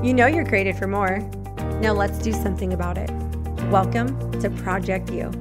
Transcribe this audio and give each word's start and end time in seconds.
You 0.00 0.14
know 0.14 0.28
you're 0.28 0.46
created 0.46 0.76
for 0.76 0.86
more. 0.86 1.18
Now 1.80 1.92
let's 1.92 2.20
do 2.20 2.32
something 2.32 2.72
about 2.72 2.96
it. 2.96 3.10
Welcome 3.68 4.30
to 4.40 4.48
Project 4.48 5.10
You, 5.10 5.32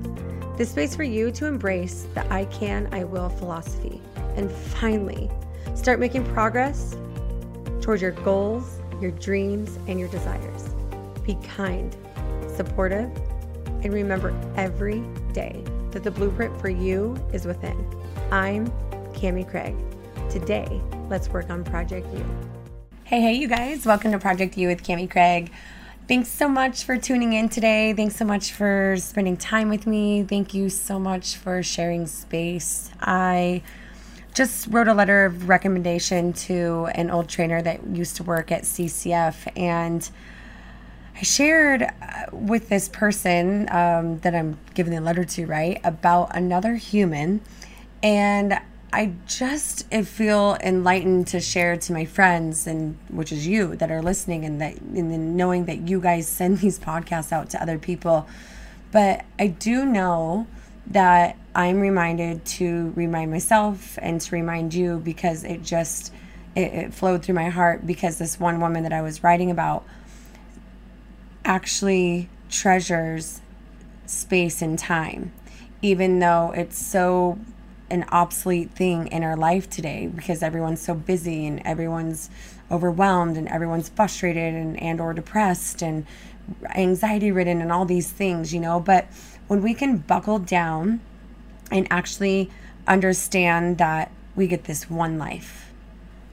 the 0.57 0.65
space 0.65 0.95
for 0.95 1.03
you 1.03 1.29
to 1.33 1.45
embrace 1.45 2.07
the 2.15 2.25
I 2.33 2.45
can, 2.45 2.91
I 2.91 3.03
will 3.03 3.29
philosophy 3.29 4.01
and 4.35 4.51
finally 4.51 5.29
start 5.75 5.99
making 5.99 6.25
progress 6.33 6.97
towards 7.81 8.01
your 8.01 8.13
goals, 8.13 8.79
your 8.99 9.11
dreams, 9.11 9.77
and 9.87 9.99
your 9.99 10.09
desires. 10.09 10.69
Be 11.23 11.35
kind, 11.55 11.95
supportive, 12.55 13.15
and 13.83 13.93
remember 13.93 14.33
every 14.55 15.01
day 15.33 15.63
that 15.91 16.03
the 16.03 16.09
blueprint 16.09 16.59
for 16.59 16.69
you 16.69 17.15
is 17.31 17.45
within. 17.45 17.77
I'm 18.31 18.65
Cami 19.13 19.47
Craig. 19.47 19.75
Today, 20.31 20.81
let's 21.09 21.29
work 21.29 21.51
on 21.51 21.63
Project 21.63 22.11
You. 22.11 22.46
Hey, 23.07 23.21
hey, 23.21 23.35
you 23.35 23.47
guys. 23.47 23.85
Welcome 23.85 24.11
to 24.11 24.19
Project 24.19 24.57
You 24.57 24.67
with 24.67 24.83
Cami 24.83 25.09
Craig. 25.09 25.49
Thanks 26.09 26.27
so 26.27 26.49
much 26.49 26.83
for 26.83 26.97
tuning 26.97 27.31
in 27.31 27.47
today. 27.47 27.93
Thanks 27.93 28.17
so 28.17 28.25
much 28.25 28.51
for 28.51 28.97
spending 28.99 29.37
time 29.37 29.69
with 29.69 29.87
me. 29.87 30.23
Thank 30.23 30.53
you 30.53 30.67
so 30.67 30.99
much 30.99 31.37
for 31.37 31.63
sharing 31.63 32.05
space. 32.05 32.91
I 32.99 33.61
just 34.33 34.67
wrote 34.67 34.89
a 34.89 34.93
letter 34.93 35.23
of 35.23 35.47
recommendation 35.47 36.33
to 36.33 36.89
an 36.95 37.09
old 37.09 37.29
trainer 37.29 37.61
that 37.61 37.87
used 37.87 38.17
to 38.17 38.23
work 38.23 38.51
at 38.51 38.63
CCF 38.63 39.53
and 39.55 40.09
I 41.15 41.23
shared 41.23 41.83
uh, 41.83 41.89
with 42.33 42.67
this 42.67 42.89
person 42.89 43.69
um, 43.71 44.19
that 44.19 44.35
I'm 44.35 44.59
giving 44.73 44.93
the 44.93 44.99
letter 44.99 45.23
to, 45.23 45.45
right, 45.45 45.79
about 45.85 46.35
another 46.35 46.75
human. 46.75 47.39
And 48.03 48.59
I 48.97 49.13
just 49.27 49.87
feel 49.93 50.57
enlightened 50.59 51.27
to 51.27 51.39
share 51.39 51.77
to 51.77 51.93
my 51.93 52.05
friends, 52.05 52.65
and 52.65 52.97
which 53.09 53.31
is 53.31 53.45
you 53.45 53.75
that 53.75 53.91
are 53.91 54.01
listening, 54.01 54.43
and 54.43 54.59
that 54.59 54.81
and 54.81 55.11
then 55.11 55.35
knowing 55.35 55.65
that 55.65 55.87
you 55.87 56.01
guys 56.01 56.27
send 56.27 56.57
these 56.61 56.79
podcasts 56.79 57.31
out 57.31 57.51
to 57.51 57.61
other 57.61 57.77
people. 57.77 58.27
But 58.91 59.23
I 59.37 59.47
do 59.47 59.85
know 59.85 60.47
that 60.87 61.37
I'm 61.53 61.79
reminded 61.79 62.43
to 62.45 62.91
remind 62.95 63.29
myself 63.29 63.99
and 64.01 64.19
to 64.19 64.35
remind 64.35 64.73
you 64.73 64.97
because 64.97 65.43
it 65.43 65.61
just 65.61 66.11
it, 66.55 66.73
it 66.73 66.93
flowed 66.95 67.21
through 67.21 67.35
my 67.35 67.49
heart 67.49 67.85
because 67.85 68.17
this 68.17 68.39
one 68.39 68.59
woman 68.59 68.81
that 68.81 68.93
I 68.93 69.03
was 69.03 69.23
writing 69.23 69.51
about 69.51 69.85
actually 71.45 72.29
treasures 72.49 73.41
space 74.07 74.63
and 74.63 74.79
time, 74.79 75.33
even 75.83 76.17
though 76.17 76.51
it's 76.55 76.83
so 76.83 77.37
an 77.89 78.05
obsolete 78.09 78.71
thing 78.71 79.07
in 79.07 79.23
our 79.23 79.37
life 79.37 79.69
today 79.69 80.07
because 80.07 80.43
everyone's 80.43 80.81
so 80.81 80.93
busy 80.93 81.45
and 81.45 81.61
everyone's 81.65 82.29
overwhelmed 82.69 83.37
and 83.37 83.47
everyone's 83.47 83.89
frustrated 83.89 84.53
and, 84.53 84.81
and 84.81 84.99
or 84.99 85.13
depressed 85.13 85.81
and 85.81 86.05
anxiety 86.75 87.31
ridden 87.31 87.61
and 87.61 87.71
all 87.71 87.85
these 87.85 88.11
things 88.11 88.53
you 88.53 88.59
know? 88.59 88.79
But 88.79 89.07
when 89.47 89.61
we 89.61 89.73
can 89.73 89.97
buckle 89.97 90.39
down 90.39 90.99
and 91.71 91.87
actually 91.89 92.49
understand 92.87 93.77
that 93.77 94.11
we 94.35 94.47
get 94.47 94.65
this 94.65 94.89
one 94.89 95.17
life 95.17 95.71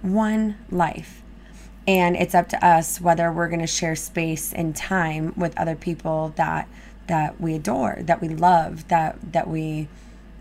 one 0.03 0.57
life 0.71 1.23
and 1.87 2.17
it's 2.17 2.35
up 2.35 2.49
to 2.49 2.65
us 2.65 3.01
whether 3.01 3.33
we're 3.33 3.49
going 3.49 3.61
to 3.61 3.67
share 3.67 3.97
space 3.97 4.53
and 4.53 4.77
time 4.77 5.33
with 5.37 5.59
other 5.59 5.75
people 5.75 6.33
that 6.37 6.69
that 7.07 7.41
we 7.41 7.55
adore 7.55 7.99
that 8.01 8.21
we 8.21 8.29
love 8.29 8.87
that 8.89 9.17
that 9.33 9.49
we 9.49 9.89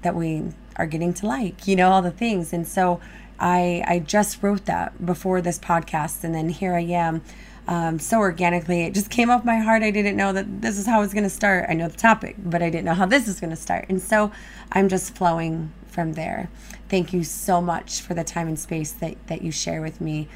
that 0.01 0.15
we 0.15 0.43
are 0.75 0.87
getting 0.87 1.13
to 1.13 1.27
like 1.27 1.67
you 1.67 1.75
know 1.75 1.89
all 1.91 2.01
the 2.01 2.11
things. 2.11 2.53
And 2.53 2.67
so 2.67 2.99
i 3.39 3.83
i 3.87 3.97
just 3.99 4.43
wrote 4.43 4.65
that 4.65 5.03
before 5.03 5.41
this 5.41 5.57
podcast 5.57 6.23
and 6.23 6.35
then 6.35 6.49
here 6.49 6.75
i 6.75 6.81
am 6.81 7.21
um, 7.65 7.97
so 7.97 8.19
organically. 8.19 8.81
It 8.81 8.93
just 8.93 9.09
came 9.09 9.29
off 9.29 9.45
my 9.45 9.59
heart. 9.59 9.83
I 9.83 9.91
didn't 9.91 10.17
know 10.17 10.33
that 10.33 10.61
this 10.61 10.77
is 10.77 10.85
how 10.85 11.01
it's 11.01 11.13
going 11.13 11.23
to 11.23 11.29
start. 11.29 11.65
I 11.69 11.73
know 11.73 11.87
the 11.87 11.97
topic 11.97 12.35
but 12.37 12.61
i 12.61 12.69
didn't 12.69 12.85
know 12.85 12.93
how 12.93 13.05
this 13.05 13.27
is 13.27 13.39
going 13.39 13.51
to 13.51 13.55
start. 13.55 13.85
And 13.89 14.01
so 14.01 14.31
i'm 14.71 14.89
just 14.89 15.15
flowing 15.15 15.71
from 15.87 16.13
there. 16.13 16.49
Thank 16.89 17.13
you 17.13 17.23
so 17.23 17.61
much 17.61 18.01
for 18.01 18.13
the 18.13 18.23
time 18.23 18.47
and 18.47 18.59
space 18.59 18.91
that 18.93 19.15
that 19.27 19.41
you 19.41 19.51
share 19.51 19.81
with 19.81 20.01
me. 20.01 20.27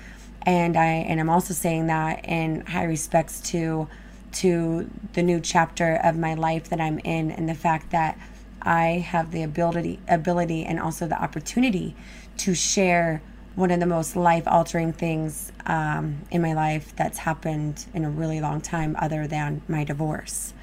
And 0.44 0.78
I 0.78 0.86
and 0.86 1.20
I'm 1.20 1.30
also 1.30 1.53
saying 1.53 1.88
that 1.88 2.26
in 2.26 2.66
high 2.66 2.86
respects 2.86 3.42
to 3.52 3.88
to 4.34 4.90
the 5.14 5.24
new 5.24 5.40
chapter 5.40 5.96
of 5.96 6.18
my 6.18 6.34
life 6.34 6.70
that 6.70 6.80
I'm 6.80 7.00
in 7.00 7.31
and 7.31 7.50
the 7.50 7.56
fact 7.56 7.92
that 7.92 8.18
I 8.67 9.00
have 9.00 9.31
the 9.31 9.44
ability 9.44 10.00
ability 10.09 10.66
and 10.66 10.78
also 10.78 11.07
the 11.07 11.19
opportunity 11.19 11.95
to 12.39 12.53
share 12.53 13.22
one 13.55 13.72
of 13.72 13.79
the 13.79 13.85
most 13.85 14.17
life 14.17 14.44
altering 14.45 14.91
things 14.91 15.53
um, 15.66 16.17
in 16.31 16.41
my 16.41 16.53
life 16.53 16.94
that's 16.97 17.19
happened 17.19 17.85
in 17.94 18.03
a 18.03 18.09
really 18.09 18.41
long 18.41 18.59
time 18.59 18.95
other 19.00 19.25
than 19.25 19.61
my 19.69 19.85
divorce. 19.85 20.53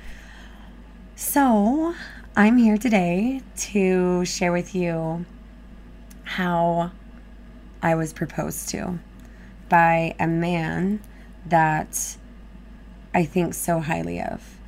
So, 1.16 1.94
I'm 2.37 2.59
here 2.59 2.76
today 2.76 3.41
to 3.72 4.25
share 4.26 4.53
with 4.53 4.75
you 4.75 5.25
how 6.25 6.92
I 7.82 7.94
was 7.94 8.12
proposed 8.12 8.69
to 8.71 8.98
by 9.71 10.15
a 10.21 10.26
man 10.26 11.00
that 11.47 12.19
I 13.15 13.25
think 13.25 13.54
so 13.54 13.81
highly 13.81 14.21
of, 14.21 14.59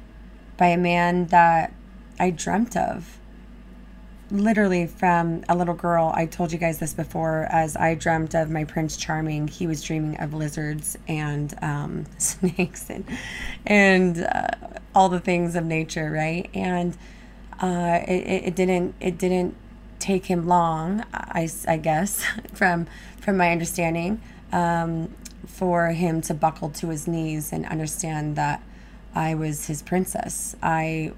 by 0.56 0.68
a 0.68 0.78
man 0.78 1.26
that 1.26 1.74
I 2.18 2.30
dreamt 2.30 2.76
of. 2.76 3.18
Literally, 4.31 4.88
from 4.88 5.44
a 5.48 5.54
little 5.54 5.75
girl, 5.75 6.12
I 6.12 6.26
told 6.26 6.50
you 6.50 6.59
guys 6.59 6.81
this 6.81 6.92
before, 6.92 7.47
as 7.48 7.76
I 7.76 7.94
dreamt 7.94 8.34
of 8.34 8.50
my 8.50 8.64
Prince 8.64 8.97
Charming, 8.97 9.47
he 9.47 9.69
was 9.69 9.82
dreaming 9.82 10.19
of 10.19 10.34
lizards 10.34 10.98
and 11.06 11.54
um, 11.62 12.06
snakes 12.19 12.91
and, 12.91 13.04
and 13.65 14.25
uh, 14.25 14.48
all 14.97 15.09
the 15.09 15.20
things 15.20 15.54
of 15.54 15.65
nature, 15.65 16.10
right? 16.10 16.50
And 16.54 16.97
uh, 17.60 18.00
it, 18.09 18.48
it 18.48 18.56
didn't, 18.56 18.97
it 19.00 19.16
didn't 19.16 19.54
take 20.00 20.26
him 20.26 20.48
long, 20.48 21.04
I, 21.15 21.48
I 21.69 21.76
guess, 21.76 22.25
from, 22.53 22.88
from 23.20 23.36
my 23.36 23.53
understanding 23.53 24.20
um, 24.53 25.15
for 25.47 25.91
him 25.91 26.20
to 26.22 26.34
buckle 26.34 26.70
to 26.70 26.88
his 26.88 27.06
knees 27.06 27.53
and 27.53 27.65
understand 27.66 28.34
that 28.34 28.60
I 29.15 29.34
was 29.36 29.66
his 29.66 29.82
princess. 29.82 30.56
I 30.62 31.12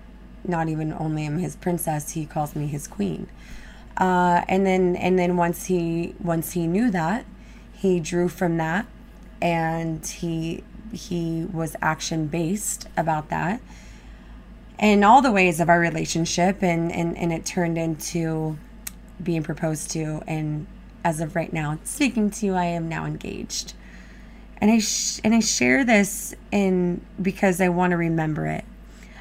not 0.46 0.68
even 0.68 0.92
only 0.92 1.24
am 1.24 1.38
his 1.38 1.56
princess, 1.56 2.10
he 2.10 2.26
calls 2.26 2.54
me 2.54 2.66
his 2.66 2.86
queen. 2.86 3.28
Uh, 3.96 4.42
and 4.48 4.64
then 4.64 4.94
and 4.96 5.18
then 5.18 5.36
once 5.36 5.66
he 5.66 6.14
once 6.20 6.52
he 6.52 6.66
knew 6.66 6.90
that, 6.90 7.24
he 7.72 8.00
drew 8.00 8.28
from 8.28 8.56
that, 8.58 8.86
and 9.42 10.06
he 10.06 10.62
he 10.92 11.44
was 11.52 11.76
action 11.82 12.26
based 12.26 12.88
about 12.96 13.28
that 13.28 13.60
and 14.78 15.04
all 15.04 15.20
the 15.20 15.30
ways 15.30 15.60
of 15.60 15.68
our 15.68 15.78
relationship 15.78 16.62
and, 16.62 16.90
and 16.92 17.14
and 17.18 17.30
it 17.30 17.44
turned 17.44 17.76
into 17.76 18.56
being 19.22 19.42
proposed 19.42 19.90
to 19.90 20.22
and 20.26 20.66
as 21.04 21.20
of 21.20 21.36
right 21.36 21.52
now, 21.52 21.78
speaking 21.84 22.30
to 22.30 22.46
you, 22.46 22.54
I 22.54 22.66
am 22.66 22.88
now 22.88 23.06
engaged. 23.06 23.74
And 24.60 24.70
I 24.70 24.78
sh- 24.80 25.20
and 25.22 25.34
I 25.34 25.40
share 25.40 25.84
this 25.84 26.34
in 26.50 27.00
because 27.20 27.60
I 27.60 27.68
want 27.68 27.92
to 27.92 27.96
remember 27.96 28.46
it. 28.46 28.64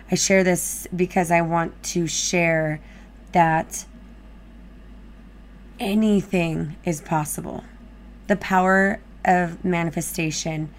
I 0.10 0.16
share 0.16 0.44
this 0.44 0.88
because 0.96 1.32
I 1.32 1.42
want 1.42 1.84
to 1.84 2.08
share 2.08 2.80
that 3.34 3.86
anything 5.80 6.76
is 6.86 7.02
possible. 7.02 7.64
The 8.28 8.36
power 8.38 9.00
of 9.26 9.64
manifestation 9.64 10.74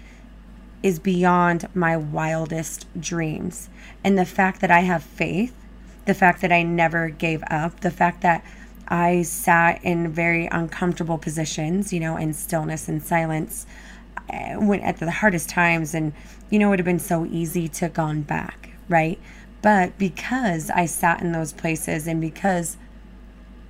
is 0.81 0.99
beyond 0.99 1.67
my 1.73 1.95
wildest 1.95 2.87
dreams. 2.99 3.69
And 4.03 4.17
the 4.17 4.25
fact 4.25 4.61
that 4.61 4.71
I 4.71 4.79
have 4.81 5.03
faith, 5.03 5.53
the 6.05 6.13
fact 6.13 6.41
that 6.41 6.51
I 6.51 6.63
never 6.63 7.09
gave 7.09 7.43
up, 7.49 7.81
the 7.81 7.91
fact 7.91 8.21
that 8.21 8.43
I 8.87 9.21
sat 9.21 9.83
in 9.83 10.11
very 10.11 10.47
uncomfortable 10.47 11.19
positions, 11.19 11.93
you 11.93 11.99
know, 11.99 12.17
in 12.17 12.33
stillness 12.33 12.87
and 12.87 13.03
silence 13.03 13.67
eh, 14.29 14.55
when 14.55 14.79
at 14.81 14.97
the 14.97 15.11
hardest 15.11 15.49
times 15.49 15.93
and 15.93 16.13
you 16.49 16.57
know 16.57 16.67
it 16.67 16.69
would 16.71 16.79
have 16.79 16.85
been 16.85 16.97
so 16.97 17.25
easy 17.25 17.67
to 17.67 17.89
gone 17.89 18.23
back, 18.23 18.58
right? 18.89 19.19
But 19.61 19.97
because 19.97 20.69
I 20.69 20.85
sat 20.85 21.21
in 21.21 21.31
those 21.31 21.53
places 21.53 22.07
and 22.07 22.19
because 22.19 22.77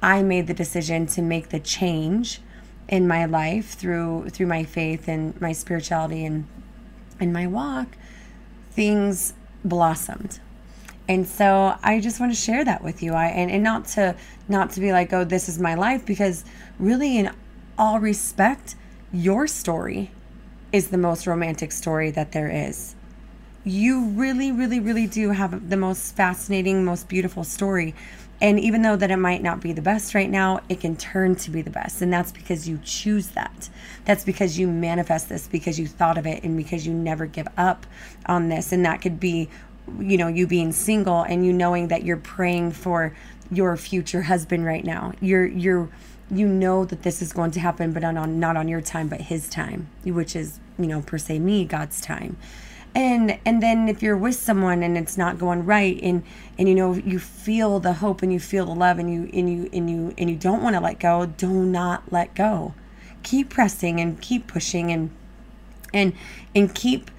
I 0.01 0.23
made 0.23 0.47
the 0.47 0.53
decision 0.53 1.07
to 1.07 1.21
make 1.21 1.49
the 1.49 1.59
change 1.59 2.41
in 2.87 3.07
my 3.07 3.25
life 3.25 3.73
through 3.73 4.29
through 4.29 4.47
my 4.47 4.63
faith 4.63 5.07
and 5.07 5.39
my 5.39 5.51
spirituality 5.51 6.25
and 6.25 6.47
in 7.19 7.33
my 7.33 7.45
walk, 7.45 7.87
things 8.71 9.33
blossomed. 9.63 10.39
And 11.07 11.27
so 11.27 11.75
i 11.83 11.99
just 11.99 12.19
want 12.19 12.31
to 12.31 12.39
share 12.39 12.63
that 12.63 12.83
with 12.83 13.03
you. 13.03 13.13
I 13.13 13.27
and, 13.27 13.51
and 13.51 13.63
not 13.63 13.85
to 13.89 14.15
not 14.47 14.71
to 14.71 14.79
be 14.79 14.91
like 14.91 15.11
oh 15.11 15.23
this 15.23 15.49
is 15.49 15.59
my 15.59 15.75
life 15.75 16.05
because 16.05 16.45
really 16.79 17.17
in 17.17 17.31
all 17.77 17.99
respect 17.99 18.75
your 19.11 19.47
story 19.47 20.11
is 20.71 20.89
the 20.89 20.97
most 20.97 21.25
romantic 21.25 21.71
story 21.71 22.11
that 22.11 22.31
there 22.31 22.49
is 22.49 22.95
you 23.69 24.05
really, 24.09 24.51
really, 24.51 24.79
really 24.79 25.07
do 25.07 25.31
have 25.31 25.69
the 25.69 25.77
most 25.77 26.15
fascinating, 26.15 26.83
most 26.83 27.07
beautiful 27.07 27.43
story. 27.43 27.93
And 28.41 28.59
even 28.59 28.81
though 28.81 28.95
that 28.95 29.11
it 29.11 29.17
might 29.17 29.43
not 29.43 29.59
be 29.59 29.73
the 29.73 29.81
best 29.81 30.15
right 30.15 30.29
now, 30.29 30.61
it 30.69 30.79
can 30.79 30.95
turn 30.95 31.35
to 31.37 31.51
be 31.51 31.61
the 31.61 31.69
best. 31.69 32.01
And 32.01 32.11
that's 32.11 32.31
because 32.31 32.69
you 32.69 32.79
choose 32.83 33.29
that. 33.29 33.69
That's 34.05 34.23
because 34.23 34.57
you 34.57 34.67
manifest 34.67 35.29
this 35.29 35.47
because 35.47 35.77
you 35.77 35.87
thought 35.87 36.17
of 36.17 36.25
it 36.25 36.43
and 36.43 36.55
because 36.55 36.87
you 36.87 36.93
never 36.93 37.25
give 37.25 37.47
up 37.57 37.85
on 38.25 38.47
this. 38.47 38.71
And 38.71 38.85
that 38.85 39.01
could 39.01 39.19
be, 39.19 39.49
you 39.99 40.17
know, 40.17 40.27
you 40.27 40.47
being 40.47 40.71
single 40.71 41.21
and 41.23 41.45
you 41.45 41.51
knowing 41.51 41.89
that 41.89 42.03
you're 42.03 42.17
praying 42.17 42.71
for 42.71 43.13
your 43.51 43.75
future 43.75 44.21
husband 44.23 44.65
right 44.65 44.85
now. 44.85 45.11
You're 45.19 45.45
you're 45.45 45.89
you 46.31 46.47
know 46.47 46.85
that 46.85 47.01
this 47.01 47.21
is 47.21 47.33
going 47.33 47.51
to 47.51 47.59
happen, 47.59 47.91
but 47.91 48.03
on 48.03 48.39
not 48.39 48.55
on 48.55 48.67
your 48.67 48.81
time, 48.81 49.09
but 49.09 49.19
his 49.19 49.49
time, 49.49 49.89
which 50.05 50.35
is, 50.35 50.59
you 50.77 50.85
know, 50.85 51.01
per 51.01 51.17
se 51.17 51.39
me, 51.39 51.65
God's 51.65 51.99
time 51.99 52.37
and 52.95 53.39
and 53.45 53.61
then 53.61 53.87
if 53.87 54.01
you're 54.01 54.17
with 54.17 54.35
someone 54.35 54.81
and 54.81 54.97
it's 54.97 55.17
not 55.17 55.37
going 55.37 55.65
right 55.65 55.99
and 56.01 56.23
and 56.57 56.67
you 56.67 56.75
know 56.75 56.93
you 56.93 57.19
feel 57.19 57.79
the 57.79 57.93
hope 57.93 58.21
and 58.21 58.33
you 58.33 58.39
feel 58.39 58.65
the 58.65 58.73
love 58.73 58.99
and 58.99 59.11
you 59.11 59.29
and 59.33 59.49
you 59.49 59.69
and 59.71 59.89
you 59.89 60.13
and 60.17 60.29
you 60.29 60.35
don't 60.35 60.63
want 60.63 60.75
to 60.75 60.81
let 60.81 60.99
go 60.99 61.25
do 61.25 61.49
not 61.49 62.11
let 62.11 62.33
go. 62.35 62.73
Keep 63.23 63.49
pressing 63.49 63.99
and 63.99 64.19
keep 64.21 64.47
pushing 64.47 64.91
and 64.91 65.11
and 65.93 66.13
and 66.55 66.73
keep 66.73 67.11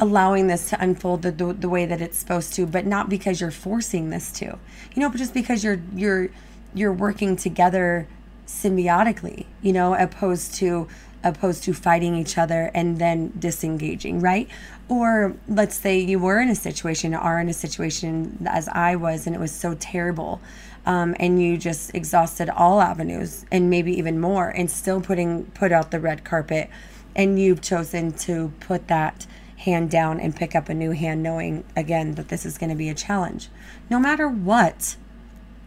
allowing 0.00 0.48
this 0.48 0.70
to 0.70 0.82
unfold 0.82 1.22
the, 1.22 1.30
the, 1.30 1.52
the 1.52 1.68
way 1.68 1.86
that 1.86 2.00
it's 2.00 2.18
supposed 2.18 2.52
to 2.52 2.66
but 2.66 2.84
not 2.84 3.08
because 3.08 3.40
you're 3.40 3.50
forcing 3.50 4.10
this 4.10 4.30
to. 4.32 4.44
You 4.44 5.00
know 5.00 5.08
but 5.08 5.18
just 5.18 5.34
because 5.34 5.64
you're 5.64 5.80
you're 5.94 6.28
you're 6.74 6.92
working 6.92 7.36
together 7.36 8.06
symbiotically 8.46 9.46
you 9.62 9.72
know 9.72 9.94
opposed 9.94 10.54
to 10.54 10.86
opposed 11.24 11.64
to 11.64 11.72
fighting 11.72 12.14
each 12.14 12.38
other 12.38 12.70
and 12.74 12.98
then 12.98 13.32
disengaging, 13.38 14.20
right? 14.20 14.48
Or 14.88 15.34
let's 15.48 15.74
say 15.74 15.98
you 15.98 16.18
were 16.18 16.40
in 16.40 16.48
a 16.48 16.54
situation, 16.54 17.14
are 17.14 17.40
in 17.40 17.48
a 17.48 17.54
situation 17.54 18.46
as 18.48 18.68
I 18.68 18.96
was, 18.96 19.26
and 19.26 19.34
it 19.34 19.38
was 19.38 19.52
so 19.52 19.74
terrible. 19.74 20.40
Um, 20.86 21.16
and 21.18 21.40
you 21.40 21.56
just 21.56 21.94
exhausted 21.94 22.50
all 22.50 22.82
avenues 22.82 23.46
and 23.50 23.70
maybe 23.70 23.96
even 23.96 24.20
more 24.20 24.50
and 24.50 24.70
still 24.70 25.00
putting 25.00 25.46
put 25.46 25.72
out 25.72 25.90
the 25.90 25.98
red 25.98 26.24
carpet 26.24 26.68
and 27.16 27.40
you've 27.40 27.62
chosen 27.62 28.12
to 28.12 28.52
put 28.60 28.88
that 28.88 29.26
hand 29.56 29.90
down 29.90 30.20
and 30.20 30.36
pick 30.36 30.54
up 30.54 30.68
a 30.68 30.74
new 30.74 30.90
hand 30.90 31.22
knowing 31.22 31.64
again 31.74 32.16
that 32.16 32.28
this 32.28 32.44
is 32.44 32.58
going 32.58 32.68
to 32.68 32.76
be 32.76 32.90
a 32.90 32.94
challenge 32.94 33.48
no 33.88 33.98
matter 33.98 34.28
what 34.28 34.96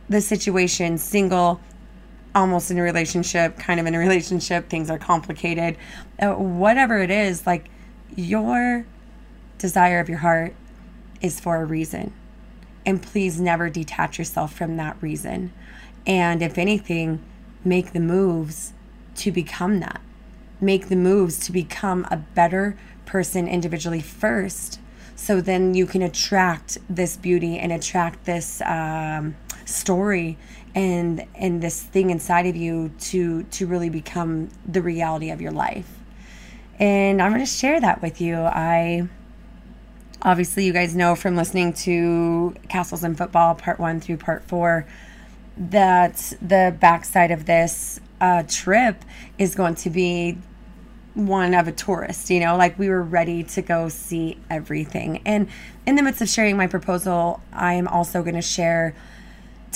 the 0.08 0.22
situation 0.22 0.98
single 0.98 1.60
almost 2.36 2.72
in 2.72 2.78
a 2.78 2.82
relationship, 2.82 3.58
kind 3.58 3.80
of 3.80 3.86
in 3.86 3.96
a 3.96 4.00
relationship, 4.00 4.70
things 4.70 4.90
are 4.90 5.00
complicated. 5.00 5.78
Uh, 6.20 6.34
whatever 6.34 7.00
it 7.00 7.12
is, 7.12 7.48
like 7.48 7.70
your 8.16 8.86
desire 9.58 10.00
of 10.00 10.10
your 10.10 10.20
heart 10.20 10.56
is 11.22 11.40
for 11.40 11.62
a 11.62 11.66
reason. 11.66 12.14
And 12.86 13.02
please 13.02 13.40
never 13.40 13.70
detach 13.70 14.18
yourself 14.18 14.54
from 14.54 14.78
that 14.78 14.98
reason. 15.02 15.52
And 16.06 16.42
if 16.42 16.58
anything, 16.58 17.22
make 17.66 17.92
the 17.92 18.00
moves 18.00 18.74
to 19.16 19.32
become 19.32 19.80
that. 19.80 20.02
Make 20.62 20.88
the 20.88 20.96
moves 20.96 21.40
to 21.46 21.52
become 21.52 22.08
a 22.10 22.18
better 22.18 22.78
person 23.06 23.48
individually 23.48 24.02
first. 24.02 24.80
So 25.16 25.42
then 25.42 25.74
you 25.74 25.86
can 25.86 26.02
attract 26.02 26.78
this 26.90 27.18
beauty 27.18 27.58
and 27.58 27.72
attract 27.72 28.26
this 28.26 28.62
um, 28.62 29.36
story 29.66 30.38
and 30.78 31.26
and 31.34 31.60
this 31.60 31.82
thing 31.82 32.12
inside 32.12 32.46
of 32.46 32.56
you 32.56 32.92
to 33.00 33.42
to 33.44 33.66
really 33.66 33.90
become 33.90 34.48
the 34.68 34.82
reality 34.82 35.32
of 35.32 35.42
your 35.42 35.52
life. 35.52 35.90
And 36.80 37.20
i'm 37.20 37.32
going 37.32 37.44
to 37.44 37.52
share 37.52 37.82
that 37.82 38.02
with 38.04 38.22
you. 38.22 38.36
I 38.36 39.10
obviously 40.22 40.66
you 40.66 40.74
guys 40.74 40.96
know 40.96 41.16
from 41.16 41.36
listening 41.36 41.74
to 41.74 42.56
castles 42.70 43.04
and 43.04 43.18
football 43.18 43.56
part 43.56 43.80
one 43.80 44.00
through 44.00 44.18
part 44.18 44.44
four 44.44 44.86
that 45.58 46.34
the 46.42 46.78
backside 46.80 47.32
of 47.32 47.48
this 47.48 48.00
uh, 48.22 48.44
trip 48.48 49.04
is 49.40 49.56
going 49.56 49.74
to 49.74 49.90
be 49.90 50.38
one 51.16 51.56
of 51.56 51.68
a 51.68 51.72
tourist, 51.72 52.30
you 52.30 52.40
know, 52.40 52.56
like 52.56 52.78
we 52.78 52.90
were 52.90 53.02
ready 53.02 53.44
to 53.44 53.64
go 53.64 53.90
see 53.90 54.38
everything. 54.52 55.20
And 55.26 55.50
in 55.88 55.96
the 55.96 56.04
midst 56.04 56.22
of 56.22 56.30
sharing 56.30 56.56
my 56.56 56.68
proposal, 56.68 57.42
I 57.52 57.74
am 57.74 57.88
also 57.88 58.22
going 58.22 58.36
to 58.36 58.42
share 58.44 58.94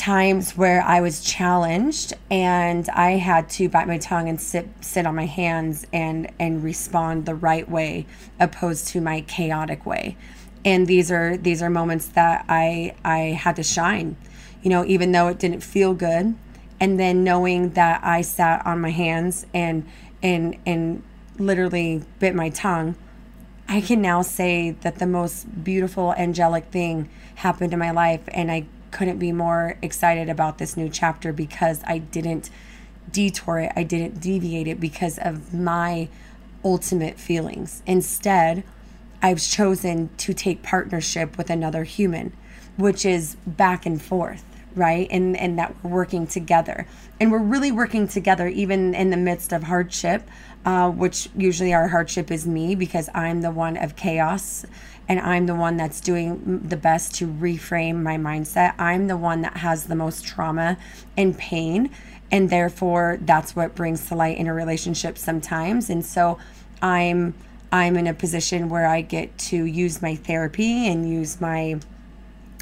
times 0.01 0.57
where 0.57 0.81
I 0.81 0.99
was 0.99 1.21
challenged 1.21 2.15
and 2.31 2.89
I 2.89 3.11
had 3.11 3.51
to 3.51 3.69
bite 3.69 3.87
my 3.87 3.99
tongue 3.99 4.27
and 4.27 4.41
sit 4.41 4.67
sit 4.81 5.05
on 5.05 5.13
my 5.13 5.27
hands 5.27 5.85
and 5.93 6.31
and 6.39 6.63
respond 6.63 7.27
the 7.27 7.35
right 7.35 7.69
way 7.69 8.07
opposed 8.39 8.87
to 8.89 8.99
my 8.99 9.21
chaotic 9.21 9.85
way. 9.85 10.17
And 10.65 10.87
these 10.87 11.11
are 11.11 11.37
these 11.37 11.61
are 11.61 11.69
moments 11.69 12.07
that 12.07 12.45
I 12.49 12.95
I 13.05 13.37
had 13.43 13.55
to 13.57 13.63
shine. 13.63 14.17
You 14.63 14.71
know, 14.71 14.83
even 14.85 15.11
though 15.11 15.27
it 15.27 15.37
didn't 15.37 15.61
feel 15.61 15.93
good 15.93 16.33
and 16.79 16.99
then 16.99 17.23
knowing 17.23 17.69
that 17.73 18.03
I 18.03 18.21
sat 18.23 18.65
on 18.65 18.81
my 18.81 18.89
hands 18.89 19.45
and 19.53 19.87
and 20.23 20.57
and 20.65 21.03
literally 21.37 22.01
bit 22.17 22.33
my 22.33 22.49
tongue, 22.49 22.95
I 23.69 23.81
can 23.81 24.01
now 24.01 24.23
say 24.23 24.71
that 24.81 24.97
the 24.97 25.05
most 25.05 25.63
beautiful 25.63 26.15
angelic 26.15 26.65
thing 26.71 27.07
happened 27.35 27.71
in 27.71 27.77
my 27.77 27.91
life 27.91 28.21
and 28.29 28.51
I 28.51 28.65
couldn't 28.91 29.19
be 29.19 29.31
more 29.31 29.77
excited 29.81 30.29
about 30.29 30.57
this 30.57 30.77
new 30.77 30.89
chapter 30.89 31.33
because 31.33 31.81
I 31.85 31.97
didn't 31.97 32.49
detour 33.11 33.59
it, 33.59 33.71
I 33.75 33.83
didn't 33.83 34.21
deviate 34.21 34.67
it 34.67 34.79
because 34.79 35.17
of 35.17 35.53
my 35.53 36.09
ultimate 36.63 37.19
feelings. 37.19 37.81
Instead, 37.85 38.63
I've 39.21 39.41
chosen 39.41 40.09
to 40.17 40.33
take 40.33 40.63
partnership 40.63 41.37
with 41.37 41.49
another 41.49 41.83
human, 41.83 42.33
which 42.77 43.05
is 43.05 43.35
back 43.45 43.85
and 43.85 44.01
forth, 44.01 44.43
right? 44.75 45.07
And 45.11 45.37
and 45.37 45.59
that 45.59 45.75
we're 45.83 45.91
working 45.91 46.25
together. 46.27 46.87
And 47.19 47.31
we're 47.31 47.39
really 47.39 47.71
working 47.71 48.07
together 48.07 48.47
even 48.47 48.95
in 48.95 49.11
the 49.11 49.17
midst 49.17 49.53
of 49.53 49.63
hardship, 49.63 50.27
uh, 50.65 50.89
which 50.89 51.29
usually 51.35 51.73
our 51.73 51.87
hardship 51.87 52.31
is 52.31 52.47
me 52.47 52.73
because 52.73 53.09
I'm 53.13 53.41
the 53.41 53.51
one 53.51 53.77
of 53.77 53.95
chaos 53.95 54.65
and 55.11 55.19
I'm 55.19 55.45
the 55.45 55.55
one 55.55 55.75
that's 55.75 55.99
doing 55.99 56.61
the 56.65 56.77
best 56.77 57.15
to 57.15 57.27
reframe 57.27 58.01
my 58.01 58.15
mindset. 58.15 58.73
I'm 58.79 59.07
the 59.07 59.17
one 59.17 59.41
that 59.41 59.57
has 59.57 59.87
the 59.87 59.95
most 59.95 60.25
trauma 60.25 60.77
and 61.17 61.37
pain, 61.37 61.89
and 62.31 62.49
therefore 62.49 63.19
that's 63.19 63.53
what 63.53 63.75
brings 63.75 64.07
to 64.07 64.15
light 64.15 64.37
in 64.37 64.47
a 64.47 64.53
relationship 64.53 65.17
sometimes. 65.17 65.89
And 65.89 66.05
so 66.05 66.39
I'm 66.81 67.33
I'm 67.73 67.97
in 67.97 68.07
a 68.07 68.13
position 68.13 68.69
where 68.69 68.87
I 68.87 69.01
get 69.01 69.37
to 69.49 69.65
use 69.65 70.01
my 70.01 70.15
therapy 70.15 70.87
and 70.87 71.09
use 71.09 71.41
my 71.41 71.81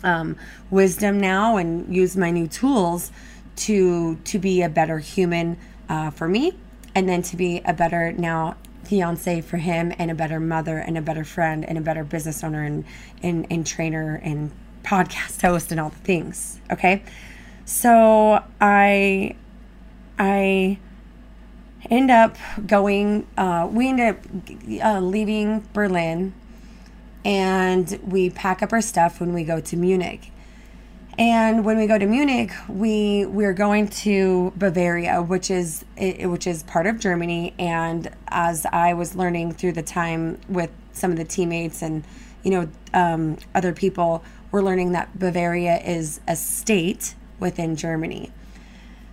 um, 0.03 0.35
wisdom 0.71 1.19
now 1.19 1.57
and 1.57 1.95
use 1.95 2.17
my 2.17 2.31
new 2.31 2.47
tools 2.47 3.11
to 3.57 4.15
to 4.23 4.39
be 4.39 4.63
a 4.63 4.69
better 4.69 4.97
human 4.97 5.55
uh, 5.87 6.09
for 6.09 6.27
me 6.27 6.53
and 6.95 7.07
then 7.07 7.21
to 7.21 7.37
be 7.37 7.61
a 7.63 7.73
better 7.73 8.11
now 8.11 8.55
fiance 8.89 9.41
for 9.41 9.57
him 9.57 9.93
and 9.99 10.09
a 10.09 10.15
better 10.15 10.39
mother 10.39 10.79
and 10.79 10.97
a 10.97 11.01
better 11.01 11.23
friend 11.23 11.63
and 11.63 11.77
a 11.77 11.81
better 11.81 12.03
business 12.03 12.43
owner 12.43 12.63
and, 12.63 12.83
and, 13.21 13.45
and 13.51 13.65
trainer 13.65 14.19
and 14.23 14.51
podcast 14.83 15.39
host 15.47 15.71
and 15.71 15.79
all 15.79 15.91
the 15.91 15.97
things. 15.97 16.59
Okay. 16.71 17.03
So 17.65 18.43
I, 18.59 19.35
I 20.17 20.79
end 21.87 22.09
up 22.09 22.35
going, 22.65 23.27
uh, 23.37 23.69
we 23.71 23.89
end 23.89 24.01
up 24.01 24.17
uh, 24.83 24.99
leaving 24.99 25.67
Berlin 25.71 26.33
and 27.23 27.99
we 28.03 28.31
pack 28.31 28.63
up 28.63 28.73
our 28.73 28.81
stuff 28.81 29.19
when 29.19 29.33
we 29.33 29.43
go 29.43 29.61
to 29.61 29.77
Munich. 29.77 30.31
And 31.19 31.65
when 31.65 31.77
we 31.77 31.85
go 31.85 31.97
to 31.97 32.05
Munich, 32.05 32.53
we 32.69 33.25
we're 33.25 33.53
going 33.53 33.89
to 33.89 34.53
Bavaria, 34.55 35.21
which 35.21 35.51
is 35.51 35.83
which 35.97 36.47
is 36.47 36.63
part 36.63 36.87
of 36.87 36.97
Germany. 36.97 37.53
And 37.59 38.09
as 38.29 38.65
I 38.71 38.93
was 38.93 39.17
learning 39.17 39.51
through 39.51 39.73
the 39.73 39.83
time 39.83 40.39
with 40.47 40.71
some 40.93 41.11
of 41.11 41.17
the 41.17 41.25
teammates 41.25 41.81
and 41.81 42.05
you 42.41 42.51
know 42.51 42.69
um, 42.93 43.37
other 43.53 43.73
people, 43.73 44.23
we're 44.49 44.61
learning 44.61 44.93
that 44.93 45.19
Bavaria 45.19 45.81
is 45.81 46.21
a 46.25 46.37
state 46.37 47.15
within 47.37 47.75
Germany. 47.75 48.31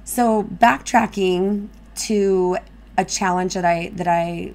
So 0.05 0.45
backtracking 0.45 1.71
to 1.97 2.59
a 2.97 3.05
challenge 3.05 3.55
that 3.55 3.65
I 3.65 3.91
that 3.97 4.07
I 4.07 4.55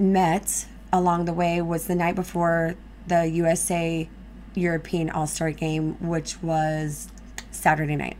met 0.00 0.66
along 0.92 1.26
the 1.26 1.32
way 1.32 1.62
was 1.62 1.86
the 1.86 1.94
night 1.94 2.16
before 2.16 2.74
the 3.06 3.28
USA 3.28 4.08
European 4.54 5.10
All 5.10 5.26
Star 5.26 5.50
game, 5.50 5.94
which 6.06 6.42
was 6.42 7.08
Saturday 7.50 7.96
night. 7.96 8.16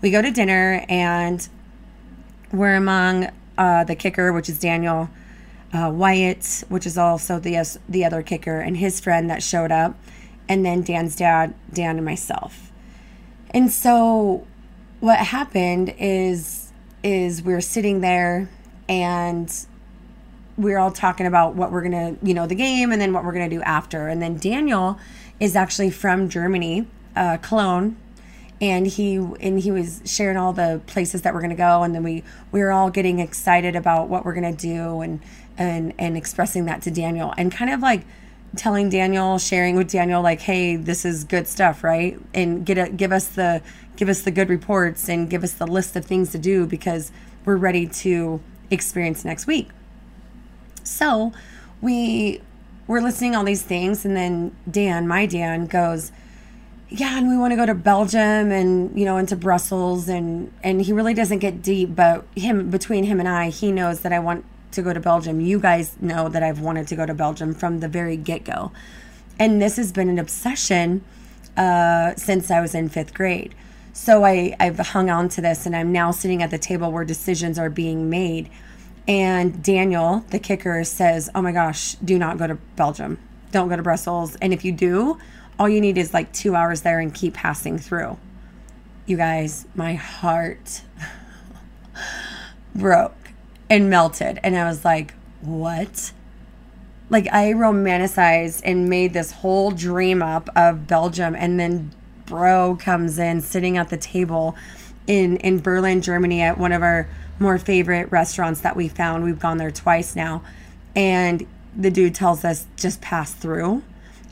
We 0.00 0.10
go 0.10 0.22
to 0.22 0.30
dinner 0.30 0.84
and 0.88 1.48
we're 2.52 2.76
among 2.76 3.30
uh, 3.56 3.84
the 3.84 3.94
kicker, 3.94 4.32
which 4.32 4.48
is 4.48 4.58
Daniel 4.58 5.10
uh, 5.72 5.90
Wyatt, 5.92 6.64
which 6.68 6.86
is 6.86 6.96
also 6.96 7.38
the 7.38 7.78
the 7.88 8.04
other 8.04 8.22
kicker, 8.22 8.60
and 8.60 8.76
his 8.76 9.00
friend 9.00 9.28
that 9.28 9.42
showed 9.42 9.72
up, 9.72 9.96
and 10.48 10.64
then 10.64 10.82
Dan's 10.82 11.16
dad, 11.16 11.54
Dan, 11.72 11.96
and 11.96 12.04
myself. 12.04 12.70
And 13.50 13.70
so, 13.70 14.46
what 15.00 15.18
happened 15.18 15.94
is 15.98 16.72
is 17.02 17.42
we 17.42 17.52
are 17.52 17.60
sitting 17.60 18.00
there, 18.00 18.48
and 18.88 19.52
we're 20.56 20.78
all 20.78 20.90
talking 20.90 21.26
about 21.26 21.54
what 21.54 21.70
we're 21.70 21.82
gonna, 21.82 22.16
you 22.22 22.34
know, 22.34 22.46
the 22.46 22.54
game 22.54 22.90
and 22.90 23.00
then 23.00 23.12
what 23.12 23.24
we're 23.24 23.32
gonna 23.32 23.48
do 23.48 23.62
after. 23.62 24.08
And 24.08 24.20
then 24.20 24.36
Daniel 24.38 24.98
is 25.40 25.56
actually 25.56 25.90
from 25.90 26.28
Germany, 26.28 26.86
uh, 27.16 27.36
Cologne, 27.38 27.96
and 28.60 28.86
he 28.86 29.16
and 29.16 29.60
he 29.60 29.70
was 29.70 30.02
sharing 30.04 30.36
all 30.36 30.52
the 30.52 30.80
places 30.86 31.22
that 31.22 31.34
we're 31.34 31.40
gonna 31.40 31.54
go, 31.54 31.82
and 31.82 31.94
then 31.94 32.02
we 32.02 32.24
we 32.50 32.60
were 32.60 32.72
all 32.72 32.90
getting 32.90 33.20
excited 33.20 33.76
about 33.76 34.08
what 34.08 34.24
we're 34.24 34.34
gonna 34.34 34.52
do 34.52 35.00
and 35.00 35.20
and 35.56 35.94
and 35.98 36.16
expressing 36.16 36.64
that 36.66 36.82
to 36.82 36.90
Daniel 36.90 37.34
and 37.38 37.52
kind 37.52 37.70
of 37.70 37.80
like 37.80 38.04
telling 38.56 38.88
Daniel, 38.88 39.38
sharing 39.38 39.76
with 39.76 39.90
Daniel, 39.90 40.22
like, 40.22 40.40
hey, 40.40 40.76
this 40.76 41.04
is 41.04 41.24
good 41.24 41.46
stuff, 41.46 41.84
right? 41.84 42.18
And 42.34 42.64
get 42.64 42.78
a, 42.78 42.88
give 42.88 43.12
us 43.12 43.28
the 43.28 43.62
give 43.96 44.08
us 44.08 44.22
the 44.22 44.30
good 44.30 44.48
reports 44.48 45.08
and 45.08 45.28
give 45.28 45.42
us 45.42 45.52
the 45.52 45.66
list 45.66 45.96
of 45.96 46.04
things 46.04 46.30
to 46.32 46.38
do 46.38 46.66
because 46.66 47.10
we're 47.44 47.56
ready 47.56 47.86
to 47.86 48.40
experience 48.70 49.24
next 49.24 49.46
week. 49.46 49.68
So 50.84 51.32
we 51.80 52.40
were 52.88 53.00
listening 53.00 53.36
all 53.36 53.44
these 53.44 53.62
things, 53.62 54.04
and 54.04 54.16
then 54.16 54.56
Dan, 54.68 55.06
my 55.06 55.26
Dan, 55.26 55.66
goes, 55.66 56.10
yeah, 56.88 57.18
and 57.18 57.28
we 57.28 57.36
want 57.36 57.52
to 57.52 57.56
go 57.56 57.66
to 57.66 57.74
Belgium 57.74 58.50
and 58.50 58.98
you 58.98 59.04
know 59.04 59.18
into 59.18 59.36
Brussels 59.36 60.08
and 60.08 60.50
and 60.64 60.80
he 60.80 60.92
really 60.92 61.14
doesn't 61.14 61.38
get 61.38 61.62
deep, 61.62 61.94
but 61.94 62.24
him 62.34 62.70
between 62.70 63.04
him 63.04 63.20
and 63.20 63.28
I, 63.28 63.50
he 63.50 63.70
knows 63.70 64.00
that 64.00 64.12
I 64.12 64.18
want 64.18 64.44
to 64.72 64.82
go 64.82 64.92
to 64.92 65.00
Belgium. 65.00 65.40
You 65.40 65.60
guys 65.60 65.96
know 66.00 66.28
that 66.28 66.42
I've 66.42 66.60
wanted 66.60 66.88
to 66.88 66.96
go 66.96 67.06
to 67.06 67.14
Belgium 67.14 67.54
from 67.54 67.80
the 67.80 67.88
very 67.88 68.16
get 68.16 68.44
go. 68.44 68.72
And 69.38 69.62
this 69.62 69.76
has 69.76 69.92
been 69.92 70.08
an 70.08 70.18
obsession 70.18 71.04
uh, 71.56 72.14
since 72.16 72.50
I 72.50 72.60
was 72.60 72.74
in 72.74 72.88
fifth 72.88 73.14
grade. 73.14 73.54
So 73.92 74.24
I, 74.24 74.54
I've 74.60 74.78
hung 74.78 75.10
on 75.10 75.28
to 75.30 75.40
this 75.40 75.66
and 75.66 75.74
I'm 75.74 75.92
now 75.92 76.10
sitting 76.10 76.42
at 76.42 76.50
the 76.50 76.58
table 76.58 76.92
where 76.92 77.04
decisions 77.04 77.58
are 77.58 77.70
being 77.70 78.08
made. 78.08 78.48
And 79.08 79.62
Daniel, 79.62 80.22
the 80.28 80.38
kicker, 80.38 80.84
says, 80.84 81.30
Oh 81.34 81.40
my 81.40 81.50
gosh, 81.50 81.94
do 81.94 82.18
not 82.18 82.36
go 82.36 82.46
to 82.46 82.56
Belgium. 82.76 83.18
Don't 83.50 83.70
go 83.70 83.76
to 83.76 83.82
Brussels. 83.82 84.36
And 84.36 84.52
if 84.52 84.66
you 84.66 84.72
do, 84.72 85.18
all 85.58 85.68
you 85.68 85.80
need 85.80 85.96
is 85.96 86.12
like 86.12 86.30
two 86.32 86.54
hours 86.54 86.82
there 86.82 87.00
and 87.00 87.12
keep 87.12 87.32
passing 87.32 87.78
through. 87.78 88.18
You 89.06 89.16
guys, 89.16 89.66
my 89.74 89.94
heart 89.94 90.82
broke 92.74 93.32
and 93.70 93.88
melted. 93.88 94.38
And 94.44 94.54
I 94.56 94.68
was 94.68 94.84
like, 94.84 95.14
what? 95.40 96.12
Like, 97.08 97.26
I 97.32 97.52
romanticized 97.52 98.60
and 98.64 98.90
made 98.90 99.14
this 99.14 99.32
whole 99.32 99.70
dream 99.70 100.22
up 100.22 100.50
of 100.54 100.86
Belgium. 100.86 101.34
And 101.34 101.58
then 101.58 101.92
bro 102.26 102.76
comes 102.76 103.18
in 103.18 103.40
sitting 103.40 103.78
at 103.78 103.88
the 103.88 103.96
table 103.96 104.54
in, 105.06 105.38
in 105.38 105.60
Berlin, 105.60 106.02
Germany, 106.02 106.42
at 106.42 106.58
one 106.58 106.72
of 106.72 106.82
our 106.82 107.08
more 107.38 107.58
favorite 107.58 108.10
restaurants 108.10 108.60
that 108.62 108.76
we 108.76 108.88
found. 108.88 109.24
We've 109.24 109.38
gone 109.38 109.58
there 109.58 109.70
twice 109.70 110.16
now. 110.16 110.42
And 110.96 111.46
the 111.76 111.90
dude 111.90 112.14
tells 112.14 112.44
us 112.44 112.66
just 112.76 113.00
pass 113.00 113.32
through. 113.32 113.82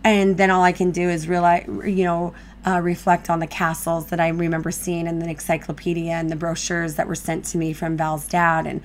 And 0.03 0.37
then 0.37 0.51
all 0.51 0.63
I 0.63 0.73
can 0.73 0.91
do 0.91 1.09
is 1.09 1.29
realize, 1.29 1.67
you 1.67 2.05
know, 2.05 2.35
uh, 2.67 2.81
reflect 2.81 3.31
on 3.31 3.39
the 3.39 3.47
castles 3.47 4.07
that 4.07 4.19
I 4.19 4.29
remember 4.29 4.71
seeing 4.71 5.07
in 5.07 5.21
the 5.21 5.29
encyclopedia 5.29 6.13
and 6.13 6.31
the 6.31 6.37
brochures 6.37 6.97
that 6.97 7.07
were 7.07 7.15
sent 7.15 7.45
to 7.47 7.59
me 7.59 7.73
from 7.73 7.97
Val's 7.97 8.27
dad. 8.27 8.67
And 8.67 8.83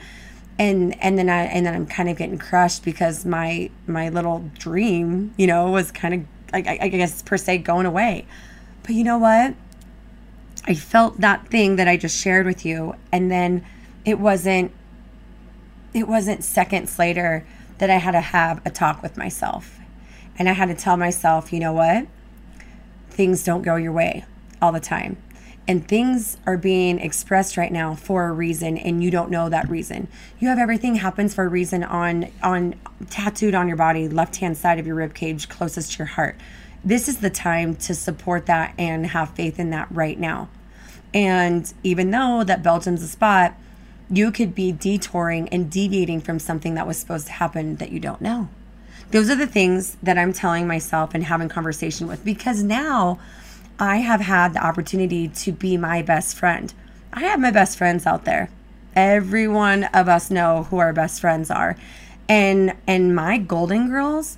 and 0.59 1.01
and 1.01 1.17
then 1.17 1.29
I 1.29 1.43
and 1.45 1.65
then 1.65 1.73
I'm 1.73 1.87
kind 1.87 2.09
of 2.09 2.17
getting 2.17 2.37
crushed 2.37 2.83
because 2.83 3.25
my 3.25 3.71
my 3.87 4.09
little 4.09 4.49
dream, 4.59 5.33
you 5.37 5.47
know, 5.47 5.71
was 5.71 5.91
kind 5.91 6.13
of 6.13 6.21
I, 6.53 6.77
I 6.81 6.87
guess 6.89 7.21
per 7.21 7.37
se 7.37 7.59
going 7.59 7.85
away. 7.85 8.25
But 8.83 8.91
you 8.91 9.03
know 9.03 9.17
what? 9.17 9.55
I 10.65 10.75
felt 10.75 11.19
that 11.21 11.47
thing 11.47 11.77
that 11.77 11.87
I 11.87 11.97
just 11.97 12.19
shared 12.19 12.45
with 12.45 12.65
you, 12.65 12.95
and 13.11 13.31
then 13.31 13.65
it 14.05 14.19
wasn't 14.19 14.71
it 15.93 16.07
wasn't 16.07 16.43
seconds 16.43 16.97
later 16.97 17.45
that 17.79 17.89
I 17.89 17.97
had 17.97 18.11
to 18.11 18.21
have 18.21 18.61
a 18.65 18.69
talk 18.69 19.01
with 19.01 19.17
myself, 19.17 19.79
and 20.37 20.47
I 20.47 20.53
had 20.53 20.69
to 20.69 20.75
tell 20.75 20.97
myself, 20.97 21.51
you 21.51 21.59
know 21.59 21.73
what? 21.73 22.07
Things 23.09 23.43
don't 23.43 23.61
go 23.61 23.75
your 23.75 23.91
way 23.91 24.25
all 24.61 24.71
the 24.71 24.79
time. 24.79 25.17
And 25.67 25.87
things 25.87 26.37
are 26.45 26.57
being 26.57 26.99
expressed 26.99 27.55
right 27.55 27.71
now 27.71 27.95
for 27.95 28.27
a 28.27 28.31
reason 28.31 28.77
and 28.77 29.03
you 29.03 29.11
don't 29.11 29.29
know 29.29 29.47
that 29.47 29.69
reason. 29.69 30.07
You 30.39 30.47
have 30.49 30.57
everything 30.57 30.95
happens 30.95 31.33
for 31.33 31.45
a 31.45 31.47
reason 31.47 31.83
on 31.83 32.27
on 32.41 32.75
tattooed 33.09 33.55
on 33.55 33.67
your 33.67 33.77
body 33.77 34.09
left 34.09 34.37
hand 34.37 34.57
side 34.57 34.79
of 34.79 34.87
your 34.87 34.95
rib 34.95 35.13
cage 35.13 35.49
closest 35.49 35.93
to 35.93 35.99
your 35.99 36.07
heart. 36.07 36.35
This 36.83 37.07
is 37.07 37.19
the 37.19 37.29
time 37.29 37.75
to 37.75 37.93
support 37.93 38.47
that 38.47 38.73
and 38.77 39.05
have 39.07 39.35
faith 39.35 39.59
in 39.59 39.69
that 39.69 39.87
right 39.91 40.19
now. 40.19 40.49
And 41.13 41.71
even 41.83 42.11
though 42.11 42.43
that 42.43 42.63
belgium's 42.63 43.03
a 43.03 43.07
spot 43.07 43.55
you 44.11 44.31
could 44.31 44.53
be 44.53 44.71
detouring 44.71 45.47
and 45.49 45.71
deviating 45.71 46.21
from 46.21 46.37
something 46.37 46.75
that 46.75 46.85
was 46.85 46.97
supposed 46.97 47.27
to 47.27 47.33
happen 47.33 47.77
that 47.77 47.91
you 47.91 47.99
don't 47.99 48.21
know 48.21 48.49
those 49.11 49.29
are 49.29 49.35
the 49.35 49.47
things 49.47 49.97
that 50.03 50.17
i'm 50.17 50.33
telling 50.33 50.67
myself 50.67 51.13
and 51.13 51.23
having 51.23 51.49
conversation 51.49 52.07
with 52.07 52.23
because 52.23 52.61
now 52.61 53.19
I 53.81 53.97
have 53.97 54.21
had 54.21 54.53
the 54.53 54.63
opportunity 54.63 55.27
to 55.27 55.51
be 55.51 55.75
my 55.75 56.03
best 56.03 56.37
friend. 56.37 56.71
I 57.11 57.21
have 57.21 57.39
my 57.39 57.49
best 57.49 57.79
friends 57.79 58.05
out 58.05 58.25
there. 58.25 58.51
Every 58.95 59.47
one 59.47 59.85
of 59.85 60.07
us 60.07 60.29
know 60.29 60.67
who 60.69 60.77
our 60.77 60.93
best 60.93 61.19
friends 61.19 61.49
are. 61.49 61.75
And 62.29 62.75
and 62.85 63.15
my 63.15 63.39
golden 63.39 63.89
girls 63.89 64.37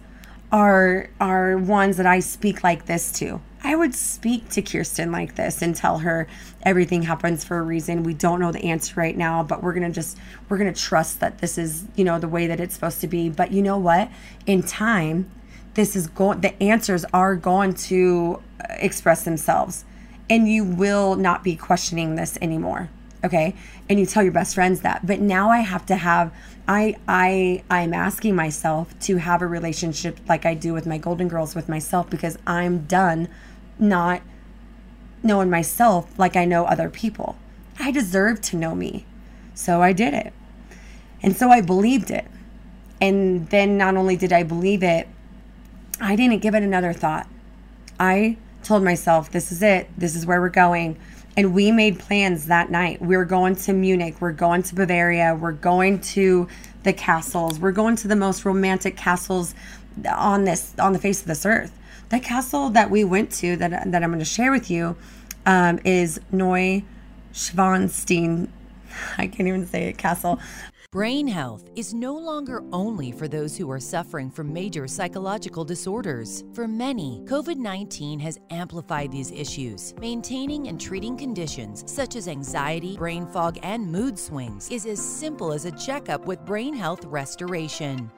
are 0.49 1.09
are 1.19 1.57
ones 1.57 1.97
that 1.97 2.05
I 2.05 2.21
speak 2.21 2.63
like 2.63 2.85
this 2.85 3.11
to. 3.19 3.41
I 3.63 3.75
would 3.75 3.95
speak 3.95 4.49
to 4.49 4.61
Kirsten 4.61 5.11
like 5.11 5.35
this 5.35 5.61
and 5.61 5.75
tell 5.75 5.99
her 5.99 6.27
everything 6.63 7.03
happens 7.03 7.45
for 7.45 7.57
a 7.57 7.61
reason. 7.61 8.03
We 8.03 8.13
don't 8.13 8.39
know 8.39 8.51
the 8.51 8.65
answer 8.65 8.93
right 8.99 9.15
now, 9.15 9.41
but 9.43 9.63
we're 9.63 9.73
going 9.73 9.87
to 9.87 9.93
just 9.93 10.17
we're 10.49 10.57
going 10.57 10.73
to 10.73 10.79
trust 10.79 11.21
that 11.21 11.39
this 11.39 11.57
is, 11.57 11.85
you 11.95 12.03
know, 12.03 12.19
the 12.19 12.27
way 12.27 12.47
that 12.47 12.59
it's 12.59 12.73
supposed 12.73 12.99
to 13.01 13.07
be. 13.07 13.29
But 13.29 13.51
you 13.51 13.61
know 13.61 13.77
what? 13.77 14.09
In 14.45 14.63
time, 14.63 15.31
this 15.73 15.95
is 15.95 16.07
going 16.07 16.41
the 16.41 16.61
answers 16.61 17.05
are 17.13 17.35
going 17.35 17.73
to 17.73 18.41
uh, 18.59 18.73
express 18.79 19.23
themselves 19.23 19.85
and 20.29 20.47
you 20.47 20.63
will 20.63 21.15
not 21.15 21.43
be 21.43 21.55
questioning 21.55 22.15
this 22.15 22.37
anymore 22.41 22.89
okay 23.23 23.55
and 23.89 23.99
you 23.99 24.05
tell 24.05 24.23
your 24.23 24.31
best 24.31 24.55
friends 24.55 24.81
that 24.81 25.05
but 25.05 25.19
now 25.19 25.49
i 25.49 25.59
have 25.59 25.85
to 25.85 25.95
have 25.95 26.33
i 26.67 26.95
i 27.07 27.63
i'm 27.69 27.93
asking 27.93 28.35
myself 28.35 28.97
to 28.99 29.17
have 29.17 29.41
a 29.41 29.47
relationship 29.47 30.19
like 30.27 30.45
i 30.45 30.53
do 30.53 30.73
with 30.73 30.85
my 30.85 30.97
golden 30.97 31.27
girls 31.27 31.55
with 31.55 31.67
myself 31.67 32.09
because 32.09 32.37
i'm 32.45 32.85
done 32.85 33.27
not 33.79 34.21
knowing 35.21 35.49
myself 35.49 36.17
like 36.17 36.35
i 36.35 36.45
know 36.45 36.65
other 36.65 36.89
people 36.89 37.35
i 37.79 37.91
deserve 37.91 38.41
to 38.41 38.55
know 38.55 38.75
me 38.75 39.05
so 39.53 39.81
i 39.81 39.93
did 39.93 40.13
it 40.13 40.33
and 41.21 41.35
so 41.35 41.49
i 41.49 41.61
believed 41.61 42.11
it 42.11 42.25
and 43.01 43.49
then 43.49 43.77
not 43.77 43.95
only 43.95 44.15
did 44.15 44.33
i 44.33 44.43
believe 44.43 44.83
it 44.83 45.07
i 45.99 46.15
didn't 46.15 46.41
give 46.41 46.53
it 46.55 46.63
another 46.63 46.93
thought 46.93 47.27
i 47.99 48.37
told 48.63 48.83
myself, 48.83 49.31
this 49.31 49.51
is 49.51 49.61
it. 49.61 49.89
This 49.97 50.15
is 50.15 50.25
where 50.25 50.41
we're 50.41 50.49
going. 50.49 50.97
And 51.35 51.53
we 51.53 51.71
made 51.71 51.99
plans 51.99 52.47
that 52.47 52.69
night. 52.69 53.01
We 53.01 53.15
are 53.15 53.25
going 53.25 53.55
to 53.57 53.73
Munich. 53.73 54.15
We're 54.19 54.31
going 54.31 54.63
to 54.63 54.75
Bavaria. 54.75 55.35
We're 55.35 55.51
going 55.51 55.99
to 56.01 56.47
the 56.83 56.93
castles. 56.93 57.59
We're 57.59 57.71
going 57.71 57.95
to 57.97 58.07
the 58.07 58.15
most 58.15 58.45
romantic 58.45 58.97
castles 58.97 59.55
on 60.09 60.43
this 60.43 60.73
on 60.79 60.93
the 60.93 60.99
face 60.99 61.21
of 61.21 61.27
this 61.27 61.45
earth. 61.45 61.71
The 62.13 62.19
castle 62.19 62.69
that 62.69 62.91
we 62.91 63.03
went 63.03 63.31
to 63.41 63.55
that 63.55 63.91
that 63.91 64.03
I'm 64.03 64.11
going 64.11 64.19
to 64.19 64.25
share 64.25 64.51
with 64.51 64.69
you 64.69 64.95
um, 65.47 65.79
is 65.83 66.21
Neuschwanstein. 66.31 68.49
I 69.17 69.25
can't 69.25 69.47
even 69.47 69.65
say 69.65 69.85
it. 69.85 69.97
Castle. 69.97 70.39
Brain 70.91 71.27
health 71.27 71.67
is 71.75 71.91
no 71.91 72.15
longer 72.15 72.63
only 72.71 73.11
for 73.11 73.27
those 73.27 73.57
who 73.57 73.71
are 73.71 73.79
suffering 73.79 74.29
from 74.29 74.53
major 74.53 74.87
psychological 74.87 75.65
disorders. 75.65 76.43
For 76.53 76.67
many, 76.67 77.23
COVID 77.25 77.57
19 77.57 78.19
has 78.19 78.39
amplified 78.51 79.11
these 79.11 79.31
issues. 79.31 79.95
Maintaining 79.99 80.67
and 80.67 80.79
treating 80.79 81.17
conditions 81.17 81.83
such 81.91 82.15
as 82.15 82.27
anxiety, 82.27 82.95
brain 82.95 83.25
fog, 83.25 83.57
and 83.63 83.91
mood 83.91 84.19
swings 84.19 84.69
is 84.69 84.85
as 84.85 85.01
simple 85.01 85.51
as 85.51 85.65
a 85.65 85.71
checkup 85.71 86.27
with 86.27 86.45
brain 86.45 86.75
health 86.75 87.05
restoration. 87.05 88.11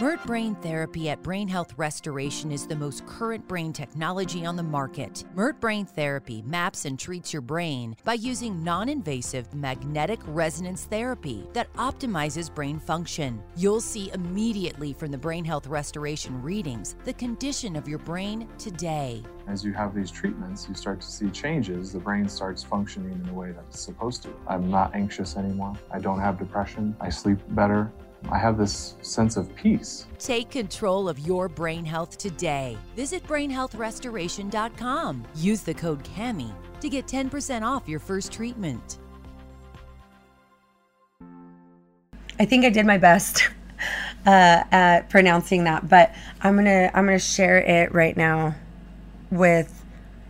MeRT 0.00 0.24
Brain 0.24 0.54
Therapy 0.54 1.10
at 1.10 1.22
Brain 1.22 1.46
Health 1.46 1.74
Restoration 1.76 2.50
is 2.50 2.66
the 2.66 2.74
most 2.74 3.04
current 3.04 3.46
brain 3.46 3.70
technology 3.70 4.46
on 4.46 4.56
the 4.56 4.62
market. 4.62 5.24
MeRT 5.36 5.60
Brain 5.60 5.84
Therapy 5.84 6.40
maps 6.46 6.86
and 6.86 6.98
treats 6.98 7.34
your 7.34 7.42
brain 7.42 7.94
by 8.02 8.14
using 8.14 8.64
non 8.64 8.88
invasive 8.88 9.52
magnetic 9.52 10.18
resonance 10.28 10.86
therapy 10.86 11.46
that 11.52 11.70
optimizes 11.74 12.48
brain 12.54 12.78
function. 12.78 13.42
You'll 13.56 13.82
see 13.82 14.10
immediately 14.14 14.94
from 14.94 15.10
the 15.10 15.18
Brain 15.18 15.44
Health 15.44 15.66
Restoration 15.66 16.40
readings 16.40 16.96
the 17.04 17.12
condition 17.12 17.76
of 17.76 17.86
your 17.86 17.98
brain 17.98 18.48
today. 18.56 19.22
As 19.48 19.66
you 19.66 19.74
have 19.74 19.94
these 19.94 20.10
treatments, 20.10 20.66
you 20.66 20.74
start 20.74 21.02
to 21.02 21.06
see 21.08 21.28
changes. 21.28 21.92
The 21.92 21.98
brain 21.98 22.26
starts 22.26 22.62
functioning 22.62 23.12
in 23.12 23.22
the 23.24 23.34
way 23.34 23.52
that 23.52 23.64
it's 23.68 23.80
supposed 23.80 24.22
to. 24.22 24.34
I'm 24.48 24.70
not 24.70 24.94
anxious 24.94 25.36
anymore. 25.36 25.74
I 25.92 25.98
don't 25.98 26.20
have 26.20 26.38
depression. 26.38 26.96
I 27.02 27.10
sleep 27.10 27.38
better. 27.50 27.92
I 28.28 28.38
have 28.38 28.58
this 28.58 28.94
sense 29.02 29.36
of 29.36 29.54
peace. 29.56 30.06
Take 30.18 30.50
control 30.50 31.08
of 31.08 31.18
your 31.20 31.48
brain 31.48 31.84
health 31.84 32.18
today. 32.18 32.76
Visit 32.96 33.26
brainhealthrestoration.com. 33.26 35.24
Use 35.36 35.62
the 35.62 35.74
code 35.74 36.04
CAMI 36.04 36.52
to 36.80 36.88
get 36.88 37.06
10% 37.06 37.62
off 37.62 37.88
your 37.88 38.00
first 38.00 38.32
treatment. 38.32 38.98
I 42.38 42.44
think 42.44 42.64
I 42.64 42.70
did 42.70 42.86
my 42.86 42.98
best. 42.98 43.48
uh, 44.26 44.64
at 44.70 45.08
pronouncing 45.08 45.64
that, 45.64 45.88
but 45.88 46.14
I'm 46.42 46.56
gonna 46.56 46.90
I'm 46.94 47.06
gonna 47.06 47.18
share 47.18 47.58
it 47.58 47.92
right 47.92 48.16
now 48.16 48.54
with 49.30 49.84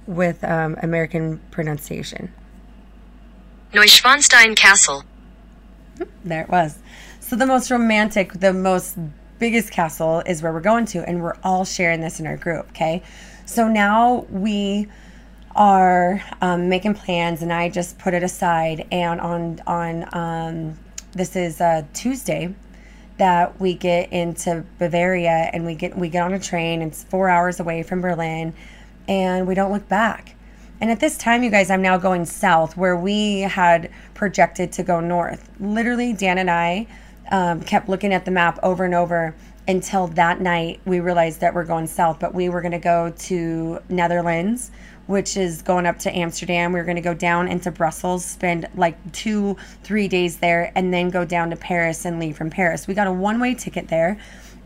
with 0.06 0.42
um, 0.44 0.76
American 0.82 1.40
pronunciation. 1.50 2.32
Neuschwanstein 3.73 4.56
Castle. 4.56 5.04
There 6.25 6.42
it 6.42 6.49
was. 6.49 6.78
So 7.30 7.37
the 7.37 7.46
most 7.46 7.70
romantic, 7.70 8.32
the 8.32 8.52
most 8.52 8.99
biggest 9.38 9.70
castle 9.70 10.20
is 10.26 10.42
where 10.42 10.52
we're 10.52 10.60
going 10.60 10.84
to, 10.87 11.08
and 11.08 11.22
we're 11.22 11.37
all 11.44 11.64
sharing 11.64 12.00
this 12.00 12.18
in 12.18 12.26
our 12.26 12.37
group. 12.37 12.70
Okay, 12.70 13.04
so 13.46 13.68
now 13.68 14.26
we 14.30 14.88
are 15.54 16.25
um, 16.40 16.68
making 16.68 16.94
plans, 16.94 17.40
and 17.40 17.52
I 17.52 17.68
just 17.68 18.00
put 18.00 18.14
it 18.14 18.25
aside. 18.25 18.84
And 18.90 19.20
on 19.20 19.60
on 19.64 20.08
um, 20.12 20.78
this 21.12 21.37
is 21.37 21.60
uh, 21.60 21.84
Tuesday 21.94 22.52
that 23.18 23.60
we 23.60 23.75
get 23.75 24.12
into 24.12 24.64
Bavaria, 24.80 25.50
and 25.52 25.64
we 25.64 25.76
get 25.76 25.96
we 25.96 26.08
get 26.08 26.25
on 26.25 26.34
a 26.34 26.40
train. 26.40 26.82
It's 26.82 27.04
four 27.04 27.28
hours 27.28 27.60
away 27.60 27.84
from 27.84 28.00
Berlin, 28.00 28.54
and 29.06 29.46
we 29.46 29.54
don't 29.54 29.70
look 29.70 29.88
back. 29.88 30.34
And 30.80 30.90
at 30.90 30.99
this 30.99 31.16
time, 31.16 31.44
you 31.44 31.50
guys, 31.50 31.70
I'm 31.70 31.82
now 31.82 31.96
going 31.96 32.25
south 32.25 32.76
where 32.76 32.96
we 32.96 33.42
had 33.42 33.88
projected 34.14 34.72
to 34.72 34.82
go 34.82 34.99
north. 34.99 35.49
Literally, 35.60 36.12
Dan 36.12 36.37
and 36.37 36.50
I 36.50 36.88
um, 37.30 37.60
kept 37.62 37.88
looking 37.88 38.12
at 38.12 38.25
the 38.25 38.30
map 38.30 38.58
over 38.62 38.84
and 38.84 38.94
over 38.94 39.34
until 39.68 40.08
that 40.08 40.40
night 40.40 40.80
we 40.84 41.00
realized 41.00 41.40
that 41.40 41.54
we're 41.54 41.64
going 41.64 41.87
south, 41.87 42.18
but 42.18 42.34
we 42.34 42.49
were 42.49 42.60
going 42.60 42.72
to 42.72 42.78
go 42.78 43.12
to 43.16 43.78
Netherlands, 43.88 44.70
which 45.06 45.37
is 45.37 45.62
going 45.62 45.87
up 45.87 45.99
to 46.00 46.16
Amsterdam. 46.16 46.72
We 46.72 46.80
were 46.80 46.84
going 46.84 46.96
to 46.96 47.02
go 47.02 47.14
down 47.14 47.49
into 47.49 47.70
Brussels, 47.70 48.25
spend 48.25 48.68
like 48.75 49.12
two, 49.12 49.56
three 49.82 50.08
days 50.08 50.38
there, 50.38 50.72
and 50.75 50.92
then 50.92 51.10
go 51.10 51.25
down 51.25 51.50
to 51.50 51.56
Paris 51.56 52.04
and 52.04 52.18
leave 52.18 52.37
from 52.37 52.50
Paris. 52.50 52.88
We 52.88 52.94
got 52.94 53.06
a 53.06 53.12
one 53.12 53.38
way 53.38 53.54
ticket 53.54 53.88
there 53.88 54.18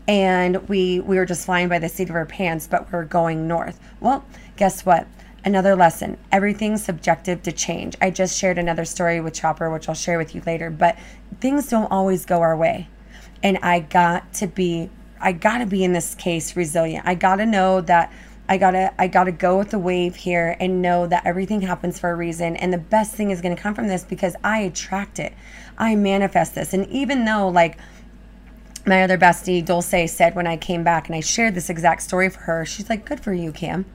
and 0.07 0.67
we 0.69 0.99
we 0.99 1.17
were 1.17 1.25
just 1.25 1.45
flying 1.45 1.67
by 1.67 1.79
the 1.79 1.89
seat 1.89 2.09
of 2.09 2.15
our 2.15 2.25
pants 2.25 2.67
but 2.67 2.91
we 2.91 2.97
are 2.97 3.05
going 3.05 3.47
north 3.47 3.79
well 3.99 4.23
guess 4.55 4.85
what 4.85 5.07
another 5.45 5.75
lesson 5.75 6.17
everything's 6.31 6.83
subjective 6.83 7.41
to 7.43 7.51
change 7.51 7.95
i 8.01 8.09
just 8.09 8.37
shared 8.37 8.57
another 8.57 8.83
story 8.83 9.21
with 9.21 9.33
chopper 9.33 9.69
which 9.69 9.87
i'll 9.87 9.95
share 9.95 10.17
with 10.17 10.35
you 10.35 10.41
later 10.45 10.69
but 10.69 10.97
things 11.39 11.69
don't 11.69 11.91
always 11.91 12.25
go 12.25 12.41
our 12.41 12.57
way 12.57 12.89
and 13.43 13.57
i 13.61 13.79
got 13.79 14.33
to 14.33 14.47
be 14.47 14.89
i 15.21 15.31
got 15.31 15.59
to 15.59 15.65
be 15.65 15.83
in 15.83 15.93
this 15.93 16.15
case 16.15 16.55
resilient 16.55 17.05
i 17.07 17.15
got 17.15 17.37
to 17.37 17.45
know 17.45 17.79
that 17.79 18.11
I 18.47 18.57
gotta 18.57 18.93
I 19.01 19.07
gotta 19.07 19.31
go 19.31 19.57
with 19.57 19.71
the 19.71 19.79
wave 19.79 20.15
here 20.15 20.55
and 20.59 20.81
know 20.81 21.07
that 21.07 21.25
everything 21.25 21.61
happens 21.61 21.97
for 21.97 22.11
a 22.11 22.15
reason 22.15 22.55
and 22.55 22.71
the 22.71 22.77
best 22.77 23.15
thing 23.15 23.31
is 23.31 23.41
gonna 23.41 23.55
come 23.55 23.73
from 23.73 23.87
this 23.87 24.03
because 24.03 24.35
I 24.43 24.59
attract 24.59 25.17
it. 25.17 25.33
I 25.77 25.95
manifest 25.95 26.53
this. 26.53 26.73
And 26.73 26.87
even 26.89 27.25
though 27.25 27.49
like 27.49 27.79
my 28.85 29.03
other 29.03 29.17
bestie 29.17 29.65
Dulce 29.65 30.11
said 30.11 30.35
when 30.35 30.45
I 30.45 30.57
came 30.57 30.83
back 30.83 31.07
and 31.07 31.15
I 31.15 31.21
shared 31.21 31.55
this 31.55 31.71
exact 31.71 32.03
story 32.03 32.29
for 32.29 32.41
her, 32.41 32.65
she's 32.65 32.87
like, 32.87 33.05
Good 33.05 33.19
for 33.19 33.33
you, 33.33 33.51
Cam. 33.51 33.85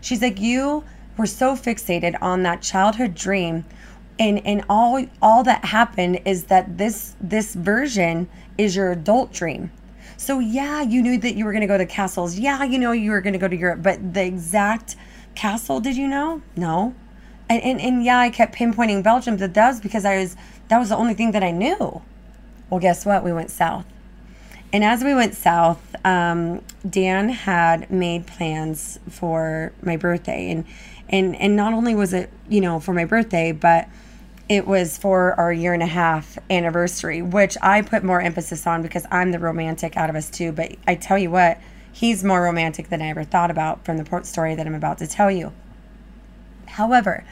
She's 0.00 0.22
like, 0.22 0.40
You 0.40 0.84
were 1.16 1.26
so 1.26 1.54
fixated 1.54 2.16
on 2.20 2.42
that 2.42 2.62
childhood 2.62 3.14
dream. 3.14 3.64
And 4.18 4.44
and 4.46 4.64
all 4.68 5.04
all 5.20 5.42
that 5.44 5.64
happened 5.66 6.20
is 6.24 6.44
that 6.44 6.78
this 6.78 7.14
this 7.20 7.54
version 7.54 8.28
is 8.56 8.74
your 8.74 8.92
adult 8.92 9.32
dream. 9.32 9.70
So 10.16 10.38
yeah 10.38 10.82
you 10.82 11.02
knew 11.02 11.18
that 11.18 11.34
you 11.34 11.44
were 11.44 11.52
going 11.52 11.62
to 11.62 11.66
go 11.66 11.78
to 11.78 11.86
castles. 11.86 12.38
Yeah 12.38 12.64
you 12.64 12.78
know 12.78 12.92
you 12.92 13.10
were 13.10 13.20
going 13.20 13.34
to 13.34 13.38
go 13.38 13.48
to 13.48 13.56
europe 13.56 13.82
but 13.82 14.14
the 14.14 14.24
exact 14.24 14.96
castle 15.34 15.80
did 15.80 15.96
you 15.96 16.08
know? 16.08 16.40
No. 16.56 16.94
And, 17.48 17.62
and 17.62 17.80
and 17.80 18.04
yeah 18.04 18.18
i 18.18 18.30
kept 18.30 18.56
pinpointing 18.56 19.02
belgium 19.02 19.36
but 19.36 19.54
that 19.54 19.68
was 19.68 19.80
because 19.80 20.04
i 20.04 20.18
was 20.18 20.34
that 20.68 20.78
was 20.78 20.88
the 20.88 20.96
only 20.96 21.14
thing 21.14 21.32
that 21.32 21.44
i 21.44 21.50
knew. 21.50 22.02
Well 22.70 22.80
guess 22.80 23.04
what? 23.04 23.22
We 23.22 23.32
went 23.32 23.50
south. 23.50 23.86
And 24.72 24.84
as 24.84 25.04
we 25.04 25.14
went 25.14 25.34
south, 25.34 25.94
um, 26.04 26.60
Dan 26.88 27.28
had 27.28 27.90
made 27.90 28.26
plans 28.26 28.98
for 29.08 29.72
my 29.82 29.96
birthday, 29.96 30.50
and 30.50 30.64
and 31.08 31.36
and 31.36 31.56
not 31.56 31.72
only 31.72 31.94
was 31.94 32.12
it 32.12 32.30
you 32.48 32.60
know 32.60 32.80
for 32.80 32.92
my 32.92 33.04
birthday, 33.04 33.52
but 33.52 33.88
it 34.48 34.66
was 34.66 34.96
for 34.96 35.34
our 35.34 35.52
year 35.52 35.74
and 35.74 35.82
a 35.82 35.86
half 35.86 36.38
anniversary, 36.50 37.20
which 37.20 37.56
I 37.62 37.82
put 37.82 38.04
more 38.04 38.20
emphasis 38.20 38.66
on 38.66 38.82
because 38.82 39.04
I'm 39.10 39.32
the 39.32 39.40
romantic 39.40 39.96
out 39.96 40.08
of 40.08 40.16
us 40.16 40.30
too. 40.30 40.52
But 40.52 40.76
I 40.86 40.94
tell 40.94 41.18
you 41.18 41.30
what, 41.30 41.58
he's 41.92 42.22
more 42.22 42.42
romantic 42.42 42.88
than 42.88 43.02
I 43.02 43.08
ever 43.08 43.24
thought 43.24 43.50
about 43.50 43.84
from 43.84 43.96
the 43.96 44.04
port 44.04 44.24
story 44.26 44.54
that 44.54 44.66
I'm 44.66 44.74
about 44.74 44.98
to 44.98 45.06
tell 45.06 45.30
you. 45.30 45.52
However, 46.66 47.24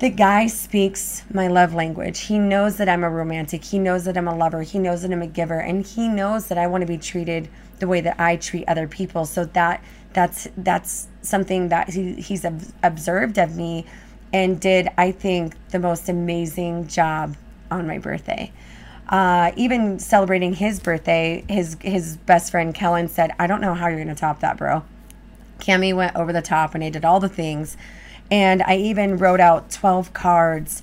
the 0.00 0.10
guy 0.10 0.46
speaks 0.46 1.24
my 1.32 1.48
love 1.48 1.74
language. 1.74 2.20
He 2.20 2.38
knows 2.38 2.76
that 2.76 2.88
I'm 2.88 3.02
a 3.02 3.10
romantic. 3.10 3.64
He 3.64 3.78
knows 3.78 4.04
that 4.04 4.16
I'm 4.16 4.28
a 4.28 4.36
lover. 4.36 4.62
He 4.62 4.78
knows 4.78 5.02
that 5.02 5.10
I'm 5.10 5.22
a 5.22 5.26
giver, 5.26 5.58
and 5.58 5.84
he 5.84 6.08
knows 6.08 6.46
that 6.48 6.58
I 6.58 6.66
want 6.66 6.82
to 6.82 6.86
be 6.86 6.98
treated 6.98 7.48
the 7.78 7.88
way 7.88 8.00
that 8.00 8.18
I 8.20 8.36
treat 8.36 8.68
other 8.68 8.86
people. 8.86 9.24
So 9.24 9.44
that 9.44 9.82
that's 10.18 10.48
that's 10.56 11.08
something 11.22 11.68
that 11.68 11.90
he, 11.90 12.14
he's 12.14 12.44
observed 12.82 13.38
of 13.38 13.56
me, 13.56 13.86
and 14.32 14.60
did 14.60 14.88
I 14.98 15.12
think 15.12 15.54
the 15.70 15.78
most 15.78 16.08
amazing 16.08 16.88
job 16.88 17.36
on 17.70 17.86
my 17.86 17.98
birthday. 17.98 18.52
Uh, 19.08 19.52
even 19.56 19.98
celebrating 19.98 20.54
his 20.54 20.80
birthday, 20.80 21.44
his 21.48 21.76
his 21.80 22.16
best 22.16 22.50
friend 22.50 22.74
Kellen 22.74 23.08
said, 23.08 23.30
"I 23.38 23.46
don't 23.46 23.60
know 23.60 23.74
how 23.74 23.88
you're 23.88 23.98
gonna 23.98 24.14
top 24.14 24.40
that, 24.40 24.56
bro." 24.56 24.82
Cami 25.60 25.94
went 25.94 26.16
over 26.16 26.32
the 26.32 26.42
top, 26.42 26.74
and 26.74 26.82
I 26.82 26.90
did 26.90 27.04
all 27.04 27.20
the 27.20 27.28
things 27.28 27.76
and 28.30 28.62
I 28.62 28.76
even 28.76 29.16
wrote 29.16 29.40
out 29.40 29.70
12 29.70 30.12
cards 30.12 30.82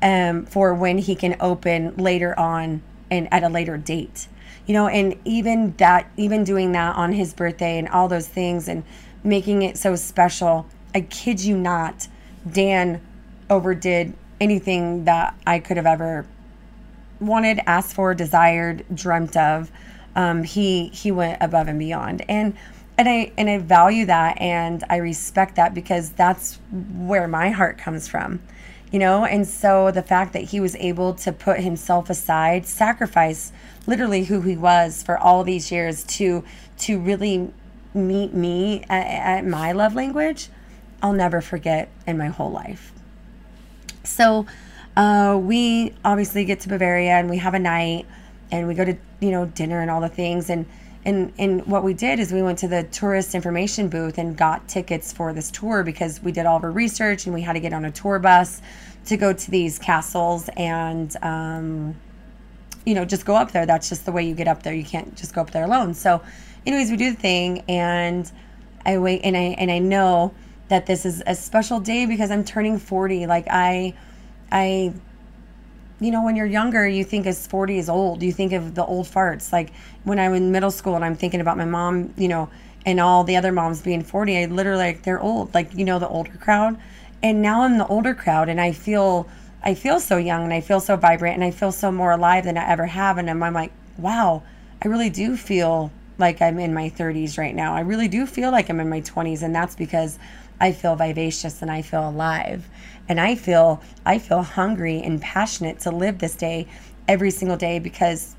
um, 0.00 0.46
for 0.46 0.74
when 0.74 0.98
he 0.98 1.14
can 1.14 1.36
open 1.40 1.96
later 1.96 2.38
on 2.38 2.82
and 3.10 3.28
at 3.32 3.42
a 3.42 3.48
later 3.48 3.76
date. 3.76 4.26
You 4.66 4.74
know, 4.74 4.86
and 4.86 5.18
even 5.24 5.74
that, 5.76 6.10
even 6.16 6.44
doing 6.44 6.72
that 6.72 6.96
on 6.96 7.12
his 7.12 7.34
birthday 7.34 7.78
and 7.78 7.88
all 7.88 8.08
those 8.08 8.28
things 8.28 8.68
and 8.68 8.84
making 9.24 9.62
it 9.62 9.76
so 9.76 9.96
special, 9.96 10.66
I 10.94 11.02
kid 11.02 11.40
you 11.42 11.56
not, 11.56 12.08
Dan 12.50 13.00
overdid 13.50 14.14
anything 14.40 15.04
that 15.04 15.34
I 15.46 15.58
could 15.58 15.76
have 15.76 15.86
ever 15.86 16.26
wanted, 17.20 17.60
asked 17.66 17.94
for, 17.94 18.14
desired, 18.14 18.84
dreamt 18.92 19.36
of. 19.36 19.70
Um, 20.14 20.42
he 20.42 20.88
he 20.88 21.10
went 21.10 21.38
above 21.40 21.68
and 21.68 21.78
beyond, 21.78 22.22
and 22.28 22.54
and 22.98 23.08
I 23.08 23.32
and 23.38 23.48
I 23.48 23.58
value 23.58 24.06
that 24.06 24.40
and 24.40 24.84
I 24.90 24.96
respect 24.96 25.56
that 25.56 25.72
because 25.72 26.10
that's 26.10 26.58
where 26.70 27.26
my 27.26 27.50
heart 27.50 27.78
comes 27.78 28.08
from. 28.08 28.42
You 28.90 28.98
know, 28.98 29.24
and 29.24 29.48
so 29.48 29.90
the 29.90 30.02
fact 30.02 30.34
that 30.34 30.42
he 30.42 30.60
was 30.60 30.76
able 30.76 31.14
to 31.14 31.32
put 31.32 31.60
himself 31.60 32.10
aside, 32.10 32.66
sacrifice 32.66 33.50
literally 33.86 34.24
who 34.24 34.40
he 34.42 34.56
was 34.56 35.02
for 35.02 35.18
all 35.18 35.44
these 35.44 35.70
years 35.70 36.04
to 36.04 36.44
to 36.78 36.98
really 36.98 37.52
meet 37.94 38.32
me 38.32 38.82
at, 38.88 39.06
at 39.38 39.46
my 39.46 39.72
love 39.72 39.94
language, 39.94 40.48
I'll 41.02 41.12
never 41.12 41.40
forget 41.40 41.88
in 42.06 42.16
my 42.16 42.28
whole 42.28 42.50
life. 42.50 42.92
So, 44.04 44.46
uh, 44.96 45.38
we 45.40 45.94
obviously 46.04 46.44
get 46.44 46.60
to 46.60 46.68
Bavaria 46.68 47.12
and 47.12 47.30
we 47.30 47.38
have 47.38 47.54
a 47.54 47.58
night 47.58 48.06
and 48.50 48.68
we 48.68 48.74
go 48.74 48.84
to 48.84 48.96
you 49.20 49.30
know 49.30 49.46
dinner 49.46 49.80
and 49.80 49.90
all 49.90 50.00
the 50.00 50.08
things 50.08 50.50
and 50.50 50.66
and 51.04 51.32
and 51.38 51.66
what 51.66 51.82
we 51.82 51.94
did 51.94 52.20
is 52.20 52.32
we 52.32 52.42
went 52.42 52.58
to 52.58 52.68
the 52.68 52.82
tourist 52.84 53.34
information 53.34 53.88
booth 53.88 54.18
and 54.18 54.36
got 54.36 54.68
tickets 54.68 55.12
for 55.12 55.32
this 55.32 55.50
tour 55.50 55.82
because 55.82 56.22
we 56.22 56.30
did 56.30 56.46
all 56.46 56.58
of 56.58 56.64
our 56.64 56.70
research 56.70 57.24
and 57.24 57.34
we 57.34 57.40
had 57.40 57.54
to 57.54 57.60
get 57.60 57.72
on 57.72 57.84
a 57.84 57.90
tour 57.90 58.18
bus 58.18 58.60
to 59.06 59.16
go 59.16 59.32
to 59.32 59.50
these 59.50 59.78
castles 59.78 60.48
and 60.56 61.16
um, 61.22 61.96
you 62.84 62.94
know 62.94 63.04
just 63.04 63.24
go 63.24 63.36
up 63.36 63.52
there 63.52 63.66
that's 63.66 63.88
just 63.88 64.04
the 64.04 64.12
way 64.12 64.22
you 64.22 64.34
get 64.34 64.48
up 64.48 64.62
there 64.62 64.74
you 64.74 64.84
can't 64.84 65.14
just 65.16 65.34
go 65.34 65.40
up 65.40 65.50
there 65.50 65.64
alone 65.64 65.94
so 65.94 66.22
anyways 66.66 66.90
we 66.90 66.96
do 66.96 67.10
the 67.10 67.16
thing 67.16 67.62
and 67.68 68.32
i 68.84 68.98
wait 68.98 69.20
and 69.22 69.36
i 69.36 69.54
and 69.58 69.70
i 69.70 69.78
know 69.78 70.34
that 70.68 70.86
this 70.86 71.04
is 71.04 71.22
a 71.26 71.34
special 71.34 71.80
day 71.80 72.06
because 72.06 72.30
i'm 72.30 72.44
turning 72.44 72.78
40 72.78 73.26
like 73.26 73.46
i 73.48 73.94
i 74.50 74.92
you 76.02 76.10
know, 76.10 76.24
when 76.24 76.34
you're 76.34 76.46
younger, 76.46 76.86
you 76.86 77.04
think 77.04 77.26
as 77.26 77.46
40 77.46 77.78
is 77.78 77.88
old. 77.88 78.22
You 78.22 78.32
think 78.32 78.52
of 78.52 78.74
the 78.74 78.84
old 78.84 79.06
farts. 79.06 79.52
Like 79.52 79.72
when 80.02 80.18
I'm 80.18 80.34
in 80.34 80.50
middle 80.50 80.72
school 80.72 80.96
and 80.96 81.04
I'm 81.04 81.14
thinking 81.14 81.40
about 81.40 81.56
my 81.56 81.64
mom, 81.64 82.12
you 82.16 82.26
know, 82.26 82.50
and 82.84 82.98
all 82.98 83.22
the 83.22 83.36
other 83.36 83.52
moms 83.52 83.80
being 83.80 84.02
40, 84.02 84.36
I 84.36 84.44
literally 84.46 84.82
like 84.82 85.04
they're 85.04 85.20
old. 85.20 85.54
Like, 85.54 85.72
you 85.74 85.84
know, 85.84 86.00
the 86.00 86.08
older 86.08 86.36
crowd. 86.38 86.76
And 87.22 87.40
now 87.40 87.62
I'm 87.62 87.78
the 87.78 87.86
older 87.86 88.14
crowd 88.14 88.48
and 88.48 88.60
I 88.60 88.72
feel 88.72 89.28
I 89.62 89.74
feel 89.74 90.00
so 90.00 90.16
young 90.16 90.44
and 90.44 90.52
I 90.52 90.60
feel 90.60 90.80
so 90.80 90.96
vibrant 90.96 91.34
and 91.34 91.44
I 91.44 91.50
feel 91.50 91.72
so 91.72 91.92
more 91.92 92.12
alive 92.12 92.44
than 92.44 92.58
I 92.58 92.68
ever 92.68 92.86
have. 92.86 93.18
And 93.18 93.30
I'm, 93.30 93.42
I'm 93.42 93.54
like, 93.54 93.72
wow, 93.96 94.42
I 94.82 94.88
really 94.88 95.10
do 95.10 95.36
feel 95.36 95.92
like 96.18 96.42
I'm 96.42 96.58
in 96.58 96.74
my 96.74 96.90
30s 96.90 97.38
right 97.38 97.54
now. 97.54 97.74
I 97.74 97.80
really 97.80 98.08
do 98.08 98.26
feel 98.26 98.50
like 98.50 98.68
I'm 98.68 98.80
in 98.80 98.88
my 98.88 99.00
20s. 99.00 99.42
And 99.42 99.54
that's 99.54 99.76
because 99.76 100.18
I 100.60 100.72
feel 100.72 100.96
vivacious 100.96 101.62
and 101.62 101.70
I 101.70 101.82
feel 101.82 102.08
alive 102.08 102.68
and 103.08 103.20
I 103.20 103.34
feel 103.34 103.82
I 104.06 104.18
feel 104.18 104.42
hungry 104.42 105.02
and 105.02 105.20
passionate 105.20 105.80
to 105.80 105.90
live 105.90 106.18
this 106.18 106.36
day 106.36 106.68
every 107.08 107.30
single 107.30 107.56
day 107.56 107.80
because 107.80 108.36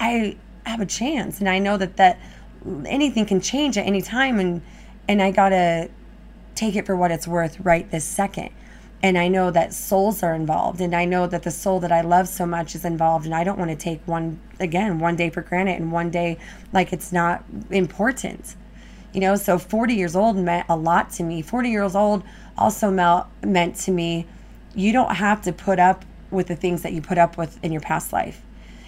I 0.00 0.36
have 0.64 0.80
a 0.80 0.86
chance 0.86 1.40
and 1.40 1.48
I 1.48 1.58
know 1.58 1.76
that 1.76 1.96
that 1.98 2.18
anything 2.86 3.26
can 3.26 3.40
change 3.40 3.76
at 3.76 3.86
any 3.86 4.00
time 4.00 4.40
and 4.40 4.62
and 5.06 5.22
I 5.22 5.30
got 5.30 5.50
to 5.50 5.90
take 6.54 6.76
it 6.76 6.86
for 6.86 6.96
what 6.96 7.10
it's 7.10 7.28
worth 7.28 7.60
right 7.60 7.90
this 7.90 8.04
second. 8.04 8.50
And 9.02 9.16
I 9.16 9.28
know 9.28 9.50
that 9.50 9.72
souls 9.72 10.22
are 10.22 10.34
involved 10.34 10.80
and 10.80 10.94
I 10.94 11.04
know 11.04 11.26
that 11.26 11.44
the 11.44 11.50
soul 11.50 11.78
that 11.80 11.92
I 11.92 12.00
love 12.00 12.28
so 12.28 12.44
much 12.44 12.74
is 12.74 12.84
involved 12.84 13.26
and 13.26 13.34
I 13.34 13.44
don't 13.44 13.58
want 13.58 13.70
to 13.70 13.76
take 13.76 14.00
one 14.06 14.40
again 14.58 14.98
one 14.98 15.14
day 15.14 15.30
for 15.30 15.42
granted 15.42 15.80
and 15.80 15.92
one 15.92 16.10
day 16.10 16.38
like 16.72 16.92
it's 16.92 17.12
not 17.12 17.44
important. 17.70 18.56
You 19.12 19.20
know 19.20 19.36
so 19.36 19.58
40 19.58 19.94
years 19.94 20.16
old 20.16 20.36
meant 20.36 20.66
a 20.68 20.76
lot 20.76 21.10
to 21.12 21.22
me. 21.22 21.42
40 21.42 21.70
years 21.70 21.94
old 21.94 22.24
also 22.56 22.90
meant 22.90 23.76
to 23.76 23.92
me 23.92 24.26
you 24.74 24.92
don't 24.92 25.14
have 25.14 25.42
to 25.42 25.52
put 25.52 25.78
up 25.78 26.04
with 26.30 26.48
the 26.48 26.56
things 26.56 26.82
that 26.82 26.92
you 26.92 27.00
put 27.00 27.18
up 27.18 27.38
with 27.38 27.62
in 27.64 27.72
your 27.72 27.80
past 27.80 28.12
life. 28.12 28.42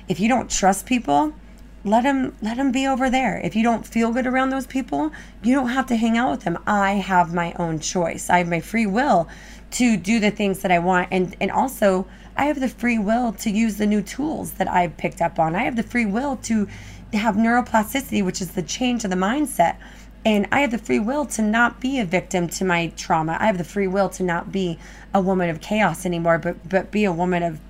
If 0.08 0.18
you 0.18 0.28
don't 0.28 0.50
trust 0.50 0.86
people 0.86 1.34
let 1.82 2.02
them 2.02 2.36
let 2.42 2.56
them 2.56 2.72
be 2.72 2.86
over 2.86 3.08
there. 3.08 3.38
If 3.38 3.54
you 3.56 3.62
don't 3.62 3.86
feel 3.86 4.12
good 4.12 4.26
around 4.26 4.50
those 4.50 4.66
people 4.66 5.12
you 5.42 5.54
don't 5.54 5.68
have 5.68 5.86
to 5.86 5.96
hang 5.96 6.18
out 6.18 6.32
with 6.32 6.40
them. 6.42 6.58
I 6.66 6.94
have 6.94 7.32
my 7.32 7.54
own 7.60 7.78
choice. 7.78 8.28
I 8.28 8.38
have 8.38 8.48
my 8.48 8.60
free 8.60 8.86
will 8.86 9.28
to 9.72 9.96
do 9.96 10.20
the 10.20 10.30
things 10.30 10.60
that 10.60 10.70
I 10.72 10.78
want 10.78 11.08
and 11.10 11.36
and 11.40 11.50
also 11.50 12.06
I 12.36 12.44
have 12.44 12.60
the 12.60 12.68
free 12.68 12.98
will 12.98 13.32
to 13.34 13.50
use 13.50 13.76
the 13.76 13.86
new 13.86 14.00
tools 14.00 14.52
that 14.52 14.66
I've 14.66 14.96
picked 14.96 15.20
up 15.20 15.38
on. 15.38 15.54
I 15.54 15.64
have 15.64 15.76
the 15.76 15.82
free 15.82 16.06
will 16.06 16.36
to 16.44 16.66
have 17.12 17.34
neuroplasticity, 17.34 18.24
which 18.24 18.40
is 18.40 18.52
the 18.52 18.62
change 18.62 19.04
of 19.04 19.10
the 19.10 19.16
mindset. 19.16 19.76
And 20.24 20.46
I 20.50 20.60
have 20.60 20.70
the 20.70 20.78
free 20.78 20.98
will 20.98 21.26
to 21.26 21.42
not 21.42 21.80
be 21.80 21.98
a 21.98 22.04
victim 22.04 22.48
to 22.48 22.64
my 22.64 22.88
trauma. 22.96 23.36
I 23.40 23.46
have 23.46 23.58
the 23.58 23.64
free 23.64 23.86
will 23.86 24.08
to 24.10 24.22
not 24.22 24.52
be 24.52 24.78
a 25.12 25.20
woman 25.20 25.50
of 25.50 25.60
chaos 25.60 26.06
anymore, 26.06 26.38
but 26.38 26.68
but 26.68 26.90
be 26.90 27.04
a 27.04 27.12
woman 27.12 27.42
of 27.42 27.60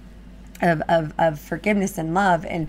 of 0.62 0.82
of, 0.88 1.14
of 1.18 1.40
forgiveness 1.40 1.96
and 1.98 2.12
love 2.12 2.44
and 2.44 2.68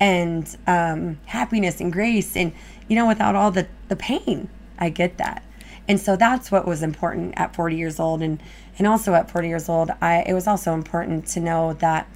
and 0.00 0.56
um, 0.66 1.18
happiness 1.26 1.80
and 1.80 1.92
grace 1.92 2.36
and 2.36 2.52
you 2.88 2.96
know 2.96 3.06
without 3.06 3.34
all 3.34 3.50
the 3.50 3.68
the 3.88 3.96
pain. 3.96 4.48
I 4.78 4.90
get 4.90 5.18
that. 5.18 5.42
And 5.88 5.98
so 5.98 6.16
that's 6.16 6.50
what 6.50 6.66
was 6.66 6.82
important 6.82 7.34
at 7.36 7.54
40 7.54 7.74
years 7.74 7.98
old 7.98 8.20
and 8.20 8.42
and 8.78 8.86
also 8.86 9.14
at 9.14 9.30
40 9.30 9.48
years 9.48 9.68
old, 9.68 9.90
I 10.00 10.22
it 10.26 10.34
was 10.34 10.46
also 10.46 10.74
important 10.74 11.26
to 11.28 11.40
know 11.40 11.74
that 11.74 12.08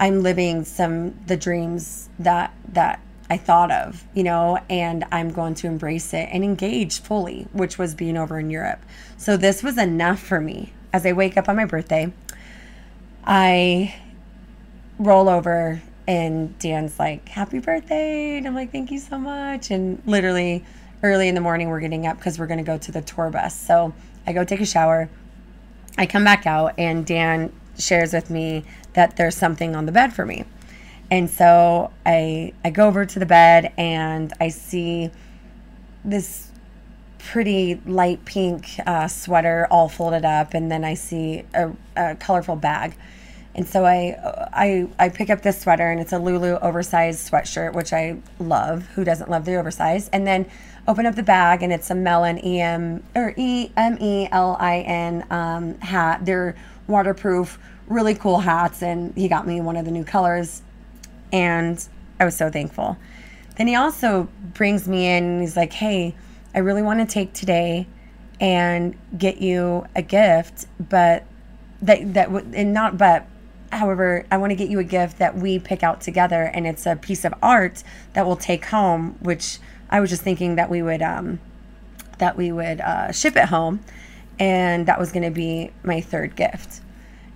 I'm 0.00 0.22
living 0.22 0.64
some 0.64 1.18
the 1.26 1.36
dreams 1.36 2.08
that 2.18 2.54
that 2.72 3.00
I 3.30 3.36
thought 3.36 3.70
of, 3.70 4.04
you 4.14 4.22
know, 4.22 4.58
and 4.70 5.04
I'm 5.12 5.32
going 5.32 5.54
to 5.56 5.66
embrace 5.66 6.14
it 6.14 6.28
and 6.32 6.42
engage 6.42 7.00
fully, 7.00 7.46
which 7.52 7.76
was 7.76 7.94
being 7.94 8.16
over 8.16 8.38
in 8.38 8.48
Europe. 8.48 8.80
So 9.18 9.36
this 9.36 9.62
was 9.62 9.76
enough 9.76 10.18
for 10.18 10.40
me. 10.40 10.72
As 10.92 11.04
I 11.04 11.12
wake 11.12 11.36
up 11.36 11.48
on 11.48 11.56
my 11.56 11.66
birthday, 11.66 12.10
I 13.24 13.94
roll 14.98 15.28
over 15.28 15.82
and 16.06 16.58
Dan's 16.58 16.98
like, 16.98 17.28
Happy 17.28 17.58
birthday. 17.58 18.38
And 18.38 18.46
I'm 18.46 18.54
like, 18.54 18.72
Thank 18.72 18.90
you 18.90 18.98
so 18.98 19.18
much. 19.18 19.70
And 19.70 20.02
literally 20.06 20.64
early 21.02 21.28
in 21.28 21.34
the 21.34 21.40
morning, 21.40 21.68
we're 21.68 21.80
getting 21.80 22.06
up 22.06 22.16
because 22.16 22.38
we're 22.38 22.46
going 22.46 22.58
to 22.58 22.64
go 22.64 22.78
to 22.78 22.92
the 22.92 23.02
tour 23.02 23.30
bus. 23.30 23.58
So 23.58 23.92
I 24.26 24.32
go 24.32 24.44
take 24.44 24.60
a 24.60 24.66
shower. 24.66 25.10
I 25.98 26.06
come 26.06 26.24
back 26.24 26.46
out 26.46 26.74
and 26.78 27.04
Dan 27.04 27.52
shares 27.76 28.14
with 28.14 28.30
me 28.30 28.64
that 28.94 29.16
there's 29.16 29.36
something 29.36 29.76
on 29.76 29.84
the 29.84 29.92
bed 29.92 30.14
for 30.14 30.24
me. 30.24 30.44
And 31.10 31.28
so 31.28 31.90
I 32.06 32.54
I 32.64 32.70
go 32.70 32.86
over 32.86 33.04
to 33.04 33.18
the 33.18 33.26
bed 33.26 33.72
and 33.76 34.32
I 34.40 34.48
see 34.48 35.10
this 36.04 36.48
pretty 37.18 37.80
light 37.84 38.24
pink 38.24 38.66
uh, 38.86 39.08
sweater 39.08 39.66
all 39.70 39.88
folded 39.88 40.24
up, 40.24 40.54
and 40.54 40.70
then 40.70 40.84
I 40.84 40.94
see 40.94 41.44
a, 41.52 41.72
a, 41.96 42.14
colorful 42.14 42.56
bag. 42.56 42.94
And 43.58 43.66
so 43.66 43.84
I, 43.84 44.16
I 44.52 44.88
I 45.00 45.08
pick 45.08 45.30
up 45.30 45.42
this 45.42 45.60
sweater, 45.60 45.90
and 45.90 46.00
it's 46.00 46.12
a 46.12 46.18
Lulu 46.18 46.60
oversized 46.60 47.28
sweatshirt, 47.28 47.72
which 47.72 47.92
I 47.92 48.18
love. 48.38 48.86
Who 48.94 49.02
doesn't 49.02 49.28
love 49.28 49.44
the 49.44 49.56
oversized? 49.56 50.10
And 50.12 50.24
then 50.24 50.46
open 50.88 51.04
up 51.04 51.14
the 51.14 51.22
bag 51.22 51.62
and 51.62 51.70
it's 51.70 51.90
a 51.90 51.94
Melin 51.94 52.38
em 52.38 53.04
or 53.14 53.34
e 53.36 53.70
m 53.76 53.98
e 54.00 54.26
l 54.32 54.56
i 54.58 54.78
n 54.78 55.22
um, 55.30 55.78
hat 55.80 56.24
they're 56.24 56.56
waterproof 56.88 57.58
really 57.88 58.14
cool 58.14 58.40
hats 58.40 58.82
and 58.82 59.14
he 59.14 59.28
got 59.28 59.46
me 59.46 59.60
one 59.60 59.76
of 59.76 59.84
the 59.84 59.90
new 59.90 60.02
colors 60.02 60.62
and 61.30 61.88
i 62.18 62.24
was 62.24 62.34
so 62.34 62.50
thankful 62.50 62.96
then 63.56 63.66
he 63.66 63.74
also 63.74 64.28
brings 64.54 64.88
me 64.88 65.06
in 65.06 65.24
and 65.24 65.40
he's 65.42 65.56
like 65.56 65.74
hey 65.74 66.14
i 66.54 66.58
really 66.58 66.82
want 66.82 66.98
to 66.98 67.06
take 67.06 67.34
today 67.34 67.86
and 68.40 68.96
get 69.18 69.42
you 69.42 69.84
a 69.94 70.00
gift 70.00 70.66
but 70.80 71.24
that 71.82 72.14
that 72.14 72.30
and 72.30 72.72
not 72.72 72.96
but 72.96 73.26
however 73.70 74.24
i 74.30 74.36
want 74.36 74.50
to 74.50 74.56
get 74.56 74.68
you 74.68 74.78
a 74.78 74.84
gift 74.84 75.18
that 75.18 75.36
we 75.36 75.58
pick 75.58 75.82
out 75.82 76.00
together 76.00 76.44
and 76.54 76.66
it's 76.66 76.86
a 76.86 76.96
piece 76.96 77.24
of 77.24 77.34
art 77.42 77.82
that 78.14 78.26
we'll 78.26 78.36
take 78.36 78.64
home 78.66 79.16
which 79.20 79.58
I 79.90 80.00
was 80.00 80.10
just 80.10 80.22
thinking 80.22 80.56
that 80.56 80.68
we 80.70 80.82
would 80.82 81.02
um, 81.02 81.40
that 82.18 82.36
we 82.36 82.52
would 82.52 82.80
uh, 82.80 83.12
ship 83.12 83.36
it 83.36 83.46
home, 83.46 83.80
and 84.38 84.86
that 84.86 84.98
was 84.98 85.12
going 85.12 85.22
to 85.22 85.30
be 85.30 85.70
my 85.82 86.00
third 86.00 86.36
gift. 86.36 86.80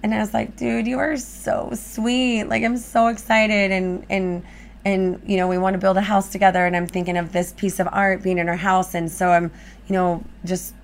And 0.02 0.12
I 0.12 0.18
was 0.18 0.34
like, 0.34 0.56
dude, 0.56 0.86
you 0.86 0.98
are 0.98 1.16
so 1.16 1.70
sweet. 1.74 2.44
Like 2.44 2.62
I'm 2.62 2.76
so 2.76 3.06
excited, 3.08 3.70
and 3.70 4.04
and 4.10 4.44
and 4.84 5.22
you 5.26 5.36
know 5.36 5.48
we 5.48 5.58
want 5.58 5.74
to 5.74 5.78
build 5.78 5.96
a 5.96 6.02
house 6.02 6.28
together, 6.30 6.66
and 6.66 6.76
I'm 6.76 6.86
thinking 6.86 7.16
of 7.16 7.32
this 7.32 7.52
piece 7.52 7.80
of 7.80 7.88
art 7.90 8.22
being 8.22 8.38
in 8.38 8.48
our 8.48 8.56
house, 8.56 8.94
and 8.94 9.10
so 9.10 9.30
I'm 9.30 9.50
you 9.86 9.94
know 9.94 10.22
just 10.44 10.74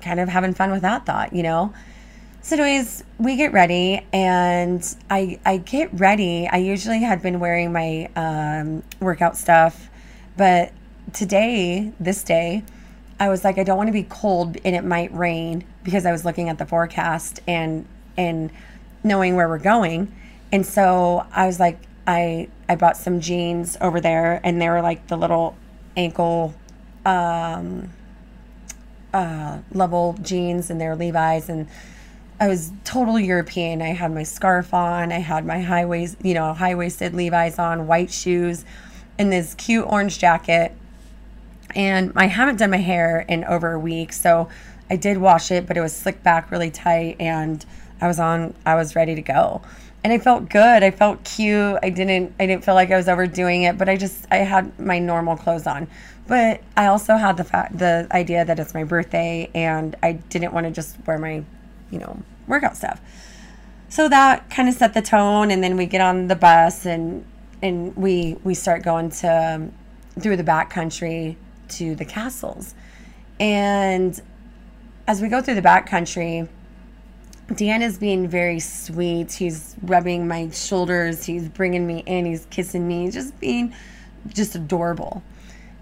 kind 0.00 0.18
of 0.18 0.28
having 0.28 0.52
fun 0.52 0.72
with 0.72 0.82
that 0.82 1.06
thought, 1.06 1.32
you 1.32 1.44
know. 1.44 1.72
So, 2.44 2.56
anyways, 2.56 3.04
we 3.18 3.36
get 3.36 3.52
ready, 3.52 4.04
and 4.12 4.96
I 5.08 5.38
I 5.46 5.58
get 5.58 5.90
ready. 5.92 6.48
I 6.48 6.56
usually 6.56 7.00
had 7.00 7.22
been 7.22 7.38
wearing 7.38 7.72
my 7.72 8.10
um, 8.16 8.82
workout 9.00 9.36
stuff 9.36 9.88
but 10.36 10.72
today, 11.12 11.92
this 12.00 12.22
day, 12.22 12.64
I 13.20 13.28
was 13.28 13.44
like, 13.44 13.58
I 13.58 13.64
don't 13.64 13.76
want 13.76 13.88
to 13.88 13.92
be 13.92 14.02
cold 14.04 14.56
and 14.64 14.74
it 14.74 14.84
might 14.84 15.14
rain 15.14 15.64
because 15.84 16.06
I 16.06 16.12
was 16.12 16.24
looking 16.24 16.48
at 16.48 16.58
the 16.58 16.66
forecast 16.66 17.40
and 17.46 17.86
and 18.16 18.50
knowing 19.04 19.36
where 19.36 19.48
we're 19.48 19.58
going. 19.58 20.14
And 20.50 20.66
so 20.66 21.26
I 21.32 21.46
was 21.46 21.60
like, 21.60 21.78
I 22.06 22.48
I 22.68 22.76
bought 22.76 22.96
some 22.96 23.20
jeans 23.20 23.76
over 23.80 24.00
there 24.00 24.40
and 24.42 24.60
they 24.60 24.68
were 24.68 24.82
like 24.82 25.06
the 25.08 25.16
little 25.16 25.56
ankle 25.96 26.54
um 27.04 27.90
uh 29.12 29.58
level 29.72 30.16
jeans 30.22 30.70
and 30.70 30.80
they're 30.80 30.96
Levi's 30.96 31.48
and 31.48 31.68
I 32.42 32.48
was 32.48 32.72
total 32.82 33.20
European. 33.20 33.80
I 33.82 33.92
had 33.92 34.12
my 34.12 34.24
scarf 34.24 34.74
on, 34.74 35.12
I 35.12 35.20
had 35.20 35.46
my 35.46 35.60
high 35.60 35.84
waist, 35.84 36.16
you 36.24 36.34
know, 36.34 36.52
high 36.52 36.74
waisted 36.74 37.14
Levi's 37.14 37.56
on, 37.56 37.86
white 37.86 38.10
shoes 38.10 38.64
and 39.16 39.32
this 39.32 39.54
cute 39.54 39.86
orange 39.86 40.18
jacket. 40.18 40.72
And 41.76 42.12
I 42.16 42.26
haven't 42.26 42.56
done 42.56 42.72
my 42.72 42.78
hair 42.78 43.24
in 43.28 43.44
over 43.44 43.70
a 43.70 43.78
week, 43.78 44.12
so 44.12 44.48
I 44.90 44.96
did 44.96 45.18
wash 45.18 45.52
it, 45.52 45.68
but 45.68 45.76
it 45.76 45.82
was 45.82 45.94
slicked 45.94 46.24
back 46.24 46.50
really 46.50 46.72
tight 46.72 47.14
and 47.20 47.64
I 48.00 48.08
was 48.08 48.18
on 48.18 48.54
I 48.66 48.74
was 48.74 48.96
ready 48.96 49.14
to 49.14 49.22
go. 49.22 49.62
And 50.02 50.12
I 50.12 50.18
felt 50.18 50.48
good. 50.48 50.82
I 50.82 50.90
felt 50.90 51.22
cute. 51.22 51.78
I 51.80 51.90
didn't 51.90 52.34
I 52.40 52.46
didn't 52.46 52.64
feel 52.64 52.74
like 52.74 52.90
I 52.90 52.96
was 52.96 53.08
overdoing 53.08 53.62
it, 53.62 53.78
but 53.78 53.88
I 53.88 53.96
just 53.96 54.26
I 54.32 54.38
had 54.38 54.76
my 54.80 54.98
normal 54.98 55.36
clothes 55.36 55.68
on. 55.68 55.86
But 56.26 56.60
I 56.76 56.86
also 56.86 57.14
had 57.14 57.36
the 57.36 57.44
fact 57.44 57.78
the 57.78 58.08
idea 58.10 58.44
that 58.44 58.58
it's 58.58 58.74
my 58.74 58.82
birthday 58.82 59.48
and 59.54 59.94
I 60.02 60.14
didn't 60.14 60.52
want 60.52 60.66
to 60.66 60.72
just 60.72 60.96
wear 61.06 61.18
my, 61.18 61.44
you 61.92 62.00
know, 62.00 62.20
workout 62.52 62.76
stuff. 62.76 63.00
So 63.88 64.08
that 64.08 64.48
kind 64.50 64.68
of 64.68 64.74
set 64.74 64.94
the 64.94 65.02
tone 65.02 65.50
and 65.50 65.62
then 65.62 65.76
we 65.76 65.86
get 65.86 66.00
on 66.00 66.28
the 66.28 66.36
bus 66.36 66.86
and 66.86 67.24
and 67.60 67.96
we 67.96 68.36
we 68.44 68.54
start 68.54 68.82
going 68.82 69.10
to 69.10 69.54
um, 69.54 69.72
through 70.20 70.36
the 70.36 70.44
back 70.44 70.70
country 70.70 71.36
to 71.68 71.94
the 71.94 72.04
castles. 72.04 72.74
And 73.40 74.20
as 75.08 75.20
we 75.20 75.28
go 75.28 75.42
through 75.42 75.56
the 75.56 75.62
back 75.62 75.88
country 75.88 76.48
dan 77.56 77.82
is 77.82 77.98
being 77.98 78.28
very 78.28 78.60
sweet. 78.60 79.32
He's 79.32 79.76
rubbing 79.82 80.26
my 80.26 80.48
shoulders. 80.50 81.24
He's 81.24 81.48
bringing 81.48 81.86
me 81.86 82.02
in. 82.06 82.24
He's 82.24 82.46
kissing 82.46 82.86
me. 82.86 83.10
Just 83.10 83.38
being 83.40 83.74
just 84.28 84.54
adorable 84.54 85.22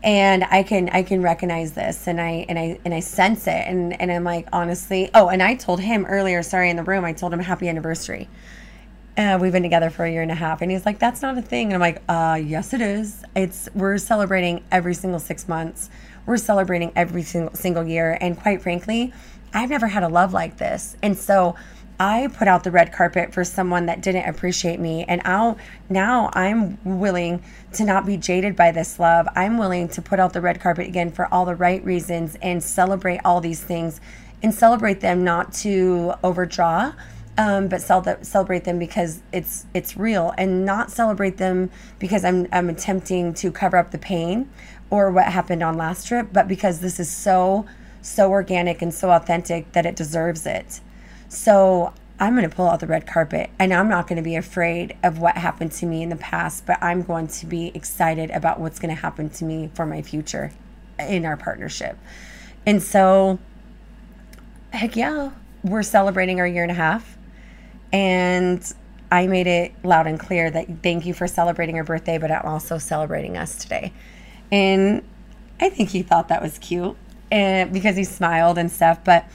and 0.03 0.45
i 0.45 0.63
can 0.63 0.89
i 0.91 1.03
can 1.03 1.21
recognize 1.21 1.73
this 1.73 2.07
and 2.07 2.21
i 2.21 2.47
and 2.49 2.59
i 2.59 2.79
and 2.85 2.95
i 2.95 3.01
sense 3.01 3.47
it. 3.47 3.65
And 3.67 4.01
and 4.01 4.11
i'm 4.11 4.25
like 4.25 4.49
honestly 4.53 5.11
oh 5.15 5.29
and 5.29 5.43
i 5.43 5.55
told 5.55 5.81
him 5.81 6.07
earlier 6.07 6.43
sorry 6.43 6.71
in 6.71 6.77
the 6.77 6.83
room 6.83 7.05
i 7.05 7.13
told 7.13 7.33
him 7.33 7.41
happy 7.41 7.69
anniversary. 7.69 8.29
Uh, 9.17 9.37
we've 9.39 9.53
been 9.53 9.63
together 9.63 9.91
for 9.91 10.05
a 10.05 10.11
year 10.11 10.23
and 10.23 10.31
a 10.31 10.37
half. 10.37 10.63
And 10.63 10.71
he's 10.71 10.87
like 10.87 10.99
that's 10.99 11.21
not 11.21 11.37
a 11.37 11.43
thing. 11.43 11.67
And 11.67 11.75
i'm 11.75 11.81
like 11.81 12.03
uh 12.09 12.41
yes 12.43 12.73
it 12.73 12.81
is. 12.81 13.23
It's 13.37 13.69
we're 13.75 13.99
celebrating 13.99 14.65
every 14.73 14.95
single 14.95 15.21
six 15.21 15.49
months. 15.49 15.91
We're 16.25 16.39
celebrating 16.39 16.93
every 16.97 17.23
single 17.23 17.55
single 17.55 17.85
year. 17.85 18.17
And 18.21 18.39
quite 18.39 18.63
frankly 18.63 19.13
i've 19.53 19.71
never 19.71 19.89
had 19.89 20.03
a 20.03 20.09
love 20.09 20.33
like 20.33 20.57
this. 20.57 20.97
And 21.03 21.19
so 21.19 21.57
i 22.01 22.29
put 22.37 22.49
out 22.49 22.65
the 22.65 22.71
red 22.71 22.93
carpet 22.93 23.33
for 23.33 23.45
someone 23.45 23.87
that 23.87 24.01
didn't 24.01 24.29
appreciate 24.29 24.81
me 24.81 25.05
and 25.05 25.23
now 25.25 25.57
now 25.89 26.31
i'm 26.33 26.77
willing 26.85 27.41
to 27.73 27.85
not 27.85 28.05
be 28.05 28.17
jaded 28.17 28.57
by 28.57 28.73
this 28.73 28.99
love 28.99 29.29
i'm 29.37 29.59
willing 29.59 29.89
to 29.89 30.03
put 30.03 30.19
out 30.19 30.33
the 30.33 30.41
red 30.41 30.61
carpet 30.61 30.89
again 30.89 31.11
for 31.13 31.33
all 31.33 31.45
the 31.45 31.55
right 31.55 31.85
reasons 31.85 32.37
and 32.43 32.63
celebrate 32.63 33.21
all 33.25 33.41
these 33.41 33.63
things 33.63 34.01
and 34.43 34.53
celebrate 34.53 35.01
them 35.01 35.23
not 35.23 35.53
to 35.53 36.13
overdraw 36.25 36.93
um, 37.39 37.69
but 37.69 37.81
cel- 37.81 38.23
celebrate 38.23 38.65
them 38.65 38.79
because 38.79 39.23
it's 39.33 39.65
it's 39.73 39.97
real, 39.97 40.35
and 40.37 40.67
not 40.67 40.91
celebrate 40.91 41.39
them 41.39 41.71
because 41.99 42.23
I'm 42.23 42.47
I'm 42.53 42.69
attempting 42.69 43.33
to 43.35 43.51
cover 43.51 43.79
up 43.79 43.93
the 43.93 43.99
pain 43.99 44.51
or 44.91 45.11
what 45.11 45.27
happened 45.27 45.63
on 45.63 45.77
last 45.77 46.07
trip, 46.07 46.29
but 46.33 46.49
because 46.49 46.81
this 46.81 47.01
is 47.01 47.09
so 47.09 47.65
so 48.03 48.31
organic 48.31 48.83
and 48.83 48.93
so 48.93 49.11
authentic 49.11 49.73
that 49.73 49.87
it 49.87 49.97
deserves 49.97 50.45
it. 50.45 50.81
So 51.31 51.95
I'm 52.19 52.37
going 52.37 52.49
to 52.49 52.55
pull 52.55 52.69
out 52.69 52.81
the 52.81 52.89
red 52.89 53.07
carpet 53.07 53.51
and 53.59 53.73
I'm 53.73 53.89
not 53.89 54.09
going 54.09 54.17
to 54.17 54.23
be 54.23 54.35
afraid 54.35 54.97
of 55.03 55.21
what 55.21 55.37
happened 55.37 55.71
to 55.73 55.87
me 55.87 56.03
in 56.03 56.09
the 56.09 56.17
past, 56.17 56.67
but 56.67 56.77
I'm 56.83 57.03
going 57.03 57.29
to 57.29 57.47
be 57.47 57.69
excited 57.69 58.31
about 58.33 58.59
what's 58.59 58.81
going 58.81 58.95
to 58.95 59.01
happen 59.01 59.31
to 59.31 59.45
me 59.45 59.71
for 59.73 59.87
my 59.87 60.03
future 60.03 60.53
in 60.99 61.25
our 61.25 61.37
partnership. 61.37 61.97
And 62.67 62.83
so, 62.83 63.39
heck 64.73 64.97
yeah, 64.97 65.31
we're 65.63 65.85
celebrating 65.85 66.41
our 66.41 66.47
year 66.47 66.65
and 66.65 66.73
a 66.73 66.75
half. 66.75 67.17
And 67.93 68.61
I 69.13 69.29
made 69.29 69.47
it 69.47 69.73
loud 69.85 70.09
and 70.09 70.19
clear 70.19 70.51
that 70.51 70.83
thank 70.83 71.07
you 71.07 71.15
for 71.15 71.29
celebrating 71.29 71.77
our 71.77 71.85
birthday, 71.85 72.19
but 72.19 72.33
I'm 72.33 72.45
also 72.45 72.77
celebrating 72.77 73.37
us 73.37 73.57
today. 73.57 73.93
And 74.51 75.03
I 75.61 75.69
think 75.69 75.91
he 75.91 76.03
thought 76.03 76.27
that 76.29 76.43
was 76.43 76.59
cute 76.59 76.97
and 77.31 77.73
because 77.73 77.97
he 77.97 78.03
smiled 78.03 78.59
and 78.59 78.71
stuff. 78.71 79.05
But 79.05 79.27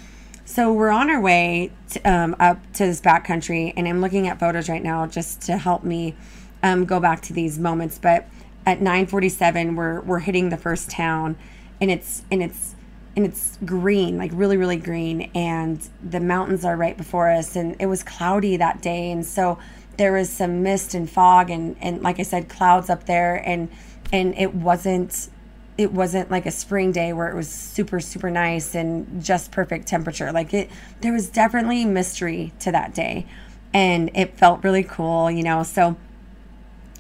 so 0.46 0.72
we're 0.72 0.92
on 0.92 1.10
our 1.10 1.20
way 1.20 1.72
to, 1.90 2.02
um, 2.10 2.36
up 2.40 2.62
to 2.74 2.86
this 2.86 3.02
backcountry, 3.02 3.74
and 3.76 3.88
I'm 3.88 4.00
looking 4.00 4.28
at 4.28 4.40
photos 4.40 4.70
right 4.70 4.84
now 4.84 5.08
just 5.08 5.42
to 5.44 5.58
help 5.58 5.84
me 5.84 6.16
um, 6.62 6.86
go 6.86 7.00
back 7.00 7.22
to 7.24 7.34
these 7.34 7.58
moments. 7.58 7.98
But 7.98 8.28
at 8.66 8.80
9:47, 8.80 9.76
we're 9.76 10.02
we're 10.02 10.20
hitting 10.20 10.50
the 10.50 10.58
first 10.58 10.90
town, 10.90 11.36
and 11.82 11.90
it's 11.90 12.24
and 12.32 12.44
it's 12.44 12.76
and 13.16 13.26
it's 13.26 13.58
green, 13.66 14.18
like 14.18 14.32
really 14.34 14.56
really 14.56 14.78
green, 14.78 15.32
and 15.34 15.90
the 16.08 16.20
mountains 16.20 16.64
are 16.64 16.78
right 16.78 16.96
before 16.96 17.30
us, 17.30 17.56
and 17.56 17.76
it 17.80 17.88
was 17.88 18.04
cloudy 18.04 18.56
that 18.58 18.82
day, 18.82 19.12
and 19.12 19.26
so 19.26 19.58
there 19.98 20.14
was 20.14 20.30
some 20.30 20.62
mist 20.62 20.94
and 20.94 21.10
fog, 21.10 21.50
and 21.50 21.76
and 21.82 22.04
like 22.04 22.20
I 22.20 22.24
said, 22.24 22.50
clouds 22.50 22.90
up 22.90 23.06
there, 23.06 23.42
and 23.46 23.70
and 24.14 24.38
it 24.38 24.54
wasn't 24.54 25.30
it 25.78 25.92
wasn't 25.92 26.32
like 26.32 26.46
a 26.46 26.52
spring 26.52 26.92
day 26.92 27.12
where 27.14 27.30
it 27.30 27.36
was 27.36 27.50
super 27.50 28.00
super 28.00 28.30
nice 28.30 28.76
and 28.76 29.24
just 29.24 29.52
perfect 29.52 29.88
temperature. 29.88 30.32
Like 30.32 30.54
it 30.54 30.70
there 31.02 31.14
was 31.14 31.30
definitely 31.30 31.86
mystery 31.86 32.54
to 32.60 32.72
that 32.72 32.94
day 32.94 33.26
and 33.74 34.10
it 34.14 34.38
felt 34.38 34.64
really 34.64 34.84
cool 34.84 35.30
you 35.30 35.44
know? 35.44 35.64
So 35.64 35.96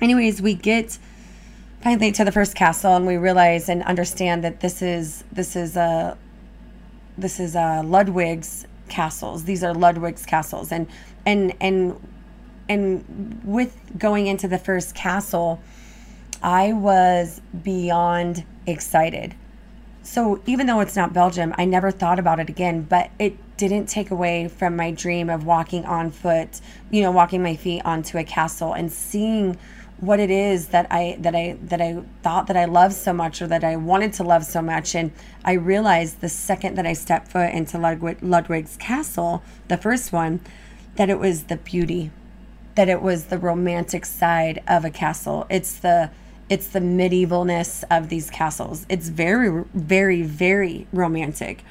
anyways 0.01 0.41
we 0.41 0.53
get 0.53 0.97
finally 1.81 2.11
to 2.11 2.25
the 2.25 2.31
first 2.31 2.55
castle 2.55 2.95
and 2.95 3.05
we 3.05 3.17
realize 3.17 3.69
and 3.69 3.83
understand 3.83 4.43
that 4.43 4.59
this 4.59 4.81
is 4.81 5.23
this 5.31 5.55
is 5.55 5.77
a 5.77 6.17
this 7.17 7.39
is 7.39 7.55
a 7.55 7.81
ludwig's 7.83 8.65
castles. 8.89 9.45
These 9.45 9.63
are 9.63 9.73
ludwig's 9.73 10.25
castles. 10.25 10.71
And 10.71 10.87
and 11.25 11.53
and 11.61 11.99
and 12.67 13.41
with 13.43 13.77
going 13.97 14.27
into 14.27 14.47
the 14.47 14.57
first 14.57 14.95
castle 14.95 15.61
i 16.41 16.73
was 16.73 17.41
beyond 17.63 18.43
excited. 18.65 19.35
So 20.03 20.39
even 20.45 20.67
though 20.67 20.81
it's 20.81 20.95
not 20.95 21.13
Belgium, 21.13 21.53
I 21.57 21.65
never 21.65 21.89
thought 21.89 22.19
about 22.19 22.39
it 22.39 22.47
again, 22.47 22.83
but 22.83 23.09
it 23.17 23.37
didn't 23.57 23.87
take 23.87 24.11
away 24.11 24.47
from 24.47 24.75
my 24.75 24.91
dream 24.91 25.29
of 25.29 25.45
walking 25.45 25.83
on 25.85 26.11
foot, 26.11 26.61
you 26.91 27.01
know, 27.01 27.11
walking 27.11 27.41
my 27.41 27.55
feet 27.55 27.81
onto 27.83 28.17
a 28.19 28.23
castle 28.23 28.73
and 28.73 28.91
seeing 28.91 29.57
what 29.99 30.19
it 30.19 30.29
is 30.29 30.67
that 30.67 30.87
I 30.91 31.17
that 31.21 31.35
I 31.35 31.57
that 31.63 31.81
I 31.81 32.03
thought 32.21 32.47
that 32.47 32.57
I 32.57 32.65
loved 32.65 32.93
so 32.93 33.13
much 33.13 33.41
or 33.41 33.47
that 33.47 33.63
I 33.63 33.77
wanted 33.77 34.13
to 34.13 34.23
love 34.23 34.43
so 34.43 34.61
much 34.61 34.93
and 34.93 35.11
I 35.43 35.53
realized 35.53 36.19
the 36.21 36.29
second 36.29 36.75
that 36.75 36.85
I 36.85 36.93
stepped 36.93 37.29
foot 37.29 37.51
into 37.51 37.77
Ludwig, 37.77 38.21
Ludwig's 38.21 38.77
castle, 38.77 39.41
the 39.69 39.77
first 39.77 40.11
one, 40.11 40.41
that 40.97 41.09
it 41.09 41.17
was 41.17 41.45
the 41.45 41.57
beauty, 41.57 42.11
that 42.75 42.89
it 42.89 43.01
was 43.01 43.25
the 43.25 43.39
romantic 43.39 44.05
side 44.05 44.61
of 44.67 44.85
a 44.85 44.89
castle. 44.89 45.47
It's 45.49 45.79
the 45.79 46.11
it's 46.49 46.67
the 46.67 46.79
medievalness 46.79 47.83
of 47.89 48.09
these 48.09 48.29
castles. 48.29 48.85
It's 48.89 49.09
very, 49.09 49.63
very, 49.73 50.21
very 50.21 50.87
romantic. 50.93 51.63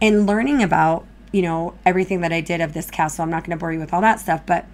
And 0.00 0.26
learning 0.26 0.62
about, 0.62 1.06
you 1.32 1.42
know, 1.42 1.74
everything 1.84 2.20
that 2.22 2.32
I 2.32 2.40
did 2.40 2.60
of 2.60 2.72
this 2.72 2.90
castle, 2.90 3.22
I'm 3.22 3.30
not 3.30 3.44
going 3.44 3.56
to 3.56 3.60
bore 3.60 3.72
you 3.72 3.78
with 3.78 3.92
all 3.92 4.00
that 4.00 4.20
stuff, 4.20 4.42
but 4.46 4.66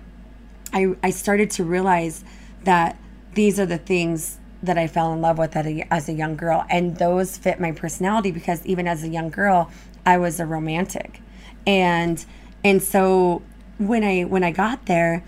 I, 0.73 0.95
I 1.03 1.11
started 1.11 1.51
to 1.53 1.65
realize 1.65 2.25
that 2.65 2.97
these 3.35 3.59
are 3.59 3.67
the 3.67 3.79
things 3.79 4.39
that 4.63 4.77
I 4.79 4.87
fell 4.87 5.13
in 5.13 5.21
love 5.21 5.39
with 5.39 5.57
a, 5.57 5.87
as 5.91 6.09
a 6.09 6.13
young 6.13 6.37
girl. 6.37 6.65
And 6.71 6.97
those 6.97 7.37
fit 7.37 7.61
my 7.61 7.73
personality 7.73 8.31
because 8.31 8.65
even 8.67 8.87
as 8.87 9.03
a 9.03 9.09
young 9.09 9.31
girl, 9.31 9.71
I 10.07 10.19
was 10.19 10.39
a 10.39 10.47
romantic. 10.47 11.21
And, 11.67 12.25
and 12.63 12.83
so 12.83 13.43
when 13.79 14.05
I, 14.05 14.23
when 14.23 14.45
I 14.45 14.53
got 14.53 14.87
there, 14.87 15.25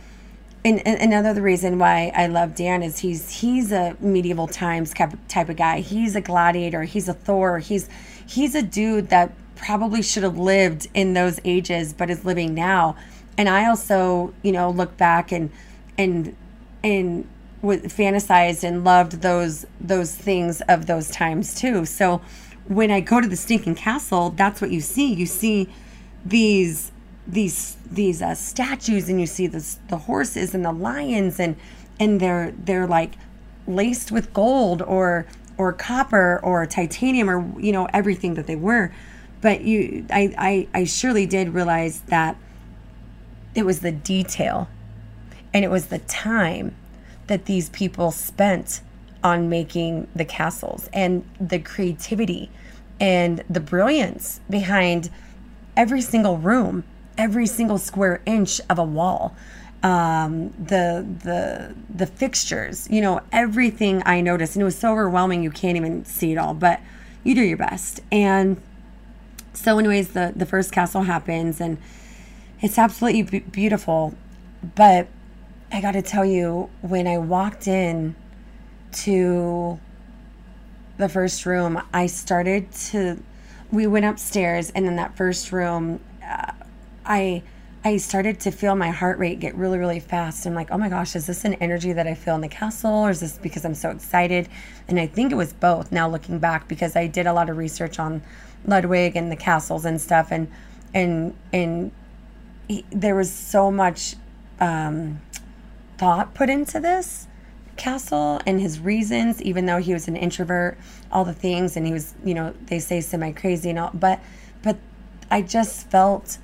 and, 0.65 0.87
and 0.87 1.13
another 1.13 1.43
reason 1.43 1.79
why 1.79 2.13
I 2.15 2.29
love 2.29 2.55
Dan 2.55 2.83
is 2.83 3.01
he's 3.01 3.41
he's 3.41 3.73
a 3.73 3.97
medieval 4.01 4.47
times 4.47 4.95
type 4.95 5.49
of 5.49 5.57
guy. 5.57 5.81
He's 5.81 6.15
a 6.15 6.21
gladiator. 6.21 6.85
He's 6.85 7.09
a 7.09 7.15
Thor. 7.15 7.59
He's 7.59 7.89
he's 8.27 8.55
a 8.55 8.63
dude 8.63 9.09
that 9.09 9.33
probably 9.57 10.03
should 10.03 10.23
have 10.23 10.39
lived 10.39 10.89
in 10.95 11.15
those 11.15 11.41
ages, 11.45 11.93
but 11.93 12.11
is 12.11 12.25
living 12.25 12.55
now. 12.55 12.97
And 13.37 13.49
I 13.49 13.69
also, 13.69 14.35
you 14.43 14.53
know, 14.53 14.71
look 14.71 14.97
back 14.97 15.33
and 15.33 15.51
and 15.99 16.37
and 16.85 17.29
with 17.61 17.85
fantasized 17.85 18.63
and 18.63 18.85
loved 18.85 19.23
those 19.23 19.67
those 19.81 20.15
things 20.15 20.61
of 20.63 20.87
those 20.87 21.11
times 21.11 21.57
too. 21.57 21.85
So 21.87 22.21
when 22.69 22.93
I 22.93 23.01
go 23.01 23.21
to 23.21 23.27
the 23.27 23.37
stinking 23.37 23.75
castle, 23.75 24.31
that's 24.31 24.61
what 24.61 24.71
you 24.71 24.81
see. 24.81 25.13
You 25.13 25.27
see 25.27 25.69
these 26.25 26.92
these 27.27 27.77
these 27.91 28.21
uh, 28.23 28.35
statues 28.35 29.09
and 29.09 29.21
you 29.21 29.27
see 29.27 29.47
the 29.47 29.65
the 29.89 29.97
horses 29.97 30.55
and 30.55 30.65
the 30.65 30.73
lions 30.73 31.39
and 31.39 31.57
and 32.01 32.21
they're 32.21 32.53
they're 32.65 32.87
like 32.87 33.15
laced 33.67 34.11
with 34.11 34.33
gold 34.33 34.83
or 34.83 35.27
or 35.57 35.73
copper 35.73 36.41
or 36.43 36.67
titanium 36.67 37.31
or 37.31 37.61
you 37.61 37.73
know 37.73 37.87
everything 37.93 38.35
that 38.35 38.47
they 38.47 38.57
were. 38.57 38.93
But 39.41 39.63
you 39.63 40.07
I, 40.11 40.35
I 40.39 40.81
i 40.81 40.85
surely 40.85 41.27
did 41.27 41.51
realize 41.51 42.01
that 42.03 42.37
it 43.55 43.65
was 43.65 43.81
the 43.81 43.93
detail 43.93 44.69
and 45.53 45.65
it 45.65 45.69
was 45.69 45.87
the 45.87 45.99
time 45.99 46.75
that 47.27 47.45
these 47.45 47.69
people 47.71 48.11
spent 48.11 48.81
on 49.23 49.49
making 49.49 50.09
the 50.15 50.25
castles 50.25 50.89
and 50.93 51.25
the 51.41 51.59
creativity 51.59 52.51
and 52.99 53.45
the 53.49 53.61
brilliance 53.61 54.41
behind 54.49 55.11
every 55.77 56.01
single 56.01 56.39
room 56.39 56.85
every 57.19 57.47
single 57.47 57.79
square 57.79 58.21
inch 58.27 58.61
of 58.69 58.79
a 58.79 58.85
wall 58.85 59.35
um, 59.83 60.51
the 60.51 61.05
the 61.23 61.75
the 61.93 62.07
fixtures, 62.07 62.89
you 62.89 63.01
know, 63.01 63.21
everything 63.33 64.03
I 64.07 64.21
noticed, 64.21 64.55
and 64.55 64.63
it 64.63 64.65
was 64.65 64.79
so 64.79 64.93
overwhelming 64.93 65.43
you 65.43 65.51
can't 65.51 65.77
even 65.77 66.05
see 66.05 66.33
it 66.33 66.39
all, 66.39 66.55
but 66.55 66.81
you 67.25 67.35
do 67.35 67.43
your 67.43 67.57
best. 67.57 68.01
And 68.13 68.61
so, 69.55 69.79
anyways, 69.79 70.11
the 70.11 70.33
the 70.37 70.47
first 70.47 70.73
castle 70.73 71.03
happens, 71.03 71.61
and 71.61 71.79
it's 72.61 72.79
absolutely 72.79 73.23
b- 73.23 73.39
beautiful. 73.41 74.15
But 74.77 75.09
I 75.73 75.81
got 75.81 75.93
to 75.93 76.03
tell 76.03 76.25
you, 76.25 76.71
when 76.81 77.09
I 77.09 77.19
walked 77.19 77.67
in 77.67 78.15
to 78.93 79.81
the 80.97 81.09
first 81.09 81.45
room, 81.45 81.83
I 81.93 82.07
started 82.07 82.71
to. 82.73 83.21
We 83.73 83.87
went 83.89 84.05
upstairs, 84.05 84.71
and 84.71 84.87
in 84.87 84.95
that 84.97 85.17
first 85.17 85.51
room, 85.51 85.99
uh, 86.25 86.53
I 87.05 87.43
I 87.85 87.97
started 87.97 88.39
to 88.41 88.53
feel 88.53 88.77
my 88.77 88.91
heart 88.91 89.19
rate 89.19 89.41
get 89.41 89.57
really, 89.57 89.77
really 89.77 89.99
fast. 89.99 90.47
I'm 90.47 90.55
like, 90.55 90.71
oh 90.71 90.79
my 90.79 90.89
gosh, 90.89 91.17
is 91.17 91.27
this 91.27 91.45
an 91.45 91.55
energy 91.55 91.93
that 91.93 92.07
I 92.07 92.15
feel 92.15 92.37
in 92.37 92.41
the 92.41 92.49
castle 92.49 92.93
or 92.93 93.11
is 93.11 93.19
this 93.19 93.39
because 93.39 93.65
I'm 93.65 93.75
so 93.75 93.91
excited? 93.91 94.49
And 94.87 95.01
I 95.01 95.09
think 95.09 95.33
it 95.33 95.35
was 95.35 95.53
both 95.53 95.91
now 95.91 96.09
looking 96.09 96.39
back 96.39 96.69
because 96.69 96.95
I 96.95 97.09
did 97.09 97.27
a 97.27 97.33
lot 97.33 97.51
of 97.51 97.57
research 97.57 97.99
on 97.99 98.23
Ludwig 98.65 99.17
and 99.17 99.33
the 99.33 99.37
castles 99.37 99.85
and 99.85 100.01
stuff. 100.01 100.31
And, 100.31 100.49
and, 100.95 101.35
and 101.53 101.91
he, 102.69 102.85
there 102.91 103.17
was 103.17 103.33
so 103.33 103.73
much 103.73 104.15
um, 104.61 105.21
thought 105.99 106.35
put 106.35 106.49
into 106.49 106.79
this 106.79 107.27
castle 107.77 108.41
and 108.47 108.61
his 108.61 108.79
reasons, 108.79 109.43
even 109.43 109.67
though 109.67 109.79
he 109.79 109.93
was 109.93 110.07
an 110.07 110.15
introvert, 110.15 110.79
all 111.11 111.25
the 111.25 111.35
things. 111.35 111.77
And 111.77 111.85
he 111.85 111.93
was, 111.93 112.15
you 112.25 112.35
know, 112.35 112.55
they 112.67 112.79
say 112.79 113.01
semi 113.01 113.33
crazy 113.33 113.71
and 113.71 113.79
all, 113.81 113.91
but, 113.93 114.21
but 114.63 114.77
I 115.33 115.43
just 115.43 115.91
felt 115.91 116.39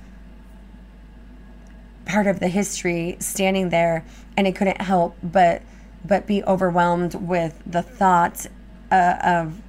part 2.09 2.25
of 2.25 2.39
the 2.39 2.47
history 2.47 3.15
standing 3.19 3.69
there 3.69 4.03
and 4.35 4.47
I 4.47 4.51
couldn't 4.51 4.81
help 4.81 5.15
but 5.21 5.61
but 6.03 6.25
be 6.25 6.43
overwhelmed 6.43 7.13
with 7.13 7.61
the 7.65 7.83
thought 7.83 8.47
uh, 8.91 9.15
of 9.23 9.61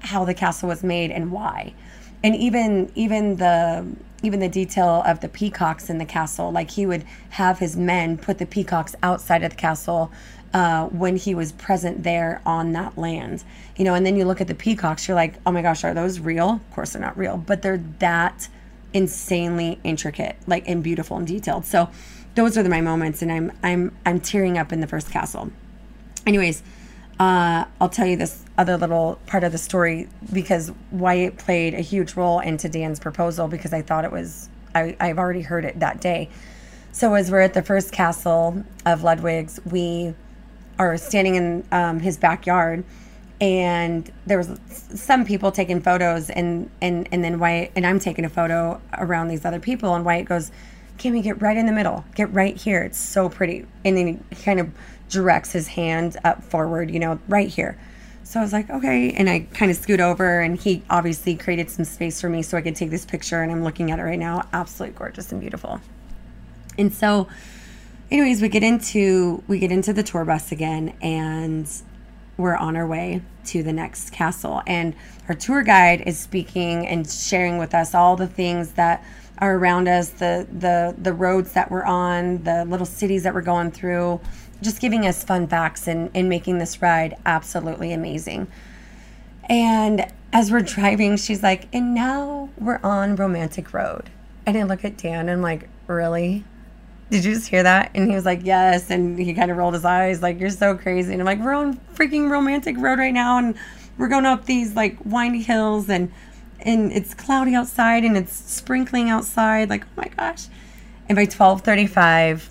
how 0.00 0.24
the 0.24 0.34
castle 0.34 0.68
was 0.68 0.84
made 0.84 1.10
and 1.10 1.32
why. 1.32 1.74
And 2.22 2.36
even 2.36 2.92
even 2.94 3.36
the 3.36 3.86
even 4.22 4.38
the 4.38 4.48
detail 4.48 5.02
of 5.04 5.20
the 5.20 5.28
peacocks 5.28 5.90
in 5.90 5.98
the 5.98 6.04
castle 6.04 6.52
like 6.52 6.70
he 6.70 6.86
would 6.86 7.04
have 7.30 7.58
his 7.58 7.76
men 7.76 8.16
put 8.16 8.38
the 8.38 8.46
peacocks 8.46 8.94
outside 9.02 9.42
of 9.42 9.50
the 9.50 9.56
castle 9.56 10.12
uh, 10.52 10.86
when 10.88 11.16
he 11.16 11.34
was 11.34 11.52
present 11.52 12.02
there 12.02 12.40
on 12.46 12.72
that 12.72 12.96
land. 12.96 13.42
You 13.76 13.84
know 13.84 13.94
and 13.94 14.06
then 14.06 14.16
you 14.16 14.24
look 14.26 14.40
at 14.40 14.46
the 14.46 14.54
peacocks 14.54 15.08
you're 15.08 15.16
like 15.16 15.34
oh 15.44 15.50
my 15.50 15.62
gosh 15.62 15.82
are 15.82 15.94
those 15.94 16.20
real? 16.20 16.50
Of 16.50 16.70
course 16.70 16.92
they're 16.92 17.02
not 17.02 17.18
real 17.18 17.36
but 17.36 17.62
they're 17.62 17.82
that 17.98 18.48
insanely 18.92 19.78
intricate, 19.84 20.36
like 20.46 20.68
and 20.68 20.82
beautiful 20.82 21.16
and 21.16 21.26
detailed. 21.26 21.66
So 21.66 21.90
those 22.34 22.56
are 22.56 22.62
the, 22.62 22.68
my 22.68 22.80
moments, 22.80 23.22
and 23.22 23.32
I'm 23.32 23.52
I'm 23.62 23.96
I'm 24.06 24.20
tearing 24.20 24.58
up 24.58 24.72
in 24.72 24.80
the 24.80 24.86
first 24.86 25.10
castle. 25.10 25.50
Anyways, 26.26 26.62
uh, 27.18 27.64
I'll 27.80 27.88
tell 27.88 28.06
you 28.06 28.16
this 28.16 28.44
other 28.56 28.76
little 28.76 29.18
part 29.26 29.44
of 29.44 29.52
the 29.52 29.58
story 29.58 30.08
because 30.32 30.72
why 30.90 31.14
it 31.14 31.38
played 31.38 31.74
a 31.74 31.80
huge 31.80 32.14
role 32.14 32.40
into 32.40 32.68
Dan's 32.68 33.00
proposal 33.00 33.48
because 33.48 33.72
I 33.72 33.82
thought 33.82 34.04
it 34.04 34.12
was 34.12 34.48
I, 34.74 34.96
I've 35.00 35.18
already 35.18 35.42
heard 35.42 35.64
it 35.64 35.80
that 35.80 36.00
day. 36.00 36.28
So 36.92 37.14
as 37.14 37.30
we're 37.30 37.40
at 37.40 37.54
the 37.54 37.62
first 37.62 37.92
castle 37.92 38.64
of 38.84 39.02
Ludwig's, 39.02 39.60
we 39.64 40.14
are 40.78 40.96
standing 40.96 41.36
in 41.36 41.64
um, 41.70 42.00
his 42.00 42.16
backyard, 42.16 42.84
and 43.40 44.10
there 44.26 44.38
was 44.38 44.58
some 44.68 45.24
people 45.24 45.50
taking 45.50 45.80
photos, 45.80 46.30
and 46.30 46.70
and 46.80 47.08
and 47.12 47.24
then 47.24 47.38
Wyatt 47.38 47.72
and 47.76 47.86
I'm 47.86 47.98
taking 47.98 48.24
a 48.24 48.28
photo 48.28 48.80
around 48.98 49.28
these 49.28 49.44
other 49.44 49.60
people, 49.60 49.94
and 49.94 50.04
Wyatt 50.04 50.26
goes, 50.26 50.50
"Can 50.98 51.12
we 51.12 51.22
get 51.22 51.40
right 51.40 51.56
in 51.56 51.66
the 51.66 51.72
middle? 51.72 52.04
Get 52.14 52.32
right 52.32 52.56
here. 52.56 52.82
It's 52.82 52.98
so 52.98 53.28
pretty." 53.28 53.66
And 53.84 53.96
then 53.96 54.24
he 54.30 54.36
kind 54.36 54.60
of 54.60 54.70
directs 55.08 55.52
his 55.52 55.68
hand 55.68 56.16
up 56.24 56.42
forward, 56.42 56.90
you 56.90 57.00
know, 57.00 57.18
right 57.28 57.48
here. 57.48 57.76
So 58.22 58.38
I 58.38 58.44
was 58.44 58.52
like, 58.52 58.70
okay. 58.70 59.10
And 59.10 59.28
I 59.28 59.40
kind 59.54 59.72
of 59.72 59.76
scoot 59.76 60.00
over, 60.00 60.40
and 60.40 60.56
he 60.56 60.84
obviously 60.88 61.34
created 61.34 61.68
some 61.68 61.84
space 61.84 62.20
for 62.20 62.28
me 62.28 62.42
so 62.42 62.56
I 62.56 62.60
could 62.60 62.76
take 62.76 62.90
this 62.90 63.04
picture. 63.04 63.42
And 63.42 63.50
I'm 63.50 63.64
looking 63.64 63.90
at 63.90 63.98
it 63.98 64.02
right 64.02 64.18
now. 64.18 64.46
Absolutely 64.52 64.96
gorgeous 64.96 65.32
and 65.32 65.40
beautiful. 65.40 65.80
And 66.78 66.94
so, 66.94 67.26
anyways, 68.10 68.40
we 68.40 68.48
get 68.48 68.62
into 68.62 69.42
we 69.48 69.58
get 69.58 69.72
into 69.72 69.92
the 69.92 70.04
tour 70.04 70.24
bus 70.24 70.52
again, 70.52 70.94
and 71.02 71.68
we're 72.40 72.56
on 72.56 72.76
our 72.76 72.86
way 72.86 73.22
to 73.46 73.62
the 73.62 73.72
next 73.72 74.10
castle. 74.10 74.62
And 74.66 74.94
our 75.28 75.34
tour 75.34 75.62
guide 75.62 76.02
is 76.06 76.18
speaking 76.18 76.86
and 76.86 77.08
sharing 77.08 77.58
with 77.58 77.74
us 77.74 77.94
all 77.94 78.16
the 78.16 78.26
things 78.26 78.72
that 78.72 79.04
are 79.38 79.56
around 79.56 79.88
us, 79.88 80.10
the 80.10 80.46
the 80.52 80.94
the 80.98 81.12
roads 81.12 81.52
that 81.52 81.70
we're 81.70 81.84
on, 81.84 82.42
the 82.44 82.64
little 82.66 82.86
cities 82.86 83.22
that 83.22 83.32
we're 83.32 83.40
going 83.40 83.70
through, 83.70 84.20
just 84.60 84.80
giving 84.80 85.06
us 85.06 85.24
fun 85.24 85.46
facts 85.46 85.86
and, 85.86 86.10
and 86.14 86.28
making 86.28 86.58
this 86.58 86.82
ride 86.82 87.16
absolutely 87.24 87.92
amazing. 87.92 88.48
And 89.48 90.06
as 90.32 90.50
we're 90.50 90.60
driving, 90.60 91.16
she's 91.16 91.42
like, 91.42 91.68
and 91.72 91.94
now 91.94 92.50
we're 92.58 92.80
on 92.82 93.16
Romantic 93.16 93.72
Road. 93.72 94.10
And 94.46 94.56
I 94.56 94.62
look 94.62 94.84
at 94.84 94.96
Dan 94.96 95.20
and 95.20 95.30
I'm 95.30 95.42
like, 95.42 95.68
really? 95.86 96.44
Did 97.10 97.24
you 97.24 97.34
just 97.34 97.48
hear 97.48 97.64
that? 97.64 97.90
And 97.94 98.08
he 98.08 98.14
was 98.14 98.24
like, 98.24 98.40
yes. 98.44 98.90
And 98.90 99.18
he 99.18 99.34
kind 99.34 99.50
of 99.50 99.56
rolled 99.56 99.74
his 99.74 99.84
eyes, 99.84 100.22
like, 100.22 100.38
you're 100.38 100.50
so 100.50 100.76
crazy. 100.76 101.12
And 101.12 101.20
I'm 101.20 101.26
like, 101.26 101.40
we're 101.40 101.54
on 101.54 101.78
freaking 101.94 102.30
Romantic 102.30 102.76
Road 102.78 102.98
right 102.98 103.12
now. 103.12 103.38
And 103.38 103.56
we're 103.98 104.08
going 104.08 104.26
up 104.26 104.46
these 104.46 104.74
like 104.74 104.96
windy 105.04 105.42
hills 105.42 105.90
and 105.90 106.10
and 106.60 106.90
it's 106.92 107.14
cloudy 107.14 107.54
outside 107.54 108.04
and 108.04 108.16
it's 108.16 108.32
sprinkling 108.32 109.10
outside. 109.10 109.68
Like, 109.70 109.84
oh 109.84 109.92
my 109.96 110.08
gosh. 110.16 110.46
And 111.08 111.16
by 111.16 111.22
1235, 111.22 112.50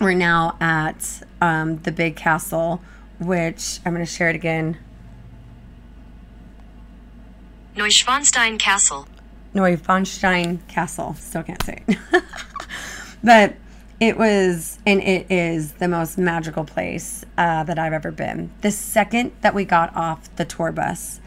we're 0.00 0.14
now 0.14 0.56
at 0.60 1.22
um, 1.40 1.78
the 1.78 1.92
big 1.92 2.16
castle, 2.16 2.80
which 3.18 3.80
I'm 3.84 3.92
going 3.92 4.04
to 4.04 4.10
share 4.10 4.30
it 4.30 4.36
again. 4.36 4.78
Neuschwanstein 7.76 8.58
Castle. 8.58 9.06
Neuschwanstein 9.54 10.66
Castle. 10.68 11.14
Still 11.14 11.42
can't 11.42 11.62
say 11.62 11.82
it. 11.86 11.98
but 13.22 13.54
it 14.00 14.16
was, 14.16 14.78
and 14.86 15.02
it 15.02 15.26
is 15.30 15.72
the 15.72 15.88
most 15.88 16.18
magical 16.18 16.64
place 16.64 17.24
uh, 17.36 17.64
that 17.64 17.78
I've 17.78 17.92
ever 17.92 18.12
been. 18.12 18.50
The 18.60 18.70
second 18.70 19.32
that 19.40 19.54
we 19.54 19.64
got 19.64 19.94
off 19.96 20.34
the 20.36 20.44
tour 20.44 20.70
bus, 20.70 21.20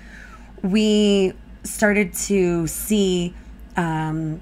we 0.61 1.33
started 1.63 2.13
to 2.13 2.65
see 2.67 3.33
um, 3.75 4.41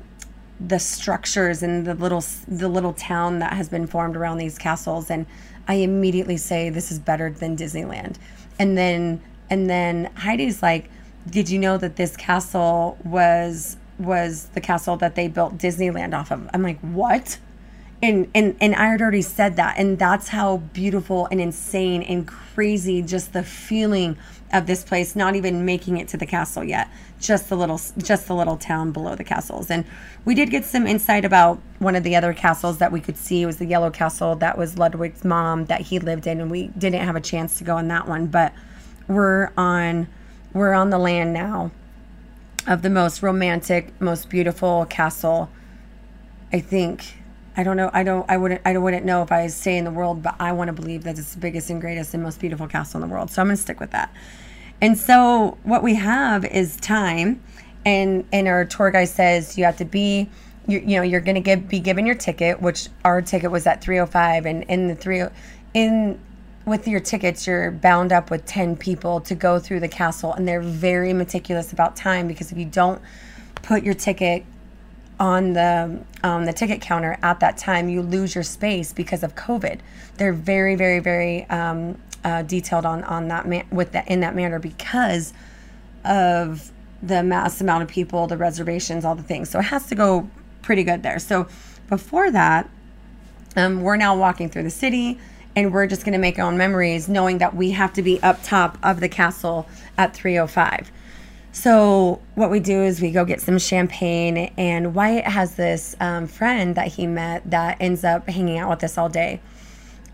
the 0.59 0.79
structures 0.79 1.63
and 1.63 1.87
the 1.87 1.95
little 1.95 2.23
the 2.47 2.67
little 2.67 2.93
town 2.93 3.39
that 3.39 3.53
has 3.53 3.69
been 3.69 3.87
formed 3.87 4.17
around 4.17 4.37
these 4.37 4.57
castles 4.57 5.09
and 5.09 5.25
I 5.67 5.75
immediately 5.75 6.37
say 6.37 6.69
this 6.69 6.91
is 6.91 6.99
better 6.99 7.29
than 7.29 7.55
Disneyland. 7.55 8.17
And 8.57 8.77
then 8.77 9.21
and 9.49 9.69
then 9.69 10.09
Heidi's 10.15 10.61
like, 10.61 10.89
"Did 11.29 11.49
you 11.49 11.59
know 11.59 11.77
that 11.77 11.95
this 11.95 12.17
castle 12.17 12.97
was 13.03 13.77
was 13.99 14.45
the 14.53 14.61
castle 14.61 14.97
that 14.97 15.15
they 15.15 15.27
built 15.27 15.57
Disneyland 15.57 16.13
off 16.17 16.31
of?" 16.31 16.49
I'm 16.53 16.63
like, 16.63 16.79
"What?" 16.79 17.37
and 18.01 18.29
and 18.33 18.55
and 18.61 18.75
I 18.75 18.87
had 18.87 19.01
already 19.01 19.21
said 19.21 19.55
that, 19.57 19.77
and 19.77 19.99
that's 19.99 20.29
how 20.29 20.57
beautiful 20.57 21.27
and 21.31 21.41
insane 21.41 22.01
and 22.03 22.27
crazy 22.27 23.01
just 23.01 23.33
the 23.33 23.43
feeling 23.43 24.17
of 24.53 24.67
this 24.67 24.83
place. 24.83 25.15
Not 25.15 25.35
even 25.35 25.65
making 25.65 25.97
it 25.97 26.07
to 26.09 26.17
the 26.17 26.25
castle 26.25 26.63
yet, 26.63 26.89
just 27.19 27.49
the 27.49 27.57
little 27.57 27.79
just 27.97 28.27
the 28.27 28.35
little 28.35 28.57
town 28.57 28.91
below 28.91 29.15
the 29.15 29.23
castles. 29.23 29.69
And 29.69 29.85
we 30.23 30.33
did 30.33 30.49
get 30.49 30.63
some 30.65 30.87
insight 30.87 31.25
about 31.25 31.59
one 31.79 31.95
of 31.95 32.03
the 32.03 32.15
other 32.15 32.33
castles 32.33 32.77
that 32.77 32.91
we 32.91 33.01
could 33.01 33.17
see. 33.17 33.41
It 33.41 33.45
was 33.45 33.57
the 33.57 33.65
Yellow 33.65 33.89
Castle 33.89 34.35
that 34.35 34.57
was 34.57 34.77
Ludwig's 34.77 35.25
mom 35.25 35.65
that 35.65 35.81
he 35.81 35.99
lived 35.99 36.25
in, 36.25 36.39
and 36.39 36.49
we 36.49 36.67
didn't 36.67 37.01
have 37.01 37.15
a 37.15 37.21
chance 37.21 37.57
to 37.57 37.63
go 37.65 37.77
on 37.77 37.89
that 37.89 38.07
one. 38.07 38.27
But 38.27 38.53
we're 39.07 39.51
on 39.57 40.07
we're 40.53 40.73
on 40.73 40.89
the 40.89 40.99
land 40.99 41.33
now 41.33 41.71
of 42.67 42.81
the 42.81 42.89
most 42.89 43.23
romantic, 43.23 43.99
most 44.01 44.29
beautiful 44.29 44.85
castle. 44.85 45.49
I 46.51 46.59
think 46.59 47.19
I 47.59 47.63
don't 47.63 47.75
know. 47.75 47.89
I 47.93 48.03
don't. 48.03 48.25
I 48.29 48.37
wouldn't. 48.37 48.61
I 48.63 48.77
wouldn't 48.77 49.05
know 49.05 49.21
if 49.21 49.33
I 49.33 49.47
say 49.47 49.77
in 49.77 49.83
the 49.83 49.91
world, 49.91 50.23
but 50.23 50.33
I 50.39 50.53
want 50.53 50.69
to 50.69 50.73
believe 50.73 51.03
that 51.03 51.19
it's 51.19 51.33
the 51.33 51.41
biggest 51.41 51.69
and 51.69 51.81
greatest 51.81 52.13
and 52.13 52.23
most 52.23 52.39
beautiful 52.39 52.67
castle 52.67 53.01
in 53.01 53.09
the 53.09 53.13
world. 53.13 53.31
So 53.31 53.41
I'm 53.41 53.49
going 53.49 53.57
to 53.57 53.61
stick 53.61 53.81
with 53.81 53.91
that. 53.91 54.13
And 54.79 54.97
so 54.97 55.57
what 55.63 55.83
we 55.83 55.95
have 55.95 56.45
is 56.45 56.77
time, 56.77 57.41
and 57.85 58.25
and 58.31 58.47
our 58.47 58.63
tour 58.63 58.91
guide 58.91 59.09
says 59.09 59.57
you 59.57 59.65
have 59.65 59.75
to 59.77 59.85
be. 59.85 60.29
You, 60.67 60.79
you 60.79 60.95
know 60.97 61.01
you're 61.01 61.19
to 61.19 61.39
give 61.41 61.67
be 61.67 61.81
given 61.81 62.05
your 62.05 62.15
ticket, 62.15 62.61
which 62.61 62.87
our 63.03 63.21
ticket 63.21 63.51
was 63.51 63.67
at 63.67 63.81
305, 63.81 64.45
and 64.45 64.63
in 64.63 64.87
the 64.87 64.95
three 64.95 65.23
oh, 65.23 65.31
in 65.73 66.17
with 66.69 66.87
your 66.87 66.99
tickets, 66.99 67.47
you're 67.47 67.71
bound 67.71 68.13
up 68.13 68.29
with 68.29 68.45
10 68.45 68.77
people 68.77 69.19
to 69.21 69.35
go 69.35 69.59
through 69.59 69.79
the 69.79 69.87
castle, 69.87 70.33
and 70.33 70.47
they're 70.47 70.61
very 70.61 71.11
meticulous 71.11 71.73
about 71.73 71.95
time 71.95 72.27
because 72.27 72.51
if 72.51 72.57
you 72.57 72.65
don't 72.65 73.01
put 73.63 73.83
your 73.83 73.95
ticket 73.95 74.45
on 75.19 75.51
the 75.51 75.99
um, 76.23 76.45
the 76.45 76.53
ticket 76.53 76.79
counter 76.79 77.17
at 77.21 77.41
that 77.41 77.57
time, 77.57 77.89
you 77.89 78.01
lose 78.01 78.33
your 78.33 78.43
space 78.43 78.93
because 78.93 79.23
of 79.23 79.35
COVID. 79.35 79.79
They're 80.15 80.31
very, 80.31 80.75
very, 80.75 80.99
very 80.99 81.43
um, 81.49 81.97
uh, 82.23 82.43
detailed 82.43 82.85
on 82.85 83.03
on 83.03 83.27
that 83.27 83.45
with 83.71 83.91
that 83.91 84.07
in 84.07 84.21
that 84.21 84.35
manner 84.35 84.59
because 84.59 85.33
of 86.05 86.71
the 87.01 87.23
mass 87.23 87.59
amount 87.59 87.83
of 87.83 87.89
people, 87.89 88.27
the 88.27 88.37
reservations, 88.37 89.03
all 89.03 89.15
the 89.15 89.23
things. 89.23 89.49
So 89.49 89.59
it 89.59 89.63
has 89.63 89.87
to 89.87 89.95
go 89.95 90.29
pretty 90.61 90.83
good 90.83 91.03
there. 91.03 91.19
So 91.19 91.47
before 91.89 92.31
that, 92.31 92.69
um, 93.55 93.81
we're 93.81 93.97
now 93.97 94.15
walking 94.15 94.49
through 94.49 94.63
the 94.63 94.69
city 94.69 95.19
and 95.55 95.73
we're 95.73 95.87
just 95.87 96.03
going 96.03 96.13
to 96.13 96.19
make 96.19 96.39
our 96.39 96.45
own 96.45 96.57
memories 96.57 97.09
knowing 97.09 97.39
that 97.39 97.55
we 97.55 97.71
have 97.71 97.93
to 97.93 98.01
be 98.01 98.21
up 98.21 98.39
top 98.43 98.77
of 98.83 98.99
the 98.99 99.09
castle 99.09 99.67
at 99.97 100.13
305 100.13 100.91
so 101.51 102.21
what 102.35 102.51
we 102.51 102.59
do 102.59 102.83
is 102.83 103.01
we 103.01 103.11
go 103.11 103.25
get 103.25 103.41
some 103.41 103.57
champagne, 103.57 104.53
and 104.57 104.93
Wyatt 104.93 105.25
has 105.25 105.55
this 105.55 105.95
um, 105.99 106.27
friend 106.27 106.75
that 106.75 106.87
he 106.87 107.07
met 107.07 107.49
that 107.49 107.77
ends 107.79 108.03
up 108.03 108.29
hanging 108.29 108.59
out 108.59 108.69
with 108.69 108.83
us 108.83 108.97
all 108.97 109.09
day, 109.09 109.41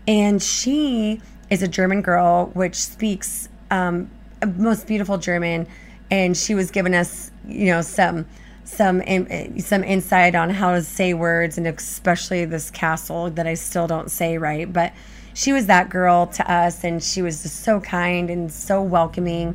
and 0.08 0.42
she 0.42 1.20
is 1.50 1.62
a 1.62 1.68
German 1.68 2.00
girl 2.00 2.46
which 2.54 2.74
speaks 2.74 3.48
um, 3.70 4.10
most 4.56 4.86
beautiful 4.86 5.18
German, 5.18 5.66
and 6.10 6.36
she 6.36 6.54
was 6.54 6.70
giving 6.70 6.94
us 6.94 7.30
you 7.46 7.66
know 7.66 7.82
some 7.82 8.26
some 8.64 9.02
in, 9.02 9.60
some 9.60 9.84
insight 9.84 10.34
on 10.34 10.48
how 10.48 10.72
to 10.72 10.82
say 10.82 11.12
words, 11.12 11.58
and 11.58 11.66
especially 11.66 12.46
this 12.46 12.70
castle 12.70 13.30
that 13.30 13.46
I 13.46 13.54
still 13.54 13.86
don't 13.86 14.10
say 14.10 14.38
right, 14.38 14.72
but 14.72 14.94
she 15.36 15.52
was 15.52 15.66
that 15.66 15.90
girl 15.90 16.26
to 16.28 16.50
us, 16.50 16.82
and 16.82 17.02
she 17.02 17.20
was 17.20 17.42
just 17.42 17.60
so 17.60 17.78
kind 17.78 18.30
and 18.30 18.50
so 18.50 18.82
welcoming 18.82 19.54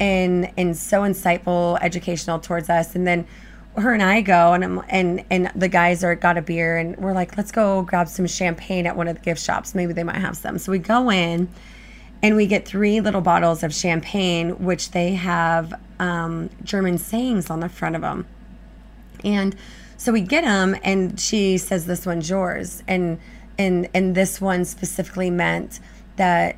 and 0.00 0.50
and 0.56 0.76
so 0.76 1.02
insightful, 1.02 1.78
educational 1.80 2.40
towards 2.40 2.68
us. 2.68 2.96
And 2.96 3.06
then 3.06 3.24
her 3.76 3.92
and 3.92 4.02
I 4.02 4.22
go 4.22 4.54
and 4.54 4.64
I'm, 4.64 4.82
and 4.88 5.24
and 5.30 5.52
the 5.54 5.68
guys 5.68 6.02
are 6.02 6.16
got 6.16 6.36
a 6.36 6.42
beer 6.42 6.76
and 6.78 6.96
we're 6.96 7.12
like, 7.12 7.36
let's 7.36 7.52
go 7.52 7.82
grab 7.82 8.08
some 8.08 8.26
champagne 8.26 8.88
at 8.88 8.96
one 8.96 9.06
of 9.06 9.14
the 9.14 9.22
gift 9.22 9.40
shops. 9.40 9.72
Maybe 9.72 9.92
they 9.92 10.02
might 10.02 10.16
have 10.16 10.36
some. 10.36 10.58
So 10.58 10.72
we 10.72 10.80
go 10.80 11.08
in 11.12 11.48
and 12.20 12.34
we 12.34 12.48
get 12.48 12.66
three 12.66 13.00
little 13.00 13.20
bottles 13.20 13.62
of 13.62 13.72
champagne, 13.72 14.64
which 14.64 14.90
they 14.90 15.14
have 15.14 15.80
um, 16.00 16.50
German 16.64 16.98
sayings 16.98 17.50
on 17.50 17.60
the 17.60 17.68
front 17.68 17.94
of 17.94 18.02
them. 18.02 18.26
And 19.22 19.54
so 19.96 20.10
we 20.10 20.22
get 20.22 20.42
them, 20.42 20.74
and 20.82 21.20
she 21.20 21.56
says, 21.56 21.86
"This 21.86 22.04
one's 22.04 22.28
yours," 22.28 22.82
and 22.88 23.20
and 23.58 23.88
and 23.94 24.14
this 24.14 24.40
one 24.40 24.64
specifically 24.64 25.30
meant 25.30 25.80
that 26.16 26.56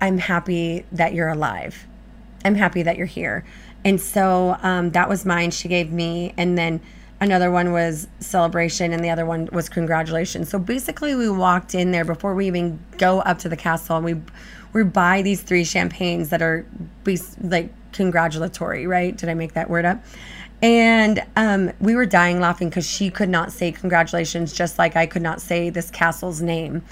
I'm 0.00 0.18
happy 0.18 0.84
that 0.92 1.14
you're 1.14 1.28
alive 1.28 1.86
I'm 2.44 2.54
happy 2.54 2.82
that 2.82 2.96
you're 2.96 3.06
here. 3.06 3.44
And 3.84 4.00
so 4.00 4.56
um, 4.62 4.90
that 4.90 5.08
was 5.08 5.24
mine. 5.24 5.50
She 5.50 5.68
gave 5.68 5.90
me, 5.90 6.34
and 6.36 6.56
then 6.56 6.80
another 7.20 7.50
one 7.50 7.72
was 7.72 8.06
celebration, 8.20 8.92
and 8.92 9.02
the 9.02 9.10
other 9.10 9.26
one 9.26 9.48
was 9.52 9.68
congratulations. 9.68 10.48
So 10.50 10.58
basically, 10.58 11.14
we 11.14 11.28
walked 11.28 11.74
in 11.74 11.90
there 11.90 12.04
before 12.04 12.34
we 12.34 12.46
even 12.46 12.78
go 12.98 13.20
up 13.20 13.38
to 13.40 13.48
the 13.48 13.56
castle, 13.56 13.96
and 13.96 14.04
we 14.04 14.20
we 14.72 14.84
buy 14.84 15.22
these 15.22 15.42
three 15.42 15.64
champagnes 15.64 16.30
that 16.30 16.42
are 16.42 16.66
like 17.40 17.72
congratulatory, 17.92 18.86
right? 18.86 19.16
Did 19.16 19.28
I 19.28 19.34
make 19.34 19.54
that 19.54 19.70
word 19.70 19.84
up? 19.84 20.02
And 20.64 21.22
um, 21.36 21.72
we 21.78 21.94
were 21.94 22.06
dying 22.06 22.40
laughing 22.40 22.70
because 22.70 22.88
she 22.88 23.10
could 23.10 23.28
not 23.28 23.52
say 23.52 23.70
congratulations, 23.70 24.52
just 24.52 24.78
like 24.78 24.96
I 24.96 25.04
could 25.04 25.22
not 25.22 25.40
say 25.40 25.68
this 25.68 25.90
castle's 25.90 26.40
name 26.40 26.82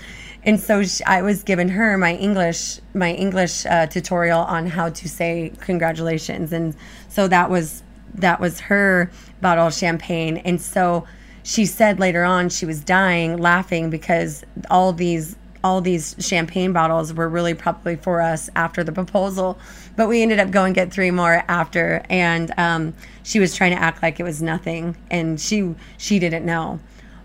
and 0.44 0.60
so 0.60 0.82
she, 0.82 1.04
I 1.04 1.22
was 1.22 1.42
giving 1.42 1.68
her 1.68 1.96
my 1.96 2.14
English 2.14 2.80
my 2.94 3.12
English 3.12 3.64
uh, 3.66 3.86
tutorial 3.86 4.40
on 4.40 4.66
how 4.66 4.90
to 4.90 5.08
say 5.08 5.52
congratulations, 5.60 6.52
and 6.52 6.74
so 7.08 7.28
that 7.28 7.48
was 7.50 7.82
that 8.14 8.40
was 8.40 8.60
her 8.60 9.10
bottle 9.40 9.68
of 9.68 9.74
champagne. 9.74 10.38
And 10.38 10.60
so 10.60 11.06
she 11.44 11.64
said 11.66 11.98
later 11.98 12.24
on 12.24 12.48
she 12.48 12.66
was 12.66 12.80
dying 12.80 13.36
laughing 13.38 13.88
because 13.88 14.44
all 14.70 14.92
these 14.92 15.36
all 15.64 15.80
these 15.80 16.14
champagne 16.18 16.72
bottles 16.72 17.12
were 17.12 17.28
really 17.28 17.54
probably 17.54 17.96
for 17.96 18.20
us 18.20 18.50
after 18.56 18.82
the 18.82 18.92
proposal 18.92 19.58
but 19.96 20.08
we 20.08 20.22
ended 20.22 20.38
up 20.38 20.50
going 20.50 20.72
get 20.72 20.92
three 20.92 21.10
more 21.10 21.44
after 21.48 22.04
and 22.08 22.52
um, 22.58 22.94
she 23.22 23.38
was 23.38 23.54
trying 23.54 23.70
to 23.70 23.80
act 23.80 24.02
like 24.02 24.18
it 24.18 24.24
was 24.24 24.42
nothing 24.42 24.96
and 25.10 25.40
she 25.40 25.74
she 25.98 26.18
didn't 26.18 26.44
know 26.44 26.80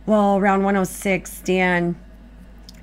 well 0.06 0.38
around 0.38 0.64
106 0.64 1.42
dan 1.42 1.96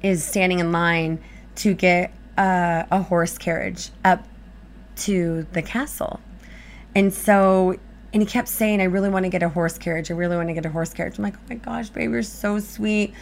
is 0.03 0.25
standing 0.25 0.59
in 0.59 0.73
line 0.73 1.23
to 1.55 1.75
get 1.75 2.13
uh, 2.37 2.85
a 2.91 3.03
horse 3.03 3.39
carriage 3.39 3.91
up 4.05 4.27
to 4.97 5.47
the 5.53 5.63
castle 5.63 6.21
and 6.95 7.13
so 7.13 7.77
and 8.15 8.23
he 8.23 8.27
kept 8.27 8.47
saying, 8.47 8.81
I 8.81 8.85
really 8.85 9.11
want 9.11 9.25
to 9.25 9.29
get 9.29 9.43
a 9.43 9.49
horse 9.49 9.77
carriage. 9.77 10.09
I 10.09 10.15
really 10.15 10.37
want 10.37 10.49
to 10.49 10.55
get 10.55 10.65
a 10.65 10.71
horse 10.71 10.95
carriage. 10.95 11.19
I'm 11.19 11.25
like, 11.25 11.35
oh 11.35 11.47
my 11.49 11.57
gosh, 11.57 11.91
babe, 11.91 12.13
you're 12.13 12.23
so 12.23 12.61
sweet. 12.61 13.13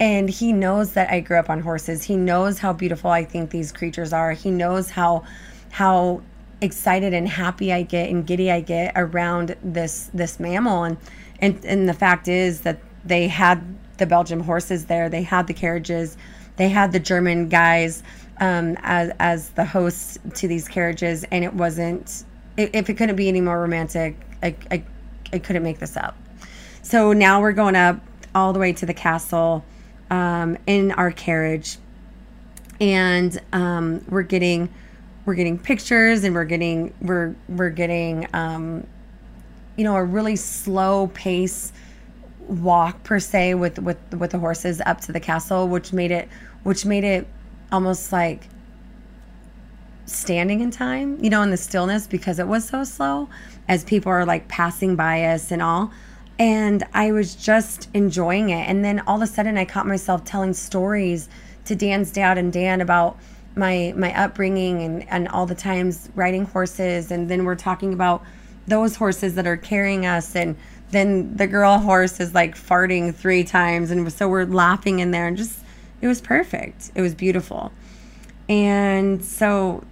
And 0.00 0.28
he 0.28 0.52
knows 0.52 0.94
that 0.94 1.10
I 1.10 1.20
grew 1.20 1.38
up 1.38 1.48
on 1.48 1.60
horses. 1.60 2.04
He 2.04 2.16
knows 2.16 2.58
how 2.58 2.72
beautiful 2.72 3.10
I 3.10 3.24
think 3.24 3.50
these 3.50 3.72
creatures 3.72 4.12
are. 4.12 4.32
He 4.32 4.50
knows 4.50 4.90
how 4.90 5.24
how 5.70 6.22
excited 6.60 7.12
and 7.12 7.28
happy 7.28 7.72
I 7.72 7.82
get 7.82 8.10
and 8.10 8.26
giddy 8.26 8.50
I 8.50 8.60
get 8.60 8.92
around 8.96 9.56
this 9.62 10.10
this 10.12 10.40
mammal. 10.40 10.84
And 10.84 10.96
and, 11.40 11.64
and 11.64 11.88
the 11.88 11.94
fact 11.94 12.28
is 12.28 12.62
that 12.62 12.80
they 13.04 13.28
had 13.28 13.62
the 13.98 14.06
Belgian 14.06 14.40
horses 14.40 14.86
there. 14.86 15.08
They 15.08 15.22
had 15.22 15.46
the 15.46 15.54
carriages. 15.54 16.16
They 16.56 16.68
had 16.68 16.92
the 16.92 17.00
German 17.00 17.48
guys 17.48 18.02
um, 18.40 18.76
as 18.82 19.12
as 19.18 19.50
the 19.50 19.64
hosts 19.64 20.18
to 20.34 20.48
these 20.48 20.68
carriages, 20.68 21.24
and 21.30 21.44
it 21.44 21.54
wasn't. 21.54 22.24
If 22.56 22.90
it 22.90 22.94
couldn't 22.94 23.16
be 23.16 23.28
any 23.28 23.40
more 23.40 23.58
romantic, 23.60 24.16
I, 24.42 24.54
I, 24.70 24.84
I 25.32 25.38
couldn't 25.38 25.62
make 25.62 25.78
this 25.78 25.96
up. 25.96 26.16
So 26.82 27.14
now 27.14 27.40
we're 27.40 27.52
going 27.52 27.76
up 27.76 28.00
all 28.34 28.52
the 28.52 28.58
way 28.58 28.74
to 28.74 28.84
the 28.84 28.92
castle 28.92 29.64
um, 30.12 30.58
in 30.66 30.92
our 30.92 31.10
carriage, 31.10 31.78
and 32.80 33.40
um, 33.54 34.04
we're 34.10 34.22
getting 34.22 34.68
we're 35.24 35.34
getting 35.34 35.58
pictures, 35.58 36.22
and 36.22 36.34
we're 36.34 36.44
getting 36.44 36.92
we're 37.00 37.34
we're 37.48 37.70
getting 37.70 38.28
um, 38.34 38.86
you 39.76 39.84
know 39.84 39.96
a 39.96 40.04
really 40.04 40.36
slow 40.36 41.06
pace 41.14 41.72
walk 42.46 43.02
per 43.04 43.18
se 43.18 43.54
with 43.54 43.78
with 43.78 43.96
with 44.12 44.32
the 44.32 44.38
horses 44.38 44.82
up 44.84 45.00
to 45.00 45.12
the 45.12 45.20
castle, 45.20 45.66
which 45.66 45.94
made 45.94 46.10
it 46.10 46.28
which 46.62 46.84
made 46.84 47.04
it 47.04 47.26
almost 47.72 48.12
like 48.12 48.48
standing 50.04 50.60
in 50.60 50.70
time, 50.70 51.16
you 51.24 51.30
know, 51.30 51.40
in 51.40 51.48
the 51.48 51.56
stillness 51.56 52.06
because 52.06 52.38
it 52.38 52.46
was 52.46 52.68
so 52.68 52.84
slow 52.84 53.30
as 53.66 53.82
people 53.82 54.12
are 54.12 54.26
like 54.26 54.46
passing 54.48 54.94
by 54.94 55.24
us 55.24 55.50
and 55.50 55.62
all. 55.62 55.90
And 56.38 56.84
I 56.94 57.12
was 57.12 57.34
just 57.34 57.88
enjoying 57.94 58.50
it. 58.50 58.68
And 58.68 58.84
then 58.84 59.00
all 59.00 59.16
of 59.16 59.22
a 59.22 59.26
sudden 59.26 59.56
I 59.56 59.64
caught 59.64 59.86
myself 59.86 60.24
telling 60.24 60.54
stories 60.54 61.28
to 61.66 61.76
Dan's 61.76 62.10
dad 62.10 62.38
and 62.38 62.52
Dan 62.52 62.80
about 62.80 63.18
my 63.54 63.92
my 63.96 64.18
upbringing 64.18 64.82
and, 64.82 65.08
and 65.08 65.28
all 65.28 65.46
the 65.46 65.54
times 65.54 66.08
riding 66.14 66.46
horses 66.46 67.10
and 67.10 67.28
then 67.28 67.44
we're 67.44 67.54
talking 67.54 67.92
about 67.92 68.22
those 68.66 68.96
horses 68.96 69.34
that 69.34 69.46
are 69.46 69.56
carrying 69.58 70.06
us 70.06 70.34
and 70.34 70.56
then 70.90 71.36
the 71.36 71.46
girl 71.46 71.78
horse 71.78 72.20
is 72.20 72.34
like 72.34 72.54
farting 72.54 73.14
three 73.14 73.44
times 73.44 73.90
and 73.90 74.10
so 74.12 74.28
we're 74.28 74.46
laughing 74.46 75.00
in 75.00 75.10
there 75.10 75.26
and 75.26 75.36
just 75.36 75.58
it 76.00 76.08
was 76.08 76.20
perfect. 76.20 76.90
It 76.94 77.00
was 77.00 77.14
beautiful. 77.14 77.72
And 78.48 79.24
so 79.24 79.84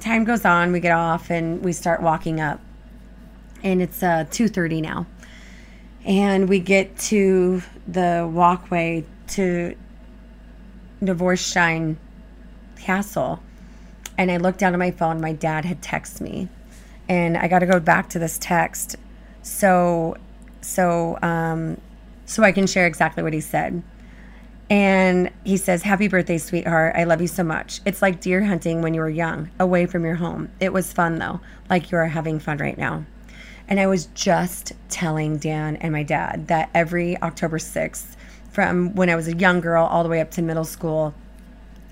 time 0.00 0.24
goes 0.24 0.44
on, 0.44 0.72
we 0.72 0.80
get 0.80 0.92
off 0.92 1.30
and 1.30 1.62
we 1.62 1.72
start 1.72 2.02
walking 2.02 2.40
up. 2.40 2.60
And 3.62 3.80
it's 3.82 4.02
uh 4.02 4.24
2:30 4.30 4.80
now. 4.80 5.06
And 6.04 6.48
we 6.48 6.58
get 6.58 6.98
to 6.98 7.62
the 7.86 8.28
walkway 8.32 9.04
to 9.28 9.76
Neuschwanstein 11.00 11.96
Castle. 12.76 13.40
And 14.18 14.30
I 14.30 14.36
looked 14.36 14.58
down 14.58 14.72
at 14.72 14.78
my 14.78 14.90
phone, 14.90 15.20
my 15.20 15.32
dad 15.32 15.64
had 15.64 15.80
texted 15.80 16.20
me. 16.20 16.48
And 17.08 17.36
I 17.36 17.48
got 17.48 17.60
to 17.60 17.66
go 17.66 17.80
back 17.80 18.10
to 18.10 18.18
this 18.18 18.38
text 18.38 18.96
so 19.42 20.16
so 20.60 21.18
um 21.20 21.76
so 22.24 22.44
I 22.44 22.52
can 22.52 22.66
share 22.66 22.86
exactly 22.86 23.22
what 23.22 23.32
he 23.32 23.40
said. 23.40 23.82
And 24.70 25.30
he 25.44 25.58
says, 25.58 25.82
Happy 25.82 26.08
birthday, 26.08 26.38
sweetheart. 26.38 26.94
I 26.96 27.04
love 27.04 27.20
you 27.20 27.26
so 27.26 27.44
much. 27.44 27.80
It's 27.84 28.00
like 28.00 28.22
deer 28.22 28.42
hunting 28.44 28.80
when 28.80 28.94
you 28.94 29.02
were 29.02 29.10
young, 29.10 29.50
away 29.60 29.84
from 29.84 30.04
your 30.04 30.14
home. 30.14 30.50
It 30.60 30.72
was 30.72 30.92
fun, 30.92 31.18
though, 31.18 31.40
like 31.68 31.90
you 31.90 31.98
are 31.98 32.06
having 32.06 32.38
fun 32.38 32.56
right 32.56 32.78
now. 32.78 33.04
And 33.72 33.80
I 33.80 33.86
was 33.86 34.04
just 34.08 34.74
telling 34.90 35.38
Dan 35.38 35.76
and 35.76 35.94
my 35.94 36.02
dad 36.02 36.48
that 36.48 36.68
every 36.74 37.16
October 37.22 37.56
6th, 37.56 38.16
from 38.50 38.94
when 38.94 39.08
I 39.08 39.16
was 39.16 39.28
a 39.28 39.34
young 39.34 39.62
girl 39.62 39.86
all 39.86 40.02
the 40.02 40.10
way 40.10 40.20
up 40.20 40.30
to 40.32 40.42
middle 40.42 40.66
school, 40.66 41.14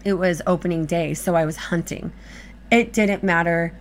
it 0.04 0.12
was 0.12 0.42
opening 0.46 0.84
day. 0.84 1.14
So 1.14 1.34
I 1.36 1.46
was 1.46 1.56
hunting. 1.56 2.12
It 2.70 2.92
didn't 2.92 3.22
matter 3.22 3.74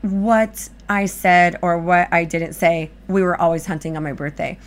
what 0.00 0.70
I 0.88 1.04
said 1.04 1.58
or 1.60 1.76
what 1.76 2.10
I 2.10 2.24
didn't 2.24 2.54
say, 2.54 2.90
we 3.08 3.20
were 3.20 3.38
always 3.38 3.66
hunting 3.66 3.94
on 3.94 4.02
my 4.02 4.14
birthday. 4.14 4.58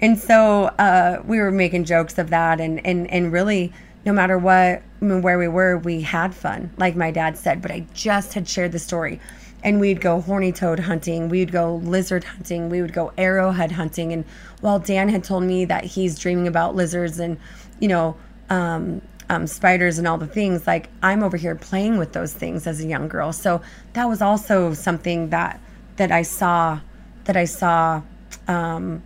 And 0.00 0.18
so 0.18 0.64
uh, 0.76 1.22
we 1.24 1.38
were 1.38 1.52
making 1.52 1.84
jokes 1.84 2.18
of 2.18 2.30
that, 2.30 2.60
and 2.60 2.84
and 2.84 3.08
and 3.12 3.30
really, 3.32 3.72
no 4.04 4.12
matter 4.12 4.38
what, 4.38 4.56
I 4.56 4.82
mean, 5.00 5.22
where 5.22 5.38
we 5.38 5.46
were, 5.46 5.78
we 5.78 6.00
had 6.00 6.34
fun, 6.34 6.72
like 6.78 6.96
my 6.96 7.12
dad 7.12 7.38
said. 7.38 7.62
But 7.62 7.70
I 7.70 7.86
just 7.94 8.34
had 8.34 8.48
shared 8.48 8.72
the 8.72 8.80
story, 8.80 9.20
and 9.62 9.80
we'd 9.80 10.00
go 10.00 10.20
horny 10.20 10.52
toad 10.52 10.80
hunting, 10.80 11.28
we'd 11.28 11.52
go 11.52 11.76
lizard 11.76 12.24
hunting, 12.24 12.68
we 12.68 12.80
would 12.80 12.92
go 12.92 13.12
arrowhead 13.18 13.72
hunting, 13.72 14.12
and 14.12 14.24
while 14.60 14.78
Dan 14.78 15.08
had 15.08 15.24
told 15.24 15.44
me 15.44 15.64
that 15.64 15.84
he's 15.84 16.18
dreaming 16.18 16.46
about 16.46 16.74
lizards 16.74 17.18
and, 17.18 17.38
you 17.80 17.88
know. 17.88 18.16
Um, 18.50 19.02
um, 19.30 19.46
spiders 19.46 19.98
and 19.98 20.08
all 20.08 20.16
the 20.16 20.26
things 20.26 20.66
like 20.66 20.88
i'm 21.02 21.22
over 21.22 21.36
here 21.36 21.54
playing 21.54 21.98
with 21.98 22.14
those 22.14 22.32
things 22.32 22.66
as 22.66 22.80
a 22.80 22.86
young 22.86 23.08
girl 23.08 23.30
so 23.30 23.60
that 23.92 24.06
was 24.06 24.22
also 24.22 24.72
something 24.72 25.28
that 25.28 25.60
that 25.96 26.10
i 26.10 26.22
saw 26.22 26.80
that 27.24 27.36
i 27.36 27.44
saw 27.44 28.00
um, 28.46 29.02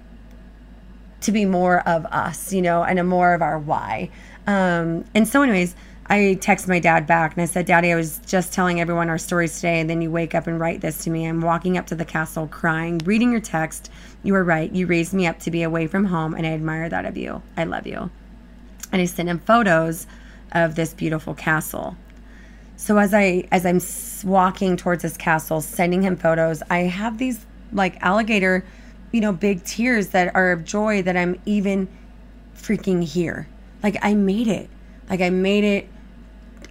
to 1.22 1.32
be 1.32 1.44
more 1.44 1.86
of 1.88 2.04
us, 2.06 2.52
you 2.52 2.62
know, 2.62 2.82
and 2.82 2.98
a 2.98 3.04
more 3.04 3.34
of 3.34 3.42
our 3.42 3.58
why. 3.58 4.10
Um, 4.46 5.04
and 5.14 5.26
so, 5.26 5.42
anyways, 5.42 5.74
I 6.12 6.34
text 6.34 6.68
my 6.68 6.78
dad 6.78 7.06
back 7.06 7.32
and 7.32 7.40
I 7.40 7.46
said, 7.46 7.64
Daddy, 7.64 7.90
I 7.90 7.96
was 7.96 8.18
just 8.26 8.52
telling 8.52 8.82
everyone 8.82 9.08
our 9.08 9.16
stories 9.16 9.56
today, 9.56 9.80
and 9.80 9.88
then 9.88 10.02
you 10.02 10.10
wake 10.10 10.34
up 10.34 10.46
and 10.46 10.60
write 10.60 10.82
this 10.82 11.04
to 11.04 11.10
me. 11.10 11.24
I'm 11.24 11.40
walking 11.40 11.78
up 11.78 11.86
to 11.86 11.94
the 11.94 12.04
castle 12.04 12.46
crying, 12.48 12.98
reading 12.98 13.32
your 13.32 13.40
text. 13.40 13.90
You 14.22 14.34
were 14.34 14.44
right. 14.44 14.70
You 14.70 14.86
raised 14.86 15.14
me 15.14 15.26
up 15.26 15.38
to 15.40 15.50
be 15.50 15.62
away 15.62 15.86
from 15.86 16.04
home, 16.04 16.34
and 16.34 16.46
I 16.46 16.50
admire 16.50 16.90
that 16.90 17.06
of 17.06 17.16
you. 17.16 17.40
I 17.56 17.64
love 17.64 17.86
you. 17.86 18.10
And 18.92 19.00
I 19.00 19.06
sent 19.06 19.30
him 19.30 19.38
photos 19.38 20.06
of 20.52 20.74
this 20.74 20.92
beautiful 20.92 21.32
castle. 21.32 21.96
So 22.76 22.98
as 22.98 23.14
I 23.14 23.48
as 23.50 23.64
I'm 23.64 23.80
walking 24.28 24.76
towards 24.76 25.04
this 25.04 25.16
castle, 25.16 25.62
sending 25.62 26.02
him 26.02 26.18
photos, 26.18 26.62
I 26.68 26.80
have 26.80 27.16
these 27.16 27.46
like 27.72 27.96
alligator 28.02 28.66
you 29.12 29.20
know, 29.22 29.32
big 29.32 29.62
tears 29.64 30.08
that 30.08 30.34
are 30.34 30.52
of 30.52 30.64
joy 30.64 31.02
that 31.02 31.16
I'm 31.16 31.40
even 31.46 31.88
freaking 32.54 33.02
here. 33.02 33.46
Like 33.82 33.96
I 34.02 34.14
made 34.14 34.48
it. 34.48 34.68
Like 35.08 35.20
I 35.20 35.30
made 35.30 35.64
it 35.64 35.88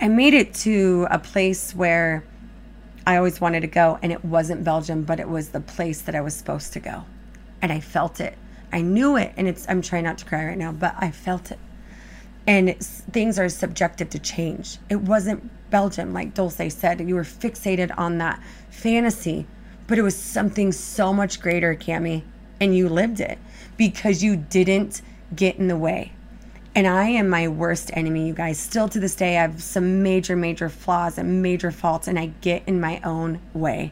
I 0.02 0.08
made 0.08 0.34
it 0.34 0.54
to 0.56 1.08
a 1.10 1.20
place 1.20 1.74
where 1.74 2.24
I 3.08 3.18
always 3.18 3.40
wanted 3.40 3.62
to 3.62 3.68
go 3.68 4.00
and 4.02 4.12
it 4.12 4.26
wasn't 4.26 4.64
Belgium, 4.64 5.04
but 5.04 5.20
it 5.20 5.30
was 5.30 5.50
the 5.50 5.62
place 5.62 6.02
that 6.02 6.16
I 6.16 6.22
was 6.22 6.36
supposed 6.36 6.74
to 6.74 6.80
go. 6.80 7.06
And 7.62 7.72
I 7.72 7.80
felt 7.80 8.20
it. 8.20 8.38
I 8.74 8.82
knew 8.82 9.16
it 9.16 9.34
and 9.38 9.48
it's 9.48 9.66
I'm 9.70 9.82
trying 9.82 10.04
not 10.04 10.18
to 10.18 10.26
cry 10.26 10.46
right 10.46 10.58
now, 10.58 10.72
but 10.72 10.96
I 10.98 11.12
felt 11.12 11.52
it. 11.52 11.60
And 12.48 12.76
things 12.78 13.38
are 13.38 13.48
subjective 13.48 14.10
to 14.10 14.20
change. 14.20 14.80
It 14.90 15.02
wasn't 15.02 15.50
Belgium 15.70 16.12
like 16.12 16.34
Dulce 16.34 16.74
said. 16.74 17.08
You 17.08 17.16
were 17.16 17.24
fixated 17.24 17.92
on 17.98 18.18
that 18.18 18.42
fantasy 18.70 19.46
but 19.92 20.00
it 20.00 20.04
was 20.04 20.16
something 20.16 20.72
so 20.72 21.12
much 21.12 21.42
greater, 21.42 21.76
Cami, 21.76 22.24
and 22.62 22.74
you 22.74 22.88
lived 22.88 23.20
it 23.20 23.38
because 23.76 24.24
you 24.24 24.38
didn't 24.38 25.02
get 25.36 25.58
in 25.58 25.68
the 25.68 25.76
way. 25.76 26.14
And 26.74 26.88
I 26.88 27.10
am 27.10 27.28
my 27.28 27.48
worst 27.48 27.92
enemy, 27.94 28.28
you 28.28 28.34
guys. 28.34 28.58
Still 28.58 28.88
to 28.90 29.00
this 29.00 29.16
day, 29.16 29.38
I 29.38 29.42
have 29.42 29.62
some 29.62 30.04
major, 30.04 30.36
major 30.36 30.70
flaws 30.70 31.18
and 31.18 31.42
major 31.42 31.72
faults, 31.72 32.08
and 32.08 32.18
I 32.18 32.28
get 32.42 32.64
in 32.66 32.80
my 32.80 33.02
own 33.04 33.42
way. 33.54 33.92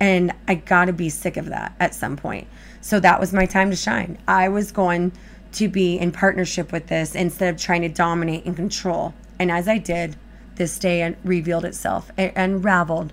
And 0.00 0.32
I 0.48 0.54
gotta 0.54 0.92
be 0.92 1.10
sick 1.10 1.36
of 1.36 1.46
that 1.46 1.74
at 1.78 1.94
some 1.94 2.16
point. 2.16 2.46
So 2.80 2.98
that 3.00 3.20
was 3.20 3.32
my 3.32 3.46
time 3.46 3.70
to 3.70 3.76
shine. 3.76 4.18
I 4.26 4.48
was 4.48 4.72
going 4.72 5.12
to 5.52 5.68
be 5.68 5.98
in 5.98 6.12
partnership 6.12 6.72
with 6.72 6.88
this 6.88 7.14
instead 7.14 7.54
of 7.54 7.60
trying 7.60 7.82
to 7.82 7.88
dominate 7.88 8.44
and 8.44 8.56
control. 8.56 9.14
And 9.38 9.50
as 9.50 9.68
I 9.68 9.78
did, 9.78 10.16
this 10.56 10.78
day 10.78 11.14
revealed 11.24 11.64
itself, 11.64 12.10
it 12.16 12.32
unraveled 12.36 13.12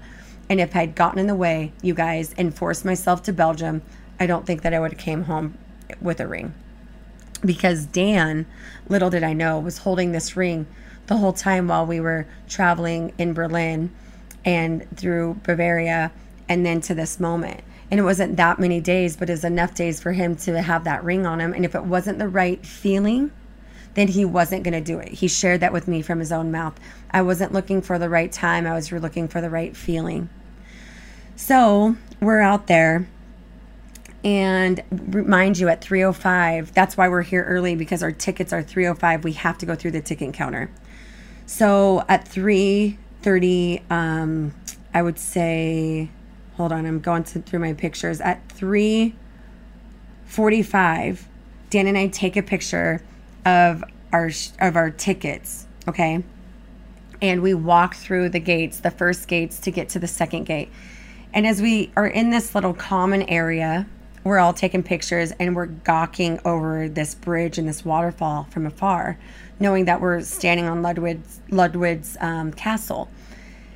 and 0.52 0.60
if 0.60 0.76
I'd 0.76 0.96
gotten 0.96 1.18
in 1.18 1.28
the 1.28 1.36
way, 1.36 1.72
you 1.82 1.94
guys, 1.94 2.36
and 2.38 2.54
forced 2.54 2.84
myself 2.84 3.24
to 3.24 3.32
Belgium, 3.32 3.82
I 4.20 4.26
don't 4.26 4.46
think 4.46 4.64
that 4.64 4.74
I 4.74 4.82
would 4.82 4.92
have 4.92 5.00
came 5.00 5.24
home 5.24 5.58
with 6.02 6.20
a 6.20 6.28
ring. 6.28 6.54
Because 7.44 7.86
Dan, 7.86 8.46
little 8.88 9.10
did 9.10 9.24
I 9.24 9.34
know, 9.34 9.60
was 9.60 9.80
holding 9.80 10.12
this 10.12 10.38
ring 10.38 10.68
the 11.08 11.18
whole 11.18 11.34
time 11.34 11.68
while 11.68 11.86
we 11.86 12.00
were 12.00 12.28
traveling 12.48 13.14
in 13.18 13.34
Berlin 13.34 13.92
and 14.46 14.86
through 14.96 15.40
Bavaria 15.44 16.12
and 16.48 16.66
then 16.66 16.82
to 16.82 16.94
this 16.94 17.20
moment. 17.20 17.62
And 17.90 18.00
it 18.00 18.04
wasn't 18.04 18.38
that 18.38 18.60
many 18.60 18.80
days, 18.80 19.18
but 19.18 19.30
it 19.30 19.34
was 19.34 19.44
enough 19.44 19.74
days 19.74 20.02
for 20.02 20.14
him 20.14 20.36
to 20.38 20.62
have 20.62 20.86
that 20.86 21.04
ring 21.04 21.26
on 21.26 21.42
him. 21.42 21.54
And 21.54 21.66
if 21.66 21.76
it 21.76 21.84
wasn't 21.84 22.20
the 22.20 22.30
right 22.30 22.66
feeling, 22.66 23.32
then 23.96 24.08
he 24.08 24.24
wasn't 24.24 24.64
going 24.64 24.74
to 24.74 24.82
do 24.82 25.00
it. 25.00 25.10
He 25.10 25.28
shared 25.28 25.60
that 25.60 25.74
with 25.74 25.88
me 25.88 26.02
from 26.02 26.20
his 26.20 26.32
own 26.32 26.52
mouth. 26.52 26.80
I 27.12 27.22
wasn't 27.22 27.52
looking 27.52 27.82
for 27.82 28.00
the 28.00 28.10
right 28.10 28.32
time, 28.32 28.66
I 28.66 28.74
was 28.74 28.92
looking 28.92 29.28
for 29.28 29.42
the 29.42 29.50
right 29.50 29.76
feeling. 29.76 30.30
So 31.36 31.98
we're 32.22 32.40
out 32.40 32.68
there. 32.68 33.08
And 34.24 34.84
remind 34.92 35.58
you 35.58 35.68
at 35.68 35.82
305, 35.82 36.74
that's 36.74 36.96
why 36.96 37.10
we're 37.10 37.24
here 37.24 37.44
early 37.44 37.76
because 37.76 38.04
our 38.04 38.12
tickets 38.12 38.54
are 38.54 38.62
305. 38.62 39.24
We 39.24 39.32
have 39.34 39.58
to 39.60 39.66
go 39.66 39.76
through 39.76 39.92
the 39.92 40.02
ticket 40.02 40.34
counter. 40.34 40.70
So 41.48 42.06
at 42.08 42.28
330, 42.28 43.82
um, 43.90 44.54
I 44.94 45.02
would 45.02 45.18
say, 45.18 46.12
hold 46.56 46.72
on, 46.72 46.86
I'm 46.86 47.00
going 47.00 47.24
to, 47.26 47.42
through 47.42 47.60
my 47.60 47.74
pictures. 47.74 48.22
At 48.22 48.48
345, 48.50 51.28
Dan 51.72 51.88
and 51.88 51.98
I 51.98 52.08
take 52.08 52.38
a 52.38 52.44
picture 52.44 53.02
of 53.46 53.84
our 54.14 54.30
of 54.60 54.76
our 54.76 54.92
tickets, 54.92 55.66
okay? 55.88 56.24
And 57.22 57.42
we 57.42 57.54
walk 57.54 57.96
through 57.96 58.30
the 58.30 58.40
gates, 58.40 58.80
the 58.80 58.92
first 58.92 59.28
gates 59.28 59.60
to 59.62 59.72
get 59.72 59.90
to 59.90 60.00
the 60.00 60.08
second 60.08 60.46
gate. 60.46 60.70
And 61.34 61.48
as 61.48 61.62
we 61.62 61.92
are 61.96 62.08
in 62.08 62.30
this 62.30 62.54
little 62.54 62.74
common 62.74 63.24
area, 63.24 63.88
we're 64.24 64.40
all 64.40 64.54
taking 64.54 64.84
pictures 64.84 65.32
and 65.40 65.56
we're 65.56 65.66
gawking 65.66 66.40
over 66.46 66.88
this 66.88 67.16
bridge 67.16 67.58
and 67.58 67.68
this 67.68 67.84
waterfall 67.84 68.48
from 68.52 68.66
afar, 68.66 69.18
knowing 69.60 69.86
that 69.86 70.02
we're 70.02 70.22
standing 70.22 70.68
on 70.68 70.82
Ludwig's, 70.82 71.40
Ludwig's 71.50 72.18
um, 72.20 72.52
castle. 72.54 73.10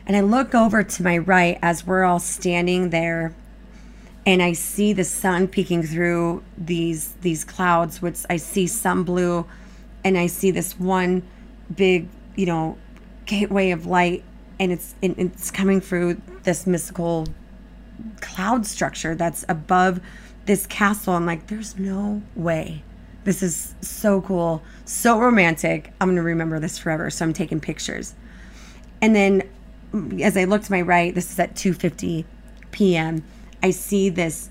And 0.06 0.16
I 0.16 0.22
look 0.22 0.54
over 0.54 0.84
to 0.84 1.04
my 1.04 1.18
right 1.18 1.58
as 1.62 1.86
we're 1.86 2.04
all 2.04 2.20
standing 2.20 2.92
there 2.92 3.34
and 4.26 4.42
I 4.42 4.54
see 4.54 4.94
the 4.94 5.04
sun 5.04 5.48
peeking 5.48 5.84
through 5.84 6.44
these 6.58 7.14
these 7.22 7.44
clouds, 7.44 8.02
which 8.02 8.22
I 8.30 8.38
see 8.38 8.68
some 8.68 9.04
blue, 9.04 9.46
and 10.04 10.18
I 10.18 10.28
see 10.28 10.52
this 10.52 10.80
one 10.80 11.24
big, 11.74 12.08
you 12.36 12.46
know, 12.46 12.78
gateway 13.26 13.70
of 13.72 13.86
light, 13.86 14.24
and 14.60 14.72
it's 14.72 14.96
it's 15.02 15.52
coming 15.52 15.80
through 15.80 16.22
this 16.44 16.66
mystical 16.66 17.28
cloud 18.20 18.66
structure 18.66 19.16
that's 19.16 19.46
above 19.48 20.02
this 20.46 20.68
castle. 20.68 21.14
I'm 21.14 21.26
like, 21.26 21.48
there's 21.48 21.78
no 21.78 22.22
way. 22.36 22.84
This 23.24 23.42
is 23.42 23.74
so 23.82 24.22
cool, 24.22 24.62
so 24.86 25.20
romantic. 25.20 25.92
I'm 26.00 26.10
gonna 26.10 26.22
remember 26.22 26.60
this 26.60 26.78
forever. 26.78 27.10
So 27.10 27.26
I'm 27.26 27.34
taking 27.34 27.60
pictures, 27.60 28.14
and 29.02 29.16
then 29.16 29.50
as 30.22 30.38
I 30.38 30.44
look 30.44 30.64
to 30.64 30.72
my 30.72 30.82
right, 30.82 31.14
this 31.14 31.32
is 31.32 31.40
at 31.40 31.56
2:50 31.56 32.26
p.m 32.72 33.24
I 33.64 33.72
see 33.72 34.10
this 34.10 34.50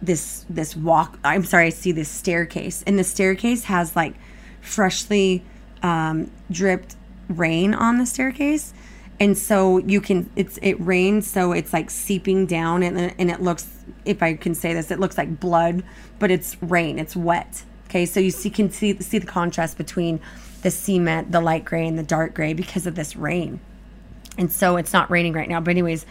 this 0.00 0.44
this 0.48 0.76
walk 0.76 1.18
i'm 1.24 1.44
sorry 1.44 1.66
i 1.66 1.70
see 1.70 1.92
this 1.92 2.08
staircase 2.08 2.82
and 2.86 2.98
the 2.98 3.04
staircase 3.04 3.64
has 3.64 3.96
like 3.96 4.14
freshly 4.60 5.44
um, 5.82 6.30
dripped 6.50 6.96
rain 7.28 7.74
on 7.74 7.98
the 7.98 8.06
staircase 8.06 8.72
and 9.20 9.38
so 9.38 9.78
you 9.78 10.00
can 10.00 10.28
it's 10.36 10.58
it 10.62 10.74
rains 10.74 11.26
so 11.26 11.52
it's 11.52 11.72
like 11.72 11.90
seeping 11.90 12.46
down 12.46 12.82
and, 12.82 12.98
and 13.18 13.30
it 13.30 13.40
looks 13.40 13.68
if 14.04 14.22
i 14.22 14.34
can 14.34 14.54
say 14.54 14.72
this 14.72 14.90
it 14.90 14.98
looks 14.98 15.16
like 15.16 15.40
blood 15.40 15.84
but 16.18 16.30
it's 16.30 16.56
rain 16.62 16.98
it's 16.98 17.14
wet 17.14 17.64
okay 17.86 18.04
so 18.04 18.18
you 18.18 18.30
see 18.30 18.50
can 18.50 18.70
see 18.70 18.98
see 19.00 19.18
the 19.18 19.26
contrast 19.26 19.76
between 19.78 20.20
the 20.62 20.70
cement 20.70 21.30
the 21.30 21.40
light 21.40 21.64
gray 21.64 21.86
and 21.86 21.98
the 21.98 22.02
dark 22.02 22.34
gray 22.34 22.52
because 22.52 22.86
of 22.86 22.94
this 22.94 23.14
rain 23.14 23.60
and 24.36 24.50
so 24.50 24.76
it's 24.76 24.92
not 24.92 25.10
raining 25.10 25.32
right 25.32 25.48
now 25.48 25.60
but 25.60 25.70
anyways 25.70 26.04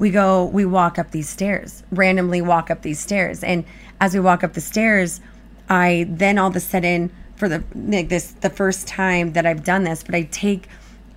we 0.00 0.10
go, 0.10 0.46
we 0.46 0.64
walk 0.64 0.98
up 0.98 1.10
these 1.10 1.28
stairs, 1.28 1.84
randomly 1.92 2.40
walk 2.40 2.70
up 2.70 2.80
these 2.80 2.98
stairs. 2.98 3.44
And 3.44 3.66
as 4.00 4.14
we 4.14 4.20
walk 4.20 4.42
up 4.42 4.54
the 4.54 4.60
stairs, 4.60 5.20
I 5.68 6.06
then 6.08 6.38
all 6.38 6.48
of 6.48 6.56
a 6.56 6.60
sudden, 6.60 7.12
for 7.36 7.48
the 7.50 7.62
like 7.74 8.08
this 8.08 8.32
the 8.32 8.48
first 8.48 8.88
time 8.88 9.34
that 9.34 9.44
I've 9.44 9.62
done 9.62 9.84
this, 9.84 10.02
but 10.02 10.14
I 10.14 10.22
take 10.22 10.68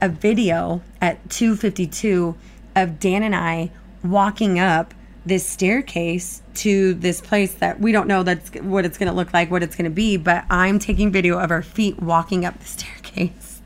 a 0.04 0.10
video 0.10 0.82
at 1.02 1.30
252 1.30 2.36
of 2.76 3.00
Dan 3.00 3.24
and 3.24 3.36
I 3.36 3.72
walking 4.04 4.60
up 4.60 4.94
this 5.26 5.48
staircase 5.48 6.42
to 6.56 6.94
this 6.96 7.22
place 7.22 7.54
that 7.56 7.80
we 7.80 7.94
don't 7.94 8.08
know 8.08 8.24
that's 8.24 8.50
what 8.60 8.86
it's 8.86 8.98
going 8.98 9.08
to 9.08 9.16
look 9.16 9.34
like, 9.34 9.50
what 9.50 9.64
it's 9.64 9.78
going 9.78 9.90
to 9.90 9.96
be, 9.96 10.18
but 10.18 10.44
I'm 10.50 10.78
taking 10.78 11.12
video 11.12 11.40
of 11.40 11.52
our 11.52 11.62
feet 11.62 12.02
walking 12.02 12.44
up 12.44 12.60
the 12.60 12.66
staircase. 12.78 13.62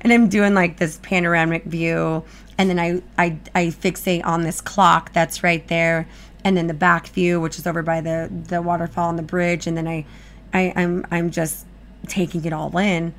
and 0.00 0.12
I'm 0.12 0.28
doing 0.28 0.54
like 0.54 0.78
this 0.78 0.98
panoramic 1.02 1.64
view 1.64 2.24
and 2.58 2.70
then 2.70 2.78
I, 2.78 3.02
I 3.18 3.38
I 3.54 3.66
fixate 3.66 4.24
on 4.24 4.42
this 4.42 4.60
clock 4.60 5.12
that's 5.12 5.42
right 5.42 5.66
there, 5.68 6.08
and 6.44 6.56
then 6.56 6.66
the 6.66 6.74
back 6.74 7.08
view, 7.08 7.40
which 7.40 7.58
is 7.58 7.66
over 7.66 7.82
by 7.82 8.00
the 8.00 8.30
the 8.48 8.62
waterfall 8.62 9.10
and 9.10 9.18
the 9.18 9.24
bridge, 9.24 9.66
and 9.66 9.76
then 9.76 9.88
I, 9.88 10.06
I 10.52 10.72
I'm 10.76 11.04
I'm 11.10 11.30
just 11.30 11.66
taking 12.06 12.44
it 12.44 12.52
all 12.52 12.76
in, 12.78 13.14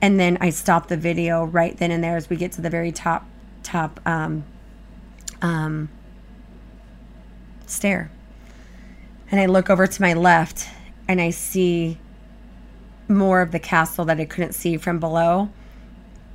and 0.00 0.18
then 0.20 0.38
I 0.40 0.50
stop 0.50 0.88
the 0.88 0.96
video 0.96 1.44
right 1.44 1.76
then 1.76 1.90
and 1.90 2.02
there 2.02 2.16
as 2.16 2.28
we 2.28 2.36
get 2.36 2.52
to 2.52 2.60
the 2.60 2.70
very 2.70 2.92
top 2.92 3.26
top 3.62 4.00
um, 4.06 4.44
um, 5.40 5.88
stair, 7.66 8.10
and 9.30 9.40
I 9.40 9.46
look 9.46 9.70
over 9.70 9.86
to 9.86 10.02
my 10.02 10.12
left, 10.12 10.68
and 11.08 11.20
I 11.20 11.30
see 11.30 11.98
more 13.08 13.40
of 13.40 13.52
the 13.52 13.58
castle 13.58 14.04
that 14.06 14.18
I 14.18 14.24
couldn't 14.24 14.54
see 14.54 14.76
from 14.76 14.98
below 14.98 15.50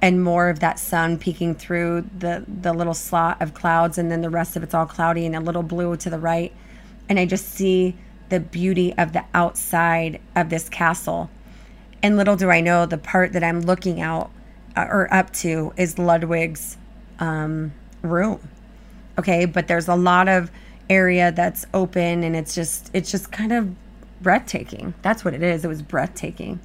and 0.02 0.24
more 0.24 0.50
of 0.50 0.60
that 0.60 0.80
sun 0.80 1.18
peeking 1.18 1.56
through 1.56 2.08
the 2.18 2.46
the 2.48 2.74
little 2.74 2.94
slot 2.94 3.42
of 3.42 3.54
clouds 3.54 3.98
and 3.98 4.12
then 4.12 4.22
the 4.22 4.30
rest 4.30 4.56
of 4.56 4.64
it's 4.64 4.74
all 4.74 4.86
cloudy 4.86 5.26
and 5.26 5.36
a 5.36 5.40
little 5.40 5.64
blue 5.64 5.96
to 5.98 6.10
the 6.10 6.20
right. 6.20 6.54
And 7.08 7.20
i 7.20 7.26
just 7.26 7.50
see 7.50 7.96
the 8.30 8.40
beauty 8.40 8.94
of 8.98 9.14
the 9.14 9.26
outside 9.34 10.22
of 10.36 10.50
this 10.50 10.70
castle 10.70 11.30
and 12.02 12.18
little 12.18 12.36
do 12.36 12.50
i 12.50 12.62
know 12.62 12.86
the 12.86 12.98
part 12.98 13.34
that 13.34 13.44
i'm 13.44 13.62
looking 13.62 14.02
out 14.02 14.32
uh, 14.76 14.86
or 14.90 15.14
up 15.14 15.32
to 15.32 15.74
is 15.78 15.98
ludwig's 15.98 16.78
um, 17.20 17.74
room 18.02 18.40
okay 19.18 19.46
but 19.46 19.68
there's 19.68 19.88
a 19.88 19.96
lot 19.96 20.28
of 20.28 20.52
area 20.90 21.32
that's 21.32 21.66
open 21.74 22.24
and 22.24 22.36
it's 22.36 22.56
just 22.56 22.90
it's 22.94 23.12
just 23.12 23.32
kind 23.32 23.52
of 23.52 23.76
breathtaking 24.22 24.94
that's 25.02 25.24
what 25.24 25.34
it 25.34 25.44
is 25.44 25.64
it 25.64 25.68
was 25.68 25.82
breathtaking 25.82 26.60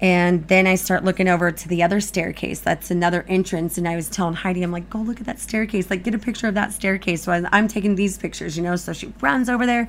and 0.00 0.46
then 0.48 0.66
I 0.66 0.74
start 0.74 1.04
looking 1.04 1.26
over 1.26 1.50
to 1.50 1.68
the 1.68 1.82
other 1.82 2.00
staircase. 2.00 2.60
That's 2.60 2.90
another 2.90 3.24
entrance. 3.28 3.78
And 3.78 3.88
I 3.88 3.96
was 3.96 4.10
telling 4.10 4.34
Heidi, 4.34 4.62
I'm 4.62 4.70
like, 4.70 4.90
go 4.90 4.98
look 4.98 5.20
at 5.20 5.26
that 5.26 5.38
staircase. 5.38 5.88
Like, 5.88 6.02
get 6.02 6.14
a 6.14 6.18
picture 6.18 6.48
of 6.48 6.54
that 6.54 6.72
staircase. 6.74 7.22
So 7.22 7.32
I'm 7.50 7.66
taking 7.66 7.94
these 7.94 8.18
pictures, 8.18 8.56
you 8.56 8.62
know. 8.62 8.76
So 8.76 8.92
she 8.92 9.12
runs 9.20 9.48
over 9.48 9.64
there, 9.64 9.88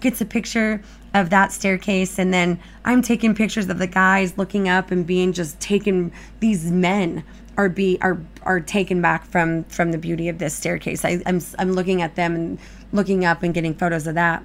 gets 0.00 0.20
a 0.20 0.24
picture 0.24 0.80
of 1.18 1.30
that 1.30 1.52
staircase. 1.52 2.18
And 2.18 2.32
then 2.32 2.60
I'm 2.84 3.02
taking 3.02 3.34
pictures 3.34 3.68
of 3.68 3.78
the 3.78 3.86
guys 3.86 4.38
looking 4.38 4.68
up 4.68 4.90
and 4.90 5.06
being 5.06 5.32
just 5.32 5.60
taken. 5.60 6.12
These 6.40 6.70
men 6.70 7.24
are 7.56 7.68
be 7.68 7.98
are 8.00 8.18
are 8.42 8.60
taken 8.60 9.02
back 9.02 9.26
from 9.26 9.64
from 9.64 9.92
the 9.92 9.98
beauty 9.98 10.28
of 10.28 10.38
this 10.38 10.54
staircase. 10.54 11.04
I, 11.04 11.20
I'm 11.26 11.40
I'm 11.58 11.72
looking 11.72 12.02
at 12.02 12.14
them 12.14 12.34
and 12.34 12.58
looking 12.92 13.24
up 13.24 13.42
and 13.42 13.52
getting 13.52 13.74
photos 13.74 14.06
of 14.06 14.14
that. 14.14 14.42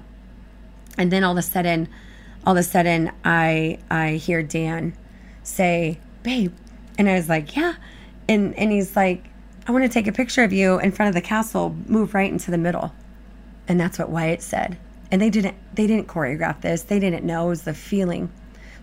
And 0.98 1.10
then 1.10 1.24
all 1.24 1.32
of 1.32 1.38
a 1.38 1.42
sudden, 1.42 1.88
all 2.44 2.52
of 2.52 2.58
a 2.58 2.62
sudden, 2.62 3.10
I 3.24 3.78
I 3.90 4.12
hear 4.12 4.42
Dan 4.42 4.96
say, 5.42 5.98
babe. 6.22 6.52
And 6.98 7.08
I 7.08 7.14
was 7.14 7.28
like, 7.28 7.54
yeah. 7.56 7.74
And, 8.28 8.54
and 8.54 8.72
he's 8.72 8.96
like, 8.96 9.24
I 9.66 9.72
want 9.72 9.84
to 9.84 9.88
take 9.88 10.06
a 10.06 10.12
picture 10.12 10.42
of 10.42 10.52
you 10.52 10.78
in 10.80 10.92
front 10.92 11.08
of 11.08 11.14
the 11.14 11.20
castle, 11.20 11.76
move 11.86 12.14
right 12.14 12.30
into 12.30 12.50
the 12.50 12.58
middle. 12.58 12.92
And 13.68 13.80
that's 13.80 13.98
what 13.98 14.10
Wyatt 14.10 14.42
said. 14.42 14.76
And 15.14 15.22
they 15.22 15.30
didn't 15.30 15.54
they 15.72 15.86
didn't 15.86 16.08
choreograph 16.08 16.60
this. 16.60 16.82
They 16.82 16.98
didn't 16.98 17.24
know 17.24 17.46
it 17.46 17.50
was 17.50 17.62
the 17.62 17.72
feeling. 17.72 18.32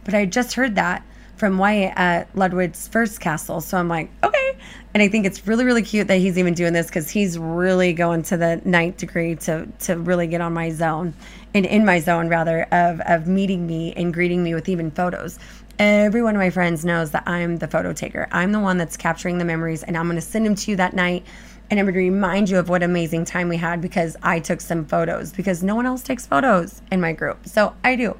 But 0.05 0.13
I 0.13 0.25
just 0.25 0.53
heard 0.53 0.75
that 0.75 1.05
from 1.35 1.57
Wyatt 1.57 1.91
at 1.97 2.33
Ludwig's 2.37 2.87
first 2.87 3.19
castle. 3.19 3.59
So 3.59 3.77
I'm 3.77 3.89
like, 3.89 4.09
okay. 4.23 4.57
And 4.93 5.03
I 5.03 5.09
think 5.09 5.25
it's 5.25 5.45
really, 5.45 5.65
really 5.65 5.81
cute 5.81 6.07
that 6.07 6.19
he's 6.19 6.37
even 6.37 6.53
doing 6.53 6.71
this 6.71 6.87
because 6.87 7.09
he's 7.09 7.37
really 7.37 7.91
going 7.91 8.23
to 8.23 8.37
the 8.37 8.61
ninth 8.63 8.95
degree 8.95 9.35
to 9.35 9.67
to 9.79 9.97
really 9.97 10.25
get 10.25 10.39
on 10.39 10.53
my 10.53 10.69
zone 10.69 11.13
and 11.53 11.65
in 11.65 11.83
my 11.83 11.99
zone 11.99 12.29
rather 12.29 12.63
of 12.71 13.01
of 13.01 13.27
meeting 13.27 13.67
me 13.67 13.91
and 13.97 14.13
greeting 14.13 14.41
me 14.41 14.53
with 14.53 14.69
even 14.69 14.89
photos 14.89 15.37
every 15.81 16.21
one 16.21 16.35
of 16.35 16.39
my 16.39 16.51
friends 16.51 16.85
knows 16.85 17.09
that 17.09 17.23
I'm 17.27 17.57
the 17.57 17.67
photo 17.67 17.91
taker. 17.91 18.27
I'm 18.31 18.51
the 18.51 18.59
one 18.59 18.77
that's 18.77 18.95
capturing 18.95 19.39
the 19.39 19.45
memories, 19.45 19.81
and 19.81 19.97
I'm 19.97 20.05
going 20.05 20.15
to 20.15 20.21
send 20.21 20.45
them 20.45 20.53
to 20.53 20.71
you 20.71 20.77
that 20.77 20.93
night. 20.93 21.25
And 21.71 21.79
I'm 21.79 21.85
going 21.85 21.93
to 21.93 21.99
remind 21.99 22.49
you 22.49 22.59
of 22.59 22.67
what 22.67 22.83
amazing 22.83 23.23
time 23.23 23.47
we 23.47 23.55
had 23.55 23.79
because 23.79 24.17
I 24.21 24.41
took 24.41 24.59
some 24.59 24.85
photos 24.85 25.31
because 25.31 25.63
no 25.63 25.73
one 25.73 25.85
else 25.85 26.03
takes 26.03 26.27
photos 26.27 26.81
in 26.91 26.99
my 26.99 27.13
group. 27.13 27.47
So 27.47 27.73
I 27.81 27.95
do. 27.95 28.17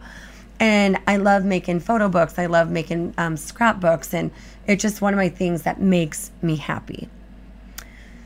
And 0.62 0.98
I 1.06 1.18
love 1.18 1.44
making 1.44 1.82
photo 1.82 2.08
books. 2.08 2.40
I 2.40 2.46
love 2.46 2.70
making 2.72 3.14
um, 3.18 3.36
scrapbooks. 3.36 4.14
And 4.14 4.32
it's 4.68 4.82
just 4.82 5.02
one 5.02 5.14
of 5.14 5.18
my 5.18 5.28
things 5.28 5.64
that 5.64 5.82
makes 5.82 6.32
me 6.42 6.56
happy. 6.56 7.10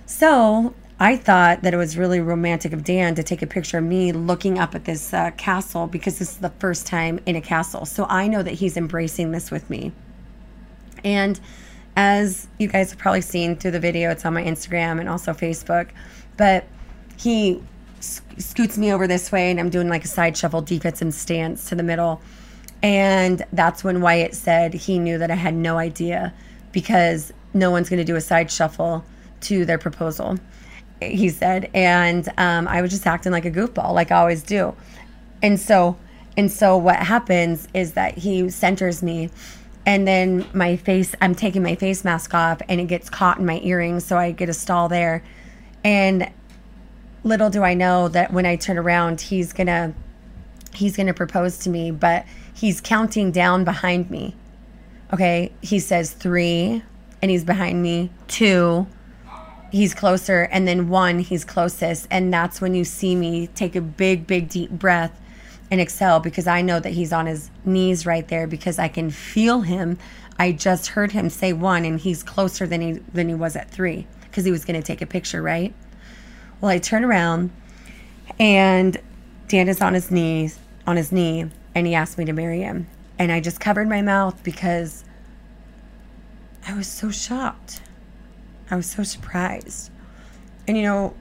So 0.05 0.75
I 0.99 1.17
thought 1.17 1.63
that 1.63 1.73
it 1.73 1.77
was 1.77 1.97
really 1.97 2.19
romantic 2.19 2.71
of 2.71 2.83
Dan 2.83 3.15
to 3.15 3.23
take 3.23 3.41
a 3.41 3.47
picture 3.47 3.79
of 3.79 3.83
me 3.83 4.11
looking 4.11 4.59
up 4.59 4.75
at 4.75 4.85
this 4.85 5.11
uh, 5.11 5.31
castle 5.31 5.87
because 5.87 6.19
this 6.19 6.33
is 6.33 6.37
the 6.37 6.51
first 6.59 6.85
time 6.85 7.19
in 7.25 7.35
a 7.35 7.41
castle. 7.41 7.85
So 7.85 8.05
I 8.09 8.27
know 8.27 8.43
that 8.43 8.53
he's 8.53 8.77
embracing 8.77 9.31
this 9.31 9.49
with 9.49 9.71
me. 9.71 9.91
And 11.03 11.39
as 11.95 12.47
you 12.59 12.67
guys 12.67 12.89
have 12.89 12.99
probably 12.99 13.21
seen 13.21 13.55
through 13.55 13.71
the 13.71 13.79
video, 13.79 14.11
it's 14.11 14.25
on 14.25 14.33
my 14.33 14.43
Instagram 14.43 14.99
and 14.99 15.07
also 15.07 15.33
Facebook, 15.33 15.89
but 16.37 16.65
he 17.17 17.61
sc- 17.99 18.23
scoots 18.37 18.77
me 18.77 18.91
over 18.91 19.07
this 19.07 19.31
way 19.31 19.49
and 19.51 19.59
I'm 19.59 19.69
doing 19.69 19.89
like 19.89 20.03
a 20.03 20.07
side 20.07 20.35
shuffle 20.35 20.61
defensive 20.61 21.13
stance 21.13 21.69
to 21.69 21.75
the 21.75 21.83
middle. 21.83 22.21
And 22.83 23.43
that's 23.53 23.83
when 23.83 24.01
Wyatt 24.01 24.35
said 24.35 24.73
he 24.73 24.99
knew 24.99 25.17
that 25.17 25.31
I 25.31 25.35
had 25.35 25.53
no 25.53 25.77
idea 25.77 26.33
because 26.71 27.31
no 27.53 27.71
one's 27.71 27.89
going 27.89 27.99
to 27.99 28.03
do 28.03 28.15
a 28.15 28.21
side 28.21 28.51
shuffle 28.51 29.03
to 29.41 29.65
their 29.65 29.77
proposal, 29.77 30.37
he 31.01 31.29
said. 31.29 31.69
And 31.73 32.27
um, 32.37 32.67
I 32.67 32.81
was 32.81 32.91
just 32.91 33.07
acting 33.07 33.31
like 33.31 33.45
a 33.45 33.51
goofball, 33.51 33.93
like 33.93 34.11
I 34.11 34.17
always 34.17 34.43
do. 34.43 34.75
And 35.41 35.59
so, 35.59 35.97
and 36.35 36.51
so 36.51 36.77
what 36.77 36.97
happens 36.97 37.67
is 37.73 37.93
that 37.93 38.17
he 38.17 38.49
centers 38.49 39.01
me 39.01 39.29
and 39.85 40.07
then 40.07 40.45
my 40.53 40.77
face, 40.77 41.13
I'm 41.21 41.35
taking 41.35 41.61
my 41.61 41.75
face 41.75 42.03
mask 42.03 42.33
off 42.33 42.61
and 42.67 42.81
it 42.81 42.85
gets 42.85 43.09
caught 43.09 43.37
in 43.37 43.45
my 43.45 43.59
earrings. 43.59 44.03
So 44.05 44.17
I 44.17 44.31
get 44.31 44.49
a 44.49 44.53
stall 44.53 44.89
there. 44.89 45.23
And 45.83 46.31
little 47.23 47.49
do 47.49 47.63
I 47.63 47.75
know 47.75 48.07
that 48.09 48.33
when 48.33 48.45
I 48.45 48.55
turn 48.55 48.77
around, 48.77 49.21
he's 49.21 49.53
to, 49.53 49.93
he's 50.73 50.95
to 50.95 51.13
propose 51.13 51.59
to 51.59 51.69
me, 51.69 51.91
but 51.91 52.25
he's 52.53 52.81
counting 52.81 53.31
down 53.31 53.63
behind 53.63 54.09
me. 54.09 54.35
Okay. 55.13 55.51
He 55.61 55.79
says 55.79 56.11
three 56.11 56.81
and 57.21 57.29
he's 57.29 57.43
behind 57.43 57.81
me, 57.81 58.09
two, 58.27 58.87
he's 59.71 59.93
closer, 59.93 60.43
and 60.51 60.67
then 60.67 60.89
one, 60.89 61.19
he's 61.19 61.43
closest. 61.43 62.07
And 62.09 62.33
that's 62.33 62.59
when 62.59 62.73
you 62.73 62.83
see 62.83 63.15
me 63.15 63.47
take 63.47 63.75
a 63.75 63.81
big, 63.81 64.25
big, 64.25 64.49
deep 64.49 64.71
breath 64.71 65.19
exhale 65.79 66.19
because 66.19 66.47
I 66.47 66.61
know 66.61 66.79
that 66.79 66.91
he's 66.91 67.11
on 67.11 67.25
his 67.25 67.49
knees 67.63 68.05
right 68.05 68.27
there 68.27 68.47
because 68.47 68.79
I 68.79 68.87
can 68.87 69.09
feel 69.09 69.61
him. 69.61 69.97
I 70.37 70.51
just 70.51 70.87
heard 70.87 71.11
him 71.11 71.29
say 71.29 71.53
one 71.53 71.85
and 71.85 71.99
he's 71.99 72.23
closer 72.23 72.67
than 72.67 72.81
he 72.81 72.91
than 73.13 73.29
he 73.29 73.35
was 73.35 73.55
at 73.55 73.69
three 73.69 74.07
because 74.23 74.45
he 74.45 74.51
was 74.51 74.65
going 74.65 74.79
to 74.79 74.85
take 74.85 75.01
a 75.01 75.05
picture, 75.05 75.41
right? 75.41 75.73
Well, 76.59 76.71
I 76.71 76.77
turn 76.77 77.03
around 77.05 77.51
and 78.39 78.97
Dan 79.47 79.69
is 79.69 79.81
on 79.81 79.93
his 79.93 80.11
knees, 80.11 80.59
on 80.87 80.97
his 80.97 81.11
knee, 81.11 81.49
and 81.73 81.87
he 81.87 81.95
asked 81.95 82.17
me 82.17 82.25
to 82.25 82.33
marry 82.33 82.61
him. 82.61 82.87
And 83.17 83.31
I 83.31 83.39
just 83.39 83.59
covered 83.59 83.87
my 83.87 84.01
mouth 84.01 84.43
because 84.43 85.05
I 86.67 86.73
was 86.73 86.87
so 86.87 87.11
shocked. 87.11 87.81
I 88.69 88.75
was 88.75 88.89
so 88.89 89.03
surprised. 89.03 89.91
And 90.67 90.75
you 90.75 90.83
know, 90.83 91.13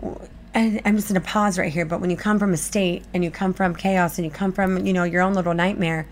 and 0.54 0.80
I'm 0.84 0.94
just 0.94 1.08
going 1.08 1.20
to 1.20 1.26
pause 1.26 1.58
right 1.58 1.72
here, 1.72 1.84
but 1.84 2.00
when 2.00 2.10
you 2.10 2.16
come 2.16 2.38
from 2.38 2.52
a 2.52 2.56
state 2.56 3.02
and 3.12 3.24
you 3.24 3.30
come 3.30 3.52
from 3.52 3.74
chaos 3.74 4.18
and 4.18 4.24
you 4.24 4.30
come 4.30 4.52
from, 4.52 4.86
you 4.86 4.92
know, 4.92 5.02
your 5.02 5.20
own 5.20 5.34
little 5.34 5.52
nightmare, 5.52 6.06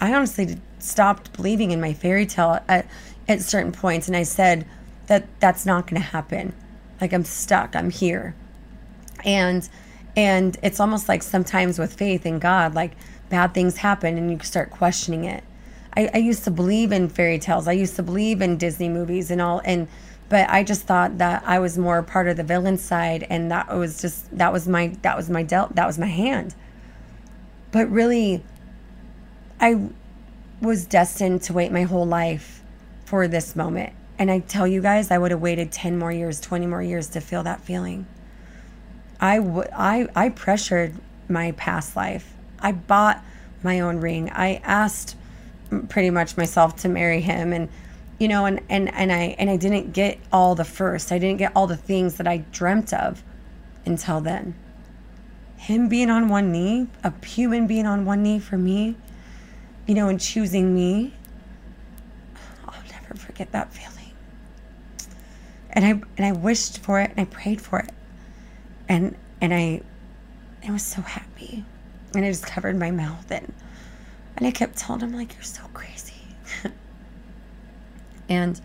I 0.00 0.14
honestly 0.14 0.58
stopped 0.78 1.34
believing 1.34 1.70
in 1.70 1.80
my 1.82 1.92
fairy 1.92 2.24
tale 2.24 2.60
at, 2.66 2.86
at 3.28 3.42
certain 3.42 3.72
points. 3.72 4.08
And 4.08 4.16
I 4.16 4.22
said 4.22 4.66
that 5.06 5.26
that's 5.38 5.66
not 5.66 5.86
going 5.86 6.00
to 6.00 6.08
happen. 6.08 6.54
Like 6.98 7.12
I'm 7.12 7.24
stuck, 7.24 7.76
I'm 7.76 7.90
here. 7.90 8.34
And, 9.22 9.68
and 10.16 10.56
it's 10.62 10.80
almost 10.80 11.06
like 11.06 11.22
sometimes 11.22 11.78
with 11.78 11.92
faith 11.92 12.24
in 12.24 12.38
God, 12.38 12.74
like 12.74 12.92
bad 13.28 13.52
things 13.52 13.76
happen 13.76 14.16
and 14.16 14.30
you 14.30 14.38
start 14.40 14.70
questioning 14.70 15.24
it. 15.24 15.44
I, 15.94 16.10
I 16.14 16.18
used 16.18 16.44
to 16.44 16.50
believe 16.50 16.90
in 16.90 17.10
fairy 17.10 17.38
tales. 17.38 17.68
I 17.68 17.72
used 17.72 17.96
to 17.96 18.02
believe 18.02 18.40
in 18.40 18.56
Disney 18.56 18.88
movies 18.88 19.30
and 19.30 19.42
all, 19.42 19.60
and 19.64 19.88
but 20.28 20.48
I 20.48 20.62
just 20.62 20.82
thought 20.82 21.18
that 21.18 21.42
I 21.46 21.58
was 21.58 21.76
more 21.78 22.02
part 22.02 22.28
of 22.28 22.36
the 22.36 22.44
villain 22.44 22.78
side, 22.78 23.26
and 23.28 23.50
that 23.50 23.74
was 23.74 24.00
just 24.00 24.36
that 24.36 24.52
was 24.52 24.66
my 24.66 24.96
that 25.02 25.16
was 25.16 25.30
my 25.30 25.42
dealt 25.42 25.74
that 25.76 25.86
was 25.86 25.98
my 25.98 26.06
hand. 26.06 26.54
But 27.70 27.90
really, 27.90 28.42
I 29.60 29.88
was 30.60 30.86
destined 30.86 31.42
to 31.42 31.52
wait 31.52 31.72
my 31.72 31.82
whole 31.82 32.06
life 32.06 32.62
for 33.04 33.28
this 33.28 33.54
moment. 33.54 33.92
And 34.18 34.30
I 34.30 34.38
tell 34.40 34.66
you 34.66 34.80
guys, 34.80 35.10
I 35.10 35.18
would 35.18 35.30
have 35.30 35.40
waited 35.40 35.72
10 35.72 35.98
more 35.98 36.12
years, 36.12 36.40
20 36.40 36.66
more 36.66 36.82
years 36.82 37.08
to 37.08 37.20
feel 37.20 37.42
that 37.42 37.60
feeling. 37.60 38.06
I, 39.20 39.38
w- 39.38 39.68
I, 39.72 40.08
I 40.14 40.28
pressured 40.28 40.94
my 41.28 41.52
past 41.52 41.96
life. 41.96 42.34
I 42.60 42.72
bought 42.72 43.22
my 43.62 43.80
own 43.80 43.98
ring. 43.98 44.30
I 44.30 44.60
asked 44.64 45.16
pretty 45.88 46.10
much 46.10 46.36
myself 46.36 46.76
to 46.76 46.88
marry 46.88 47.20
him 47.20 47.52
and 47.52 47.68
you 48.18 48.28
know 48.28 48.46
and 48.46 48.60
and 48.68 48.92
and 48.94 49.12
I 49.12 49.36
and 49.38 49.50
I 49.50 49.56
didn't 49.56 49.92
get 49.92 50.18
all 50.32 50.54
the 50.54 50.64
first. 50.64 51.12
I 51.12 51.18
didn't 51.18 51.38
get 51.38 51.52
all 51.54 51.66
the 51.66 51.76
things 51.76 52.16
that 52.16 52.28
I 52.28 52.38
dreamt 52.52 52.92
of 52.92 53.22
until 53.84 54.20
then. 54.20 54.54
Him 55.56 55.88
being 55.88 56.10
on 56.10 56.28
one 56.28 56.52
knee, 56.52 56.88
a 57.02 57.12
human 57.24 57.66
being 57.66 57.86
on 57.86 58.04
one 58.04 58.22
knee 58.22 58.38
for 58.38 58.58
me, 58.58 58.96
you 59.86 59.94
know, 59.94 60.08
and 60.08 60.20
choosing 60.20 60.74
me. 60.74 61.14
I'll 62.66 62.74
never 62.90 63.14
forget 63.14 63.50
that 63.52 63.72
feeling. 63.72 64.12
And 65.70 65.84
I 65.84 65.90
and 66.16 66.26
I 66.26 66.32
wished 66.32 66.78
for 66.78 67.00
it 67.00 67.10
and 67.10 67.20
I 67.20 67.24
prayed 67.24 67.60
for 67.60 67.78
it. 67.80 67.90
And 68.88 69.16
and 69.40 69.54
I 69.54 69.82
I 70.66 70.70
was 70.70 70.82
so 70.82 71.02
happy. 71.02 71.64
And 72.14 72.24
I 72.24 72.28
just 72.28 72.46
covered 72.46 72.78
my 72.78 72.90
mouth 72.90 73.30
and 73.30 73.52
and 74.36 74.46
I 74.46 74.50
kept 74.50 74.76
telling 74.76 75.00
him, 75.00 75.12
like, 75.12 75.34
you're 75.34 75.42
so 75.42 75.62
crazy. 75.72 76.13
And 78.28 78.60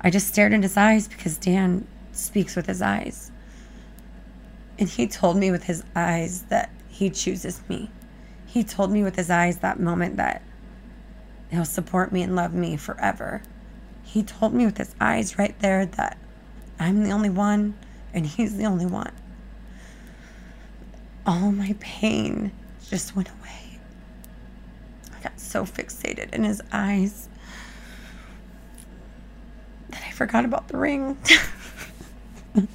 I 0.00 0.10
just 0.10 0.28
stared 0.28 0.52
in 0.52 0.62
his 0.62 0.76
eyes 0.76 1.08
because 1.08 1.38
Dan 1.38 1.86
speaks 2.12 2.56
with 2.56 2.66
his 2.66 2.82
eyes. 2.82 3.30
And 4.78 4.88
he 4.88 5.06
told 5.06 5.36
me 5.36 5.50
with 5.50 5.64
his 5.64 5.84
eyes 5.94 6.42
that 6.42 6.70
he 6.88 7.10
chooses 7.10 7.62
me. 7.68 7.90
He 8.46 8.64
told 8.64 8.90
me 8.90 9.02
with 9.02 9.16
his 9.16 9.30
eyes 9.30 9.58
that 9.58 9.80
moment 9.80 10.16
that 10.16 10.42
he'll 11.50 11.64
support 11.64 12.12
me 12.12 12.22
and 12.22 12.36
love 12.36 12.54
me 12.54 12.76
forever. 12.76 13.42
He 14.02 14.22
told 14.22 14.52
me 14.52 14.66
with 14.66 14.78
his 14.78 14.94
eyes 15.00 15.38
right 15.38 15.58
there 15.60 15.86
that 15.86 16.18
I'm 16.78 17.02
the 17.04 17.10
only 17.10 17.30
one 17.30 17.74
and 18.12 18.26
he's 18.26 18.56
the 18.56 18.66
only 18.66 18.86
one. 18.86 19.12
All 21.26 21.50
my 21.50 21.74
pain 21.80 22.52
just 22.88 23.16
went 23.16 23.28
away 23.28 23.78
I 25.16 25.22
got 25.22 25.40
so 25.40 25.64
fixated 25.64 26.32
in 26.32 26.44
his 26.44 26.60
eyes 26.72 27.28
I 30.02 30.10
forgot 30.10 30.44
about 30.44 30.68
the 30.68 30.76
ring. 30.76 31.16
and 32.54 32.68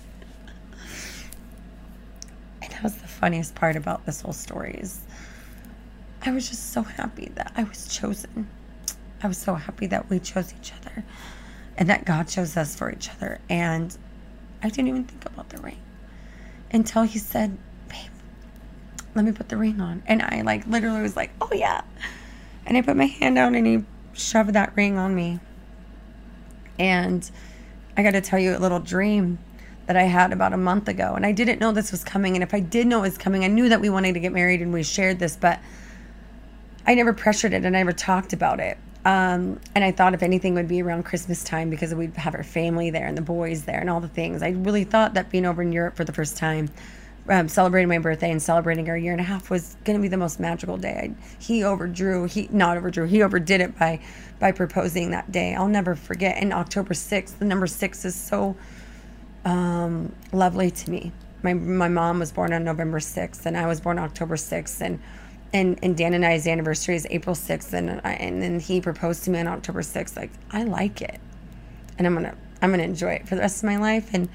that 2.62 2.84
was 2.84 2.96
the 2.96 3.08
funniest 3.08 3.56
part 3.56 3.76
about 3.76 4.06
this 4.06 4.22
whole 4.22 4.34
story 4.34 4.78
is 4.80 5.02
I 6.22 6.32
was 6.32 6.50
just 6.50 6.74
so 6.74 6.84
happy 6.84 7.32
that 7.36 7.52
I 7.56 7.64
was 7.64 7.88
chosen. 7.88 8.48
I 9.22 9.28
was 9.28 9.38
so 9.38 9.56
happy 9.56 9.88
that 9.88 10.10
we 10.10 10.20
chose 10.20 10.54
each 10.54 10.72
other 10.74 11.04
and 11.78 11.90
that 11.90 12.06
God 12.06 12.28
chose 12.28 12.56
us 12.58 12.76
for 12.76 12.92
each 12.92 13.10
other. 13.10 13.40
And 13.50 13.98
I 14.62 14.70
didn't 14.70 14.90
even 14.90 15.06
think 15.06 15.26
about 15.26 15.50
the 15.50 15.62
ring 15.62 15.80
until 16.72 17.04
he 17.04 17.20
said, 17.20 17.58
Babe, 17.88 18.12
let 19.16 19.26
me 19.26 19.32
put 19.32 19.50
the 19.50 19.58
ring 19.58 19.82
on. 19.82 20.04
And 20.06 20.22
I 20.22 20.42
like 20.42 20.68
literally 20.68 21.02
was 21.02 21.16
like, 21.16 21.32
Oh 21.42 21.52
yeah. 21.54 21.82
And 22.66 22.78
I 22.78 22.82
put 22.82 22.96
my 22.96 23.06
hand 23.06 23.36
down 23.36 23.56
and 23.56 23.66
he 23.66 23.84
shoved 24.14 24.54
that 24.54 24.74
ring 24.76 24.98
on 24.98 25.16
me. 25.16 25.40
And 26.80 27.30
I 27.96 28.04
got 28.04 28.12
to 28.12 28.22
tell 28.22 28.40
you 28.40 28.56
a 28.56 28.60
little 28.60 28.80
dream 28.80 29.38
that 29.86 29.98
I 29.98 30.04
had 30.04 30.32
about 30.32 30.54
a 30.54 30.58
month 30.58 30.88
ago. 30.88 31.16
And 31.16 31.26
I 31.26 31.32
didn't 31.32 31.60
know 31.60 31.72
this 31.72 31.92
was 31.92 32.04
coming. 32.04 32.36
And 32.36 32.44
if 32.44 32.54
I 32.54 32.60
did 32.60 32.88
know 32.88 33.00
it 33.00 33.10
was 33.10 33.18
coming, 33.18 33.44
I 33.44 33.48
knew 33.48 33.70
that 33.70 33.82
we 33.82 33.90
wanted 33.90 34.14
to 34.14 34.20
get 34.20 34.32
married 34.32 34.62
and 34.62 34.72
we 34.72 34.84
shared 34.84 35.20
this, 35.20 35.36
but 35.36 35.60
I 36.86 36.96
never 36.96 37.12
pressured 37.12 37.54
it 37.54 37.66
and 37.66 37.76
I 37.76 37.80
never 37.80 37.92
talked 37.92 38.32
about 38.32 38.60
it. 38.60 38.78
Um, 39.06 39.60
and 39.76 39.84
I 39.84 39.92
thought 39.92 40.14
if 40.14 40.24
anything 40.24 40.54
would 40.56 40.68
be 40.68 40.82
around 40.82 41.04
Christmas 41.04 41.44
time 41.44 41.70
because 41.70 41.96
we'd 41.96 42.16
have 42.18 42.36
our 42.36 42.44
family 42.44 42.90
there 42.90 43.08
and 43.08 43.18
the 43.18 43.22
boys 43.22 43.64
there 43.64 43.80
and 43.80 43.90
all 43.90 44.00
the 44.00 44.08
things. 44.08 44.44
I 44.44 44.50
really 44.50 44.84
thought 44.84 45.14
that 45.16 45.30
being 45.30 45.46
over 45.46 45.62
in 45.62 45.72
Europe 45.72 45.96
for 45.96 46.04
the 46.04 46.14
first 46.14 46.38
time 46.38 46.70
um, 47.30 47.48
celebrating 47.48 47.88
my 47.88 48.00
birthday 48.00 48.32
and 48.32 48.42
celebrating 48.42 48.90
our 48.90 48.98
year 48.98 49.12
and 49.12 49.22
a 49.22 49.24
half 49.24 49.50
was 49.50 49.78
going 49.86 49.98
to 49.98 50.02
be 50.02 50.08
the 50.08 50.18
most 50.18 50.40
magical 50.40 50.78
day. 50.78 51.14
I, 51.16 51.42
he 51.42 51.64
overdrew, 51.64 52.26
he 52.26 52.50
not 52.52 52.78
overdrew, 52.78 53.06
he 53.06 53.22
overdid 53.22 53.62
it 53.62 53.78
by 53.78 54.02
by 54.40 54.52
proposing 54.52 55.12
that 55.12 55.32
day. 55.32 55.54
I'll 55.54 55.68
never 55.68 55.96
forget. 55.96 56.38
And 56.38 56.54
October 56.54 56.94
6th, 56.94 57.38
the 57.38 57.46
number 57.46 57.68
six 57.68 58.06
is 58.06 58.16
so 58.16 58.56
um, 59.46 60.14
lovely 60.32 60.72
to 60.72 60.92
me. 60.92 61.12
My 61.44 61.54
my 61.54 61.88
mom 61.88 62.20
was 62.20 62.32
born 62.32 62.52
on 62.52 62.64
November 62.64 63.00
6th, 63.00 63.46
and 63.46 63.56
I 63.56 63.68
was 63.68 63.80
born 63.80 64.00
October 64.00 64.36
6th, 64.36 64.82
and 64.82 65.00
and 65.54 65.80
and 65.84 65.96
Dan 65.96 66.14
and 66.14 66.26
I's 66.26 66.48
anniversary 66.48 66.96
is 66.96 67.08
April 67.10 67.36
6th, 67.36 67.74
and 67.74 68.02
I, 68.04 68.14
and 68.14 68.42
then 68.42 68.60
he 68.60 68.82
proposed 68.82 69.24
to 69.26 69.30
me 69.30 69.40
on 69.40 69.48
October 69.48 69.82
6th. 69.82 70.18
Like 70.18 70.32
I 70.52 70.64
like 70.64 71.02
it, 71.02 71.20
and 71.98 72.08
I'm 72.08 72.16
gonna 72.16 72.36
I'm 72.62 72.72
gonna 72.72 72.84
enjoy 72.84 73.12
it 73.12 73.28
for 73.28 73.36
the 73.36 73.42
rest 73.42 73.64
of 73.64 73.70
my 73.70 73.78
life, 73.78 74.10
and 74.14 74.30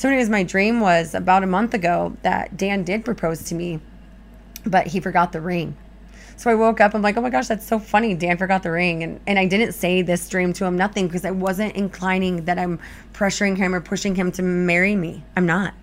so, 0.00 0.08
anyways, 0.08 0.30
my 0.30 0.44
dream 0.44 0.80
was 0.80 1.14
about 1.14 1.42
a 1.42 1.46
month 1.46 1.74
ago 1.74 2.16
that 2.22 2.56
Dan 2.56 2.84
did 2.84 3.04
propose 3.04 3.42
to 3.44 3.54
me, 3.54 3.80
but 4.64 4.86
he 4.86 4.98
forgot 4.98 5.32
the 5.32 5.42
ring. 5.42 5.76
So 6.38 6.50
I 6.50 6.54
woke 6.54 6.80
up, 6.80 6.94
I'm 6.94 7.02
like, 7.02 7.18
oh 7.18 7.20
my 7.20 7.28
gosh, 7.28 7.48
that's 7.48 7.66
so 7.66 7.78
funny. 7.78 8.14
Dan 8.14 8.38
forgot 8.38 8.62
the 8.62 8.70
ring. 8.70 9.02
And, 9.02 9.20
and 9.26 9.38
I 9.38 9.44
didn't 9.44 9.72
say 9.72 10.00
this 10.00 10.26
dream 10.26 10.54
to 10.54 10.64
him, 10.64 10.78
nothing, 10.78 11.06
because 11.06 11.26
I 11.26 11.32
wasn't 11.32 11.76
inclining 11.76 12.46
that 12.46 12.58
I'm 12.58 12.80
pressuring 13.12 13.58
him 13.58 13.74
or 13.74 13.82
pushing 13.82 14.14
him 14.14 14.32
to 14.32 14.42
marry 14.42 14.96
me. 14.96 15.22
I'm 15.36 15.44
not. 15.44 15.74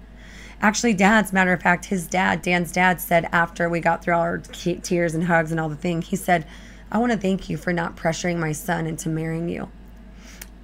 Actually, 0.62 0.96
dad's, 0.96 1.32
matter 1.32 1.54
of 1.54 1.62
fact, 1.62 1.86
his 1.86 2.08
dad, 2.08 2.42
Dan's 2.42 2.72
dad, 2.72 3.00
said 3.00 3.30
after 3.32 3.70
we 3.70 3.80
got 3.82 4.04
through 4.04 4.16
all 4.16 4.22
our 4.22 4.40
tears 4.40 5.14
and 5.14 5.26
hugs 5.26 5.52
and 5.52 5.60
all 5.60 5.70
the 5.70 5.76
thing, 5.76 6.02
he 6.02 6.16
said, 6.16 6.48
I 6.92 6.98
want 6.98 7.12
to 7.12 7.20
thank 7.20 7.50
you 7.50 7.58
for 7.58 7.72
not 7.72 7.96
pressuring 7.96 8.40
my 8.40 8.52
son 8.52 8.88
into 8.88 9.10
marrying 9.10 9.48
you 9.48 9.70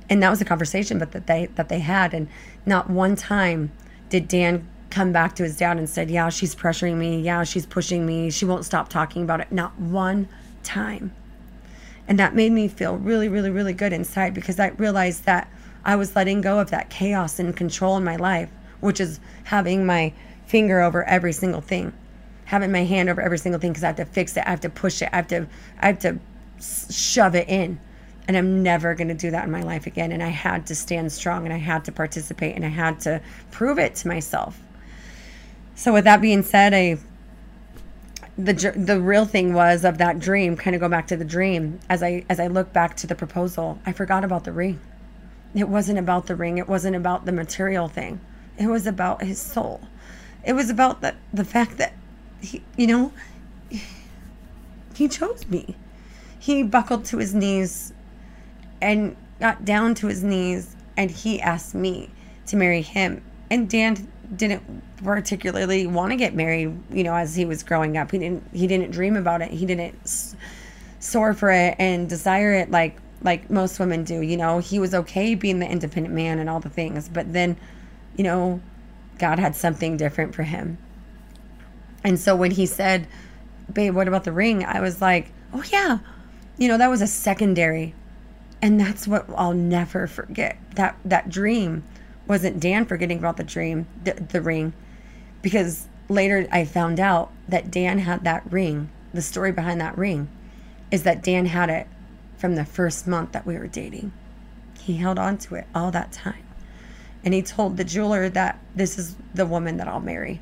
and 0.10 0.22
that 0.22 0.30
was 0.30 0.42
a 0.42 0.46
conversation 0.46 1.00
but 1.00 1.12
that 1.12 1.28
they 1.28 1.48
that 1.56 1.70
they 1.70 1.80
had 1.80 2.14
and 2.14 2.28
not 2.66 2.90
one 2.90 3.16
time 3.16 3.72
did 4.10 4.28
Dan 4.28 4.68
come 4.94 5.12
back 5.12 5.36
to 5.36 5.44
his 5.44 5.58
dad 5.58 5.78
and 5.78 5.90
said, 5.90 6.10
Yeah, 6.12 6.30
she's 6.30 6.56
pressuring 6.56 6.96
me. 6.96 7.20
Yeah, 7.20 7.44
she's 7.44 7.66
pushing 7.66 8.06
me. 8.06 8.30
She 8.30 8.46
won't 8.46 8.64
stop 8.64 8.90
talking 8.90 9.24
about 9.24 9.42
it. 9.42 9.52
Not 9.52 9.78
one 9.80 10.30
time. 10.62 11.14
And 12.08 12.20
that 12.20 12.36
made 12.36 12.52
me 12.52 12.68
feel 12.68 12.98
really, 12.98 13.28
really, 13.28 13.50
really 13.50 13.74
good 13.74 13.92
inside 13.92 14.34
because 14.34 14.60
I 14.60 14.68
realized 14.68 15.26
that 15.26 15.50
I 15.84 15.96
was 15.96 16.16
letting 16.16 16.42
go 16.42 16.60
of 16.60 16.70
that 16.70 16.90
chaos 16.90 17.40
and 17.40 17.56
control 17.58 17.98
in 17.98 18.04
my 18.04 18.18
life, 18.18 18.50
which 18.82 19.00
is 19.00 19.20
having 19.46 19.86
my 19.86 20.14
finger 20.46 20.82
over 20.82 21.04
every 21.06 21.34
single 21.34 21.62
thing, 21.62 21.92
having 22.46 22.72
my 22.72 22.84
hand 22.84 23.10
over 23.10 23.22
every 23.22 23.40
single 23.40 23.60
thing 23.60 23.72
because 23.72 23.84
I 23.84 23.88
have 23.88 23.96
to 23.96 24.06
fix 24.06 24.38
it, 24.38 24.44
I 24.46 24.52
have 24.52 24.62
to 24.62 24.70
push 24.70 25.02
it, 25.02 25.10
I 25.12 25.16
have 25.16 25.28
to, 25.28 25.48
I 25.80 25.88
have 25.88 26.00
to 26.00 26.20
shove 26.62 27.36
it 27.36 27.50
in. 27.50 27.80
And 28.28 28.38
I'm 28.38 28.64
never 28.64 28.96
going 28.96 29.10
to 29.10 29.14
do 29.14 29.32
that 29.32 29.46
in 29.46 29.52
my 29.52 29.64
life 29.64 29.86
again. 29.86 30.12
And 30.12 30.24
I 30.24 30.30
had 30.30 30.68
to 30.68 30.76
stand 30.76 31.12
strong 31.12 31.46
and 31.46 31.54
I 31.54 31.58
had 31.58 31.86
to 31.86 31.92
participate 31.92 32.56
and 32.56 32.66
I 32.66 32.70
had 32.70 33.02
to 33.02 33.22
prove 33.52 33.78
it 33.80 33.96
to 33.96 34.08
myself. 34.08 34.60
So 35.76 35.92
with 35.92 36.06
that 36.06 36.22
being 36.22 36.44
said, 36.44 36.74
I 36.74 36.98
the 38.38 38.74
the 38.76 39.00
real 39.00 39.26
thing 39.26 39.54
was 39.54 39.84
of 39.84 39.98
that 40.00 40.20
dream, 40.20 40.58
kind 40.58 40.76
of 40.76 40.80
go 40.80 40.90
back 40.90 41.08
to 41.08 41.18
the 41.18 41.26
dream. 41.26 41.80
As 41.90 42.02
I 42.02 42.26
as 42.30 42.40
I 42.40 42.48
look 42.48 42.74
back 42.74 42.96
to 42.98 43.08
the 43.08 43.16
proposal, 43.16 43.80
I 43.86 43.92
forgot 43.92 44.24
about 44.24 44.44
the 44.44 44.52
ring. 44.52 44.80
It 45.54 45.70
wasn't 45.70 46.00
about 46.00 46.26
the 46.26 46.36
ring. 46.36 46.58
It 46.58 46.68
wasn't 46.68 46.96
about 46.96 47.26
the 47.26 47.32
material 47.32 47.88
thing. 47.88 48.20
It 48.58 48.68
was 48.68 48.88
about 48.88 49.24
his 49.24 49.40
soul. 49.40 49.82
It 50.44 50.54
was 50.54 50.70
about 50.70 51.02
the 51.02 51.16
the 51.34 51.46
fact 51.46 51.78
that 51.78 51.94
he, 52.42 52.64
you 52.76 52.88
know, 52.88 53.14
he 54.96 55.08
chose 55.08 55.48
me. 55.48 55.76
He 56.40 56.64
buckled 56.64 57.06
to 57.06 57.18
his 57.18 57.34
knees 57.34 57.94
and 58.84 59.16
got 59.40 59.66
down 59.66 59.96
to 59.96 60.08
his 60.08 60.24
knees 60.24 60.76
and 60.98 61.10
he 61.10 61.42
asked 61.42 61.74
me 61.74 62.10
to 62.48 62.56
marry 62.56 62.82
him. 62.82 63.24
And 63.50 63.70
Dan 63.70 64.08
didn't 64.36 64.64
particularly 65.04 65.88
want 65.88 66.12
to 66.12 66.16
get 66.16 66.36
married, 66.36 66.78
you 66.92 67.04
know, 67.04 67.16
as 67.16 67.36
he 67.36 67.46
was 67.46 67.64
growing 67.64 67.98
up. 67.98 68.12
He 68.12 68.20
didn't 68.20 68.44
he 68.54 68.68
didn't 68.68 68.92
dream 68.92 69.16
about 69.16 69.42
it. 69.42 69.52
He 69.52 69.66
didn't 69.66 70.36
soar 71.00 71.34
for 71.34 71.52
it 71.52 71.76
and 71.80 72.08
desire 72.08 72.54
it 72.54 72.72
like 72.72 72.98
like 73.22 73.50
most 73.50 73.80
women 73.80 74.04
do, 74.04 74.22
you 74.22 74.38
know. 74.38 74.60
He 74.60 74.80
was 74.80 74.94
okay 74.94 75.36
being 75.36 75.60
the 75.60 75.70
independent 75.70 76.14
man 76.14 76.40
and 76.40 76.50
all 76.50 76.60
the 76.60 76.70
things, 76.70 77.10
but 77.10 77.32
then, 77.32 77.58
you 78.18 78.24
know, 78.24 78.62
God 79.18 79.40
had 79.40 79.56
something 79.56 79.98
different 79.98 80.36
for 80.36 80.44
him. 80.44 80.78
And 82.04 82.20
so 82.20 82.36
when 82.36 82.52
he 82.52 82.66
said, 82.66 83.08
"Babe, 83.72 83.96
what 83.96 84.08
about 84.08 84.26
the 84.26 84.32
ring?" 84.32 84.66
I 84.66 84.82
was 84.82 85.02
like, 85.02 85.32
"Oh 85.54 85.64
yeah." 85.72 86.00
You 86.58 86.68
know, 86.68 86.78
that 86.78 86.90
was 86.90 87.02
a 87.02 87.08
secondary. 87.08 87.96
And 88.64 88.80
that's 88.80 89.06
what 89.10 89.26
I'll 89.36 89.54
never 89.54 90.08
forget. 90.08 90.58
That 90.76 90.96
that 91.04 91.30
dream 91.30 91.84
wasn't 92.26 92.62
Dan 92.62 92.86
forgetting 92.86 93.18
about 93.18 93.36
the 93.36 93.44
dream, 93.44 93.88
the, 94.06 94.14
the 94.14 94.42
ring, 94.42 94.72
because 95.42 95.90
later 96.08 96.48
I 96.50 96.64
found 96.64 96.98
out 96.98 97.30
that 97.50 97.70
Dan 97.70 98.00
had 98.00 98.24
that 98.24 98.50
ring. 98.50 98.90
The 99.14 99.22
story 99.22 99.52
behind 99.52 99.82
that 99.82 99.98
ring 99.98 100.30
is 100.92 101.04
that 101.04 101.22
Dan 101.22 101.48
had 101.48 101.70
it 101.70 101.88
from 102.38 102.56
the 102.56 102.64
first 102.64 103.06
month 103.06 103.34
that 103.34 103.46
we 103.46 103.58
were 103.58 103.68
dating. 103.68 104.14
He 104.80 104.96
held 104.96 105.20
on 105.20 105.38
to 105.40 105.56
it 105.56 105.68
all 105.76 105.92
that 105.92 106.14
time. 106.14 106.46
And 107.26 107.34
he 107.34 107.42
told 107.42 107.76
the 107.76 107.84
jeweler 107.84 108.30
that 108.30 108.60
this 108.74 108.98
is 108.98 109.18
the 109.34 109.46
woman 109.46 109.76
that 109.76 109.90
I'll 109.90 110.00
marry. 110.00 110.40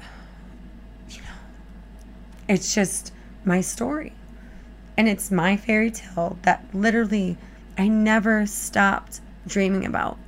You 1.08 1.20
know, 1.20 1.28
it's 2.48 2.74
just 2.74 3.12
my 3.44 3.60
story. 3.60 4.14
And 4.96 5.08
it's 5.08 5.30
my 5.30 5.56
fairy 5.56 5.90
tale 5.90 6.38
that 6.42 6.64
literally 6.72 7.36
I 7.76 7.88
never 7.88 8.46
stopped 8.46 9.20
dreaming 9.46 9.84
about. 9.84 10.18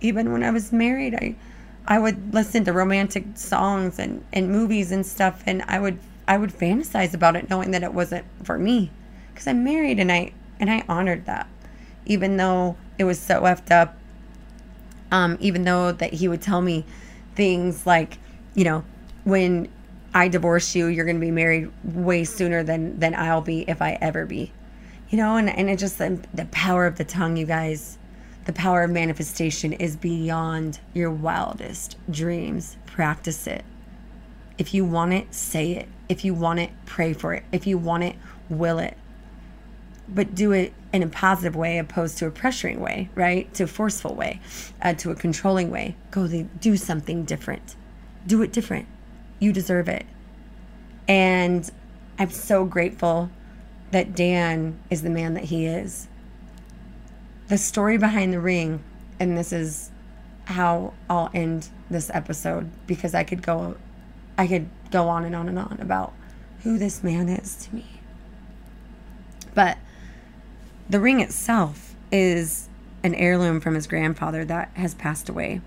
Even 0.00 0.32
when 0.32 0.42
I 0.42 0.50
was 0.50 0.72
married, 0.72 1.14
I 1.14 1.36
I 1.86 1.98
would 1.98 2.32
listen 2.32 2.64
to 2.64 2.72
romantic 2.72 3.24
songs 3.34 3.98
and, 3.98 4.24
and 4.32 4.50
movies 4.50 4.90
and 4.90 5.04
stuff 5.04 5.42
and 5.46 5.62
I 5.68 5.78
would 5.78 5.98
I 6.26 6.38
would 6.38 6.50
fantasize 6.50 7.12
about 7.12 7.36
it 7.36 7.50
knowing 7.50 7.72
that 7.72 7.82
it 7.82 7.92
wasn't 7.92 8.24
for 8.42 8.58
me 8.58 8.90
because 9.28 9.46
I'm 9.46 9.62
married 9.62 9.98
and 9.98 10.10
I 10.10 10.32
and 10.58 10.70
I 10.70 10.84
honored 10.88 11.26
that 11.26 11.46
even 12.06 12.38
though 12.38 12.76
it 12.98 13.04
was 13.04 13.20
so 13.20 13.42
effed 13.42 13.70
up 13.70 13.96
um, 15.10 15.36
even 15.40 15.64
though 15.64 15.92
that 15.92 16.14
he 16.14 16.26
would 16.26 16.40
tell 16.40 16.62
me 16.62 16.86
things 17.34 17.86
like 17.86 18.18
you 18.54 18.64
know 18.64 18.82
when 19.24 19.68
I 20.14 20.28
divorce 20.28 20.76
you 20.76 20.86
you're 20.86 21.04
going 21.04 21.16
to 21.16 21.20
be 21.20 21.32
married 21.32 21.70
way 21.82 22.22
sooner 22.24 22.62
than 22.62 22.98
than 23.00 23.14
I'll 23.14 23.40
be 23.40 23.68
if 23.68 23.82
I 23.82 23.98
ever 24.00 24.24
be. 24.24 24.52
You 25.10 25.18
know 25.18 25.36
and, 25.36 25.50
and 25.50 25.68
it 25.68 25.78
just 25.78 25.98
the, 25.98 26.20
the 26.32 26.46
power 26.46 26.86
of 26.86 26.96
the 26.96 27.04
tongue 27.04 27.36
you 27.36 27.44
guys. 27.44 27.98
The 28.44 28.52
power 28.52 28.84
of 28.84 28.90
manifestation 28.90 29.72
is 29.72 29.96
beyond 29.96 30.78
your 30.92 31.10
wildest 31.10 31.96
dreams. 32.10 32.76
Practice 32.86 33.46
it. 33.46 33.64
If 34.56 34.72
you 34.72 34.84
want 34.84 35.14
it 35.14 35.34
say 35.34 35.72
it. 35.72 35.88
If 36.08 36.24
you 36.24 36.32
want 36.32 36.60
it 36.60 36.70
pray 36.86 37.12
for 37.12 37.34
it. 37.34 37.42
If 37.50 37.66
you 37.66 37.76
want 37.76 38.04
it 38.04 38.14
will 38.48 38.78
it. 38.78 38.96
But 40.06 40.34
do 40.34 40.52
it 40.52 40.74
in 40.92 41.02
a 41.02 41.08
positive 41.08 41.56
way 41.56 41.78
opposed 41.78 42.18
to 42.18 42.26
a 42.26 42.30
pressuring 42.30 42.78
way 42.78 43.10
right? 43.16 43.52
To 43.54 43.64
a 43.64 43.66
forceful 43.66 44.14
way 44.14 44.40
uh, 44.80 44.94
to 44.94 45.10
a 45.10 45.16
controlling 45.16 45.70
way. 45.70 45.96
Go 46.12 46.28
do 46.28 46.76
something 46.76 47.24
different. 47.24 47.74
Do 48.28 48.42
it 48.42 48.52
different 48.52 48.86
you 49.38 49.52
deserve 49.52 49.88
it 49.88 50.06
and 51.08 51.70
i'm 52.18 52.30
so 52.30 52.64
grateful 52.64 53.30
that 53.94 54.16
Dan 54.16 54.76
is 54.90 55.02
the 55.02 55.08
man 55.08 55.34
that 55.34 55.44
he 55.44 55.66
is. 55.66 56.08
The 57.46 57.56
story 57.56 57.96
behind 57.96 58.32
the 58.32 58.40
ring, 58.40 58.82
and 59.20 59.38
this 59.38 59.52
is 59.52 59.92
how 60.46 60.94
I'll 61.08 61.30
end 61.32 61.68
this 61.88 62.10
episode 62.12 62.70
because 62.88 63.14
I 63.14 63.22
could 63.22 63.40
go 63.40 63.76
I 64.36 64.48
could 64.48 64.68
go 64.90 65.08
on 65.08 65.24
and 65.24 65.34
on 65.36 65.48
and 65.48 65.58
on 65.60 65.78
about 65.80 66.12
who 66.64 66.76
this 66.76 67.04
man 67.04 67.28
is 67.28 67.54
to 67.66 67.74
me. 67.76 67.86
But 69.54 69.78
the 70.90 70.98
ring 70.98 71.20
itself 71.20 71.94
is 72.10 72.68
an 73.04 73.14
heirloom 73.14 73.60
from 73.60 73.76
his 73.76 73.86
grandfather 73.86 74.44
that 74.44 74.70
has 74.74 74.94
passed 74.94 75.28
away. 75.28 75.60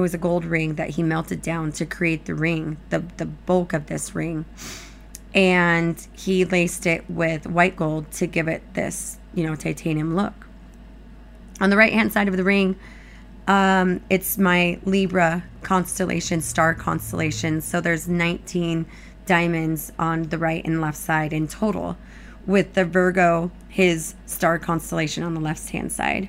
It 0.00 0.02
was 0.02 0.14
a 0.14 0.18
gold 0.18 0.44
ring 0.44 0.74
that 0.74 0.90
he 0.90 1.02
melted 1.02 1.42
down 1.42 1.72
to 1.72 1.86
create 1.86 2.24
the 2.24 2.34
ring, 2.34 2.78
the 2.88 3.04
the 3.16 3.26
bulk 3.26 3.72
of 3.72 3.86
this 3.86 4.14
ring 4.14 4.44
and 5.34 6.06
he 6.12 6.44
laced 6.44 6.86
it 6.86 7.08
with 7.08 7.46
white 7.46 7.76
gold 7.76 8.10
to 8.12 8.26
give 8.26 8.48
it 8.48 8.62
this, 8.74 9.18
you 9.34 9.44
know, 9.44 9.54
titanium 9.54 10.16
look. 10.16 10.46
On 11.60 11.70
the 11.70 11.76
right 11.76 11.92
hand 11.92 12.12
side 12.12 12.28
of 12.28 12.36
the 12.36 12.44
ring, 12.44 12.76
um, 13.46 14.00
it's 14.10 14.38
my 14.38 14.78
Libra 14.84 15.44
constellation, 15.62 16.40
star 16.40 16.74
constellation. 16.74 17.60
So 17.60 17.80
there's 17.80 18.08
19 18.08 18.86
diamonds 19.26 19.92
on 19.98 20.24
the 20.24 20.38
right 20.38 20.64
and 20.64 20.80
left 20.80 20.98
side 20.98 21.32
in 21.32 21.46
total, 21.46 21.96
with 22.46 22.74
the 22.74 22.84
Virgo, 22.84 23.50
his 23.68 24.14
star 24.26 24.58
constellation, 24.58 25.22
on 25.22 25.34
the 25.34 25.40
left 25.40 25.70
hand 25.70 25.92
side. 25.92 26.28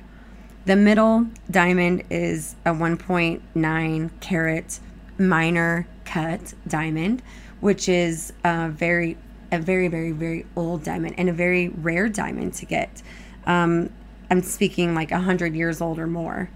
The 0.64 0.76
middle 0.76 1.26
diamond 1.50 2.04
is 2.10 2.54
a 2.64 2.70
1.9 2.70 4.10
carat 4.20 4.80
minor 5.18 5.86
cut 6.04 6.54
diamond 6.66 7.22
which 7.62 7.88
is 7.88 8.32
a 8.44 8.68
very, 8.68 9.16
a 9.52 9.58
very, 9.58 9.86
very, 9.86 10.10
very 10.10 10.44
old 10.56 10.82
diamond 10.82 11.14
and 11.16 11.28
a 11.28 11.32
very 11.32 11.68
rare 11.68 12.08
diamond 12.08 12.52
to 12.52 12.66
get. 12.66 13.02
Um, 13.46 13.88
I'm 14.28 14.42
speaking 14.42 14.96
like 14.96 15.12
a 15.12 15.20
hundred 15.20 15.54
years 15.54 15.80
old 15.80 16.00
or 16.00 16.08
more. 16.08 16.50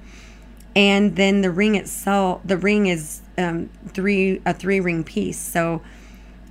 And 0.75 1.15
then 1.15 1.43
the 1.43 1.51
ring 1.53 1.77
itself, 1.77 2.41
the 2.45 2.57
ring 2.57 2.89
is 2.89 3.23
um, 3.39 3.71
three 3.87 4.43
a 4.45 4.53
three 4.53 4.81
ring 4.81 5.05
piece. 5.05 5.39
So 5.39 5.81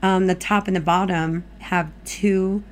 um, 0.02 0.28
the 0.28 0.36
top 0.36 0.68
and 0.68 0.76
the 0.76 0.82
bottom 0.82 1.44
have 1.60 1.92
two 2.06 2.64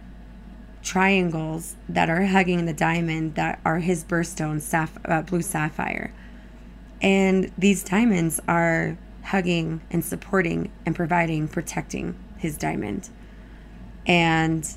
triangles 0.83 1.75
that 1.87 2.09
are 2.09 2.25
hugging 2.25 2.65
the 2.65 2.73
diamond 2.73 3.35
that 3.35 3.59
are 3.65 3.79
his 3.79 4.03
birthstone, 4.03 4.57
saph- 4.57 5.09
uh, 5.09 5.21
blue 5.21 5.41
sapphire. 5.41 6.13
And 7.01 7.51
these 7.57 7.83
diamonds 7.83 8.39
are 8.47 8.97
hugging 9.23 9.81
and 9.89 10.03
supporting 10.03 10.71
and 10.85 10.95
providing, 10.95 11.47
protecting 11.47 12.15
his 12.37 12.57
diamond. 12.57 13.09
And 14.05 14.69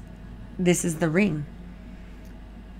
this 0.59 0.85
is 0.85 0.97
the 0.97 1.11
ring. 1.11 1.45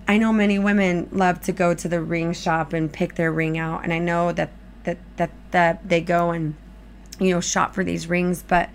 I 0.09 0.19
know 0.19 0.33
many 0.33 0.59
women 0.59 1.09
love 1.11 1.41
to 1.43 1.53
go 1.53 1.75
to 1.75 1.89
the 1.89 2.01
ring 2.01 2.33
shop 2.33 2.73
and 2.73 2.93
pick 2.93 3.17
their 3.17 3.33
ring 3.33 3.59
out, 3.59 3.83
and 3.83 3.93
I 3.93 3.99
know 3.99 4.31
that 4.31 4.51
that 4.85 4.99
that 5.17 5.31
that 5.51 5.89
they 5.89 6.01
go 6.01 6.31
and 6.31 6.55
you 7.19 7.33
know 7.33 7.41
shop 7.41 7.75
for 7.75 7.83
these 7.83 8.07
rings, 8.07 8.45
but 8.47 8.71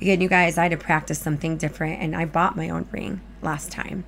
again, 0.00 0.20
you 0.20 0.28
guys, 0.28 0.58
I 0.58 0.64
had 0.64 0.72
to 0.72 0.76
practice 0.76 1.20
something 1.20 1.56
different, 1.56 2.02
and 2.02 2.16
I 2.16 2.24
bought 2.24 2.56
my 2.56 2.68
own 2.68 2.88
ring 2.90 3.20
last 3.42 3.70
time, 3.70 4.04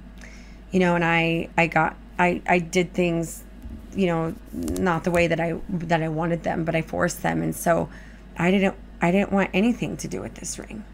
you 0.71 0.81
know, 0.81 0.95
and 0.95 1.05
I 1.05 1.49
I 1.57 1.67
got 1.67 1.97
I 2.19 2.43
I 2.47 2.59
did 2.59 2.95
things, 2.95 3.45
you 3.95 4.07
know, 4.07 4.35
not 4.53 5.05
the 5.05 5.11
way 5.11 5.27
that 5.27 5.41
I 5.41 5.61
that 5.69 6.03
I 6.03 6.09
wanted 6.09 6.43
them, 6.43 6.65
but 6.65 6.75
I 6.75 6.83
forced 6.83 7.23
them, 7.23 7.43
and 7.43 7.55
so 7.55 7.89
I 8.37 8.51
didn't 8.51 8.77
I 9.01 9.11
didn't 9.11 9.33
want 9.33 9.51
anything 9.53 9.97
to 9.99 10.09
do 10.09 10.21
with 10.21 10.35
this 10.35 10.59
ring. 10.59 10.85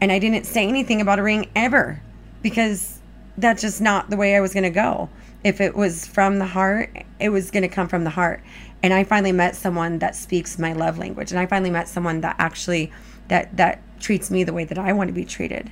And 0.00 0.10
I 0.10 0.18
didn't 0.18 0.46
say 0.46 0.66
anything 0.66 1.00
about 1.00 1.18
a 1.18 1.22
ring 1.22 1.48
ever 1.54 2.02
because 2.42 2.98
that's 3.38 3.62
just 3.62 3.80
not 3.80 4.10
the 4.10 4.16
way 4.16 4.36
I 4.36 4.40
was 4.40 4.52
going 4.52 4.64
to 4.64 4.70
go. 4.70 5.08
If 5.44 5.60
it 5.60 5.76
was 5.76 6.06
from 6.06 6.38
the 6.38 6.46
heart, 6.46 7.04
it 7.20 7.28
was 7.28 7.50
going 7.50 7.62
to 7.62 7.68
come 7.68 7.88
from 7.88 8.04
the 8.04 8.10
heart. 8.10 8.42
And 8.82 8.92
I 8.92 9.04
finally 9.04 9.32
met 9.32 9.54
someone 9.54 9.98
that 10.00 10.16
speaks 10.16 10.58
my 10.58 10.72
love 10.72 10.98
language. 10.98 11.30
And 11.30 11.38
I 11.38 11.46
finally 11.46 11.70
met 11.70 11.88
someone 11.88 12.20
that 12.22 12.36
actually 12.38 12.92
that 13.28 13.56
that 13.56 13.80
treats 14.00 14.30
me 14.30 14.44
the 14.44 14.52
way 14.52 14.64
that 14.64 14.78
I 14.78 14.92
want 14.92 15.08
to 15.08 15.14
be 15.14 15.24
treated. 15.24 15.70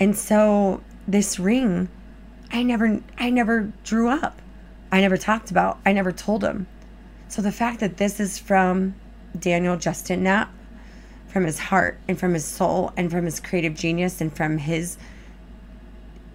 And 0.00 0.16
so 0.16 0.82
this 1.08 1.38
ring, 1.38 1.88
I 2.52 2.62
never 2.62 3.00
I 3.18 3.30
never 3.30 3.72
drew 3.82 4.08
up. 4.08 4.40
I 4.92 5.00
never 5.00 5.16
talked 5.16 5.50
about. 5.50 5.78
I 5.84 5.92
never 5.92 6.12
told 6.12 6.44
him. 6.44 6.66
So 7.28 7.42
the 7.42 7.52
fact 7.52 7.80
that 7.80 7.96
this 7.96 8.20
is 8.20 8.38
from 8.38 8.94
Daniel 9.38 9.76
Justin 9.76 10.22
Knapp, 10.22 10.52
from 11.26 11.44
his 11.44 11.58
heart 11.58 11.98
and 12.06 12.18
from 12.18 12.34
his 12.34 12.44
soul 12.44 12.92
and 12.96 13.10
from 13.10 13.24
his 13.24 13.40
creative 13.40 13.74
genius 13.74 14.20
and 14.20 14.34
from 14.34 14.58
his 14.58 14.96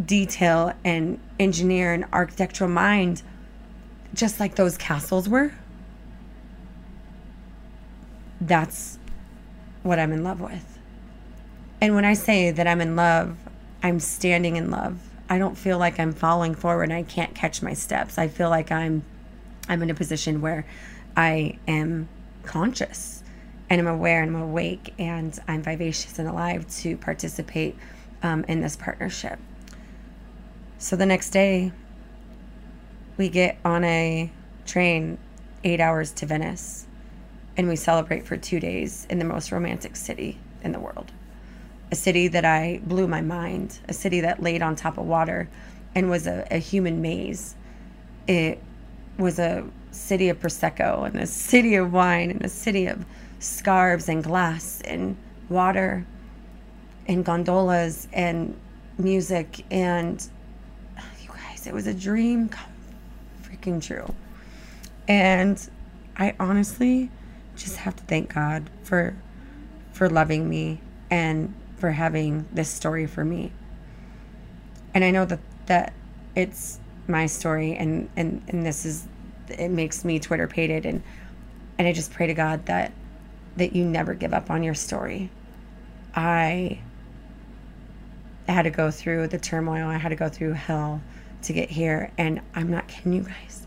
detail 0.03 0.73
and 0.83 1.19
engineer 1.39 1.93
and 1.93 2.05
architectural 2.11 2.69
mind, 2.69 3.23
just 4.13 4.39
like 4.39 4.55
those 4.55 4.77
castles 4.77 5.27
were, 5.29 5.53
that's 8.41 8.99
what 9.81 9.99
I'm 9.99 10.11
in 10.11 10.23
love 10.23 10.41
with. 10.41 10.79
And 11.81 11.95
when 11.95 12.05
I 12.05 12.13
say 12.13 12.51
that 12.51 12.67
I'm 12.67 12.81
in 12.81 12.95
love, 12.95 13.35
I'm 13.83 13.99
standing 13.99 14.55
in 14.55 14.71
love. 14.71 14.97
I 15.29 15.37
don't 15.37 15.57
feel 15.57 15.77
like 15.77 15.99
I'm 15.99 16.13
falling 16.13 16.55
forward 16.55 16.91
I 16.91 17.03
can't 17.03 17.35
catch 17.35 17.61
my 17.61 17.73
steps. 17.73 18.17
I 18.17 18.29
feel 18.29 18.49
like 18.49 18.71
I'm 18.71 19.03
I'm 19.67 19.83
in 19.83 19.89
a 19.89 19.93
position 19.93 20.41
where 20.41 20.65
I 21.15 21.57
am 21.67 22.07
conscious 22.43 23.23
and 23.69 23.79
I'm 23.79 23.87
aware 23.87 24.21
and 24.21 24.35
I'm 24.35 24.41
awake 24.41 24.93
and 24.97 25.37
I'm 25.47 25.61
vivacious 25.61 26.19
and 26.19 26.27
alive 26.27 26.67
to 26.77 26.97
participate 26.97 27.77
um, 28.21 28.45
in 28.47 28.61
this 28.61 28.75
partnership. 28.75 29.39
So 30.77 30.95
the 30.95 31.05
next 31.05 31.29
day, 31.29 31.71
we 33.17 33.29
get 33.29 33.57
on 33.63 33.83
a 33.83 34.31
train 34.65 35.17
eight 35.63 35.79
hours 35.79 36.11
to 36.11 36.25
Venice 36.25 36.87
and 37.55 37.67
we 37.67 37.75
celebrate 37.75 38.25
for 38.25 38.35
two 38.35 38.59
days 38.59 39.07
in 39.09 39.19
the 39.19 39.25
most 39.25 39.51
romantic 39.51 39.95
city 39.95 40.39
in 40.61 40.71
the 40.71 40.79
world. 40.79 41.11
A 41.93 41.95
city 41.95 42.27
that 42.29 42.43
I 42.43 42.81
blew 42.83 43.07
my 43.07 43.21
mind, 43.21 43.77
a 43.87 43.93
city 43.93 44.21
that 44.21 44.41
laid 44.41 44.63
on 44.63 44.75
top 44.75 44.97
of 44.97 45.05
water 45.05 45.47
and 45.93 46.09
was 46.09 46.25
a, 46.25 46.47
a 46.49 46.57
human 46.57 47.03
maze. 47.03 47.53
It 48.27 48.59
was 49.19 49.37
a 49.37 49.63
city 49.91 50.29
of 50.29 50.39
Prosecco 50.39 51.05
and 51.05 51.19
a 51.19 51.27
city 51.27 51.75
of 51.75 51.93
wine 51.93 52.31
and 52.31 52.43
a 52.43 52.49
city 52.49 52.87
of 52.87 53.05
scarves 53.37 54.09
and 54.09 54.23
glass 54.23 54.81
and 54.85 55.15
water 55.49 56.03
and 57.07 57.23
gondolas 57.23 58.07
and 58.11 58.57
music 58.97 59.63
and 59.69 60.29
you 61.21 61.27
guys 61.27 61.67
it 61.67 61.73
was 61.73 61.85
a 61.87 61.93
dream 61.93 62.47
come 62.47 62.71
freaking 63.41 63.81
true 63.81 64.13
and 65.07 65.69
i 66.17 66.33
honestly 66.39 67.11
just 67.57 67.75
have 67.75 67.95
to 67.95 68.03
thank 68.03 68.33
god 68.33 68.69
for 68.83 69.13
for 69.91 70.09
loving 70.09 70.47
me 70.47 70.79
and 71.11 71.53
for 71.83 71.91
having 71.91 72.47
this 72.53 72.69
story 72.69 73.05
for 73.05 73.25
me 73.25 73.51
and 74.93 75.03
i 75.03 75.11
know 75.11 75.25
that 75.25 75.39
that 75.65 75.93
it's 76.35 76.79
my 77.07 77.25
story 77.25 77.75
and 77.75 78.09
and 78.15 78.41
and 78.47 78.65
this 78.65 78.85
is 78.85 79.05
it 79.49 79.69
makes 79.69 80.05
me 80.05 80.19
twitter 80.19 80.47
pated 80.47 80.85
and 80.85 81.03
and 81.77 81.87
i 81.87 81.91
just 81.91 82.11
pray 82.13 82.27
to 82.27 82.33
god 82.33 82.65
that 82.67 82.93
that 83.55 83.75
you 83.75 83.85
never 83.85 84.13
give 84.13 84.33
up 84.33 84.49
on 84.49 84.63
your 84.63 84.73
story. 84.73 85.29
I 86.15 86.79
had 88.47 88.63
to 88.63 88.69
go 88.69 88.91
through 88.91 89.27
the 89.27 89.37
turmoil, 89.37 89.87
I 89.87 89.97
had 89.97 90.09
to 90.09 90.15
go 90.15 90.29
through 90.29 90.53
hell 90.53 91.01
to 91.43 91.53
get 91.53 91.69
here. 91.69 92.11
And 92.17 92.41
I'm 92.55 92.69
not 92.69 92.87
kidding 92.87 93.13
you 93.13 93.23
guys. 93.23 93.65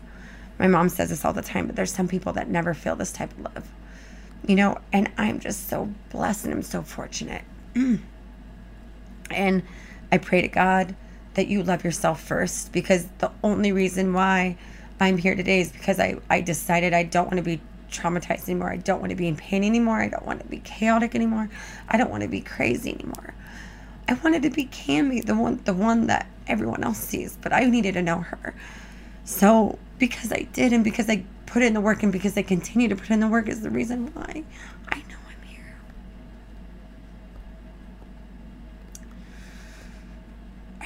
My 0.59 0.67
mom 0.67 0.89
says 0.89 1.09
this 1.09 1.23
all 1.23 1.33
the 1.33 1.41
time, 1.41 1.67
but 1.67 1.75
there's 1.75 1.91
some 1.91 2.07
people 2.07 2.33
that 2.33 2.49
never 2.49 2.73
feel 2.73 2.95
this 2.95 3.11
type 3.11 3.31
of 3.31 3.39
love. 3.55 3.67
You 4.47 4.55
know, 4.55 4.77
and 4.93 5.09
I'm 5.17 5.39
just 5.39 5.67
so 5.67 5.91
blessed 6.11 6.45
and 6.45 6.53
I'm 6.53 6.63
so 6.63 6.81
fortunate. 6.81 7.43
Mm. 7.77 7.99
and 9.29 9.63
I 10.11 10.17
pray 10.17 10.41
to 10.41 10.47
God 10.47 10.95
that 11.35 11.47
you 11.47 11.61
love 11.61 11.83
yourself 11.83 12.21
first 12.23 12.71
because 12.71 13.05
the 13.19 13.31
only 13.43 13.71
reason 13.71 14.13
why 14.13 14.57
I'm 14.99 15.17
here 15.17 15.35
today 15.35 15.61
is 15.61 15.71
because 15.71 15.99
I, 15.99 16.17
I 16.29 16.41
decided 16.41 16.93
I 16.93 17.03
don't 17.03 17.25
want 17.25 17.37
to 17.37 17.43
be 17.43 17.61
traumatized 17.91 18.49
anymore. 18.49 18.71
I 18.71 18.77
don't 18.77 18.99
want 18.99 19.11
to 19.11 19.15
be 19.15 19.27
in 19.27 19.35
pain 19.35 19.63
anymore. 19.63 20.01
I 20.01 20.09
don't 20.09 20.25
want 20.25 20.41
to 20.41 20.47
be 20.47 20.57
chaotic 20.59 21.13
anymore. 21.13 21.49
I 21.87 21.97
don't 21.97 22.09
want 22.09 22.23
to 22.23 22.29
be 22.29 22.41
crazy 22.41 22.93
anymore. 22.93 23.35
I 24.07 24.13
wanted 24.15 24.41
to 24.43 24.49
be 24.49 24.65
Cami, 24.65 25.23
the 25.23 25.35
one 25.35 25.61
the 25.65 25.73
one 25.73 26.07
that 26.07 26.27
everyone 26.47 26.83
else 26.83 26.97
sees, 26.97 27.37
but 27.41 27.53
I 27.53 27.65
needed 27.65 27.93
to 27.93 28.01
know 28.01 28.19
her. 28.19 28.55
So 29.25 29.77
because 29.99 30.31
I 30.31 30.47
did 30.53 30.73
and 30.73 30.83
because 30.83 31.09
I 31.09 31.23
put 31.45 31.61
in 31.61 31.73
the 31.73 31.81
work 31.81 32.03
and 32.03 32.11
because 32.11 32.37
I 32.37 32.41
continue 32.41 32.87
to 32.87 32.95
put 32.95 33.09
in 33.09 33.19
the 33.19 33.27
work 33.27 33.47
is 33.49 33.61
the 33.61 33.69
reason 33.69 34.07
why 34.13 34.43
I 34.89 34.97
know 34.97 35.17
I'm 35.29 35.47
here. 35.47 35.75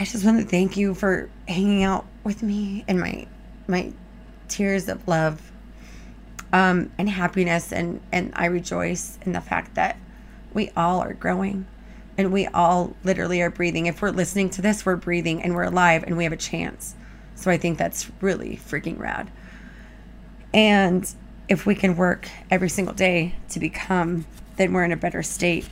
I 0.02 0.04
just 0.04 0.26
want 0.26 0.40
to 0.40 0.48
thank 0.48 0.78
you 0.78 0.96
for 0.96 1.30
hanging 1.48 1.84
out 1.84 2.08
with 2.24 2.42
me 2.42 2.84
and 2.88 3.00
my 3.00 3.28
my 3.68 3.94
tears 4.48 4.90
of 4.90 5.08
love 5.08 5.52
um, 6.52 6.92
and 6.98 7.08
happiness. 7.08 7.72
And, 7.72 8.02
and 8.12 8.34
I 8.36 8.48
rejoice 8.48 9.20
in 9.22 9.34
the 9.34 9.42
fact 9.42 9.76
that 9.76 9.98
we 10.56 10.72
all 10.76 11.02
are 11.02 11.14
growing 11.14 11.68
and 12.18 12.34
we 12.34 12.48
all 12.48 12.96
literally 13.04 13.44
are 13.44 13.52
breathing. 13.52 13.86
If 13.86 14.02
we're 14.02 14.10
listening 14.10 14.50
to 14.52 14.64
this, 14.64 14.88
we're 14.88 14.96
breathing 14.96 15.44
and 15.44 15.54
we're 15.54 15.66
alive 15.66 16.04
and 16.08 16.18
we 16.18 16.24
have 16.24 16.34
a 16.34 16.38
chance. 16.38 16.96
So 17.36 17.52
I 17.52 17.58
think 17.58 17.78
that's 17.78 18.10
really 18.22 18.58
freaking 18.58 18.98
rad. 18.98 19.30
And 20.52 21.14
if 21.48 21.68
we 21.68 21.76
can 21.76 21.96
work 21.96 22.28
every 22.50 22.70
single 22.70 22.96
day 22.96 23.36
to 23.50 23.60
become, 23.60 24.26
then 24.56 24.74
we're 24.74 24.84
in 24.84 24.94
a 24.94 24.98
better 24.98 25.22
state. 25.22 25.70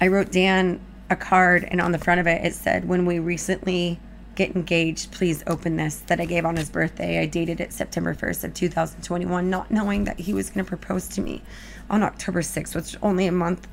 I 0.00 0.08
wrote 0.08 0.32
Dan 0.32 0.80
a 1.08 1.16
card, 1.16 1.66
and 1.70 1.80
on 1.80 1.92
the 1.92 1.98
front 1.98 2.20
of 2.20 2.26
it, 2.26 2.44
it 2.44 2.54
said, 2.54 2.88
When 2.88 3.06
we 3.06 3.18
recently 3.18 4.00
get 4.34 4.54
engaged, 4.54 5.12
please 5.12 5.42
open 5.46 5.76
this 5.76 5.96
that 6.06 6.20
I 6.20 6.26
gave 6.26 6.44
on 6.44 6.56
his 6.56 6.70
birthday. 6.70 7.20
I 7.20 7.26
dated 7.26 7.60
it 7.60 7.72
September 7.72 8.14
1st 8.14 8.44
of 8.44 8.54
2021, 8.54 9.48
not 9.48 9.70
knowing 9.70 10.04
that 10.04 10.20
he 10.20 10.34
was 10.34 10.50
going 10.50 10.64
to 10.64 10.68
propose 10.68 11.08
to 11.08 11.20
me 11.20 11.42
on 11.88 12.02
October 12.02 12.42
6th, 12.42 12.74
which 12.74 12.94
is 12.94 12.98
only 13.02 13.26
a 13.26 13.32
month 13.32 13.66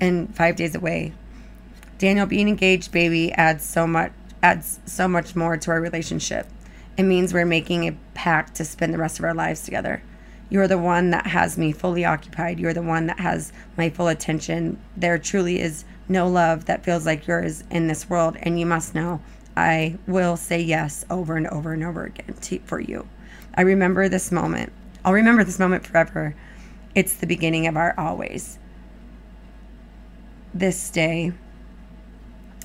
and 0.00 0.34
five 0.34 0.56
days 0.56 0.74
away. 0.74 1.12
Daniel 1.98 2.26
being 2.26 2.48
engaged, 2.48 2.92
baby, 2.92 3.32
adds 3.32 3.64
so 3.64 3.86
much 3.86 4.12
adds 4.42 4.80
so 4.86 5.06
much 5.06 5.36
more 5.36 5.58
to 5.58 5.70
our 5.70 5.80
relationship. 5.80 6.46
It 6.96 7.02
means 7.02 7.34
we're 7.34 7.44
making 7.44 7.86
a 7.86 7.96
pact 8.14 8.54
to 8.56 8.64
spend 8.64 8.94
the 8.94 8.98
rest 8.98 9.18
of 9.18 9.24
our 9.26 9.34
lives 9.34 9.62
together. 9.62 10.02
You're 10.48 10.66
the 10.66 10.78
one 10.78 11.10
that 11.10 11.26
has 11.26 11.58
me 11.58 11.72
fully 11.72 12.04
occupied. 12.04 12.58
You're 12.58 12.72
the 12.72 12.82
one 12.82 13.06
that 13.06 13.20
has 13.20 13.52
my 13.76 13.90
full 13.90 14.08
attention. 14.08 14.80
There 14.96 15.18
truly 15.18 15.60
is 15.60 15.84
no 16.10 16.28
love 16.28 16.66
that 16.66 16.84
feels 16.84 17.06
like 17.06 17.26
yours 17.26 17.64
in 17.70 17.86
this 17.86 18.10
world, 18.10 18.36
and 18.42 18.58
you 18.58 18.66
must 18.66 18.94
know 18.94 19.20
I 19.56 19.96
will 20.06 20.36
say 20.36 20.60
yes 20.60 21.04
over 21.10 21.36
and 21.36 21.46
over 21.46 21.72
and 21.72 21.84
over 21.84 22.04
again 22.04 22.34
to, 22.42 22.58
for 22.60 22.80
you. 22.80 23.06
I 23.54 23.62
remember 23.62 24.08
this 24.08 24.32
moment. 24.32 24.72
I'll 25.04 25.12
remember 25.12 25.44
this 25.44 25.58
moment 25.58 25.86
forever. 25.86 26.34
It's 26.94 27.14
the 27.14 27.26
beginning 27.26 27.66
of 27.66 27.76
our 27.76 27.94
always. 27.98 28.58
This 30.52 30.90
day, 30.90 31.32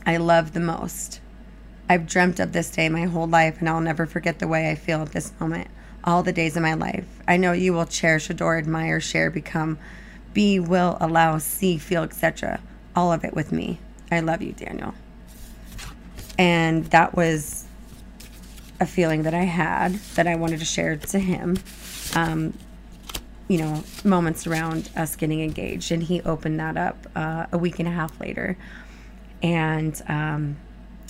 I 0.06 0.18
love 0.18 0.54
the 0.54 0.60
most. 0.60 1.22
I've 1.88 2.08
dreamt 2.08 2.40
of 2.40 2.52
this 2.52 2.72
day 2.72 2.90
my 2.90 3.04
whole 3.04 3.28
life, 3.28 3.60
and 3.60 3.70
I'll 3.70 3.82
never 3.82 4.06
forget 4.06 4.40
the 4.40 4.48
way 4.48 4.72
I 4.72 4.76
feel 4.76 5.02
at 5.02 5.12
this 5.12 5.32
moment, 5.40 5.68
all 6.04 6.24
the 6.24 6.34
days 6.34 6.56
of 6.56 6.64
my 6.64 6.74
life. 6.74 7.06
I 7.28 7.38
know 7.38 7.52
you 7.52 7.74
will 7.74 7.86
cherish, 7.86 8.30
adore, 8.30 8.58
admire, 8.58 9.00
share, 9.00 9.30
become, 9.30 9.78
be, 10.34 10.60
will, 10.60 10.98
allow, 11.00 11.38
see, 11.38 11.78
feel, 11.78 12.04
etc. 12.04 12.60
All 12.96 13.12
of 13.12 13.24
it 13.24 13.34
with 13.34 13.52
me. 13.52 13.80
I 14.12 14.20
love 14.22 14.42
you, 14.42 14.54
Daniel. 14.54 14.94
And 16.38 16.86
that 16.86 17.16
was 17.16 17.66
a 18.80 18.86
feeling 18.86 19.24
that 19.24 19.34
I 19.34 19.44
had 19.44 19.94
that 20.16 20.28
I 20.28 20.36
wanted 20.36 20.60
to 20.60 20.66
share 20.66 20.96
to 20.98 21.20
him. 21.20 21.58
Um, 22.16 22.54
you 23.48 23.60
know, 23.60 23.84
moments 24.04 24.48
around 24.48 24.90
us 24.96 25.16
getting 25.16 25.42
engaged. 25.42 25.92
And 25.92 26.04
he 26.04 26.22
opened 26.22 26.60
that 26.60 26.78
up 26.78 27.08
uh, 27.16 27.46
a 27.52 27.58
week 27.58 27.80
and 27.80 27.88
a 27.88 27.92
half 27.92 28.20
later 28.20 28.58
and 29.44 30.02
um, 30.08 30.58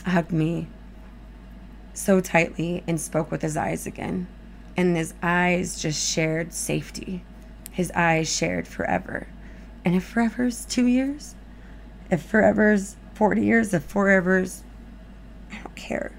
hugged 0.05 0.31
me 0.31 0.67
so 1.93 2.19
tightly 2.19 2.83
and 2.87 2.99
spoke 2.99 3.31
with 3.31 3.41
his 3.41 3.55
eyes 3.55 3.87
again. 3.87 4.27
And 4.75 4.97
his 4.97 5.13
eyes 5.23 5.81
just 5.81 6.05
shared 6.05 6.51
safety. 6.51 7.23
His 7.71 7.91
eyes 7.91 8.33
shared 8.33 8.67
forever. 8.67 9.27
And 9.85 9.95
if 9.95 10.03
forever's 10.03 10.65
two 10.65 10.87
years, 10.87 11.34
if 12.09 12.21
forever's 12.23 12.95
40 13.13 13.43
years, 13.43 13.73
if 13.73 13.83
forever's 13.83 14.63
I 15.51 15.57
don't 15.57 15.75
care. 15.75 16.11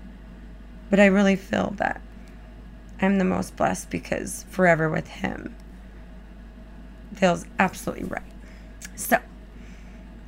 But 0.91 1.01
I 1.01 1.07
really 1.07 1.37
feel 1.37 1.75
that 1.77 2.01
I'm 3.01 3.19
the 3.19 3.25
most 3.25 3.57
blessed 3.57 3.91
because 3.91 4.45
forever 4.49 4.89
with 4.89 5.07
him 5.09 5.55
feels 7.15 7.45
absolutely 7.59 8.05
right. 8.05 8.23
So, 8.95 9.19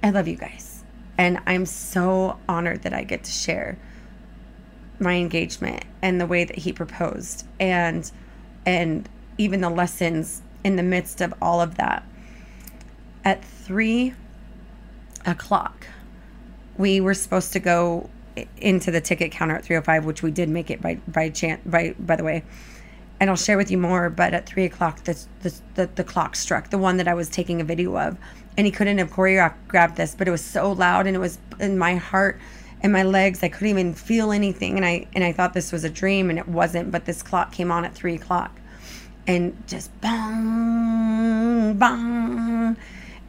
I 0.02 0.10
love 0.10 0.28
you 0.28 0.36
guys. 0.36 0.84
And 1.16 1.40
I'm 1.46 1.66
so 1.66 2.38
honored 2.48 2.82
that 2.82 2.92
I 2.92 3.02
get 3.04 3.24
to 3.24 3.32
share 3.32 3.78
my 5.00 5.14
engagement 5.14 5.84
and 6.02 6.20
the 6.20 6.26
way 6.26 6.44
that 6.44 6.56
he 6.56 6.72
proposed 6.72 7.46
and 7.60 8.10
and 8.66 9.08
even 9.38 9.60
the 9.60 9.70
lessons 9.70 10.42
in 10.64 10.76
the 10.76 10.82
midst 10.82 11.20
of 11.20 11.32
all 11.40 11.60
of 11.60 11.76
that 11.76 12.02
at 13.24 13.44
three 13.44 14.14
o'clock. 15.28 15.86
We 16.76 17.00
were 17.00 17.14
supposed 17.14 17.52
to 17.52 17.60
go 17.60 18.08
into 18.56 18.90
the 18.90 19.00
ticket 19.00 19.32
counter 19.32 19.56
at 19.56 19.64
305 19.64 20.04
which 20.04 20.22
we 20.22 20.30
did 20.30 20.48
make 20.48 20.70
it 20.70 20.80
by 20.80 20.94
by 21.08 21.28
chance 21.28 21.60
by 21.66 21.94
by 21.98 22.16
the 22.16 22.24
way. 22.24 22.44
And 23.20 23.28
i'll 23.28 23.36
share 23.36 23.56
with 23.56 23.70
you 23.70 23.78
more 23.78 24.10
but 24.10 24.32
at 24.32 24.46
three 24.46 24.64
o'clock 24.64 25.02
the, 25.04 25.18
the, 25.42 25.52
the, 25.74 25.86
the 25.96 26.04
clock 26.04 26.36
struck 26.36 26.70
the 26.70 26.78
one 26.78 26.98
that 26.98 27.08
i 27.08 27.14
was 27.14 27.28
taking 27.28 27.60
a 27.60 27.64
video 27.64 27.96
of. 27.98 28.16
And 28.56 28.66
he 28.66 28.70
couldn't 28.70 28.98
have 28.98 29.10
choreographed 29.10 29.68
grabbed 29.68 29.96
this 29.96 30.14
but 30.14 30.28
it 30.28 30.30
was 30.30 30.44
so 30.44 30.72
loud 30.72 31.06
and 31.06 31.16
it 31.16 31.20
was 31.20 31.38
in 31.58 31.78
my 31.78 31.96
heart 31.96 32.40
and 32.80 32.92
my 32.92 33.02
legs. 33.02 33.42
I 33.42 33.48
couldn't 33.48 33.70
even 33.70 33.92
feel 33.92 34.30
anything. 34.30 34.76
And 34.76 34.86
i 34.86 35.06
and 35.14 35.24
i 35.24 35.32
thought 35.32 35.54
this 35.54 35.72
was 35.72 35.84
a 35.84 35.90
dream 35.90 36.30
and 36.30 36.38
it 36.38 36.48
wasn't 36.48 36.90
but 36.90 37.06
this 37.06 37.22
clock 37.22 37.52
came 37.52 37.72
on 37.72 37.84
at 37.84 37.94
three 37.94 38.14
o'clock. 38.14 38.52
And 39.26 39.62
just 39.66 39.90
bang 40.00 41.74
bang 41.74 42.47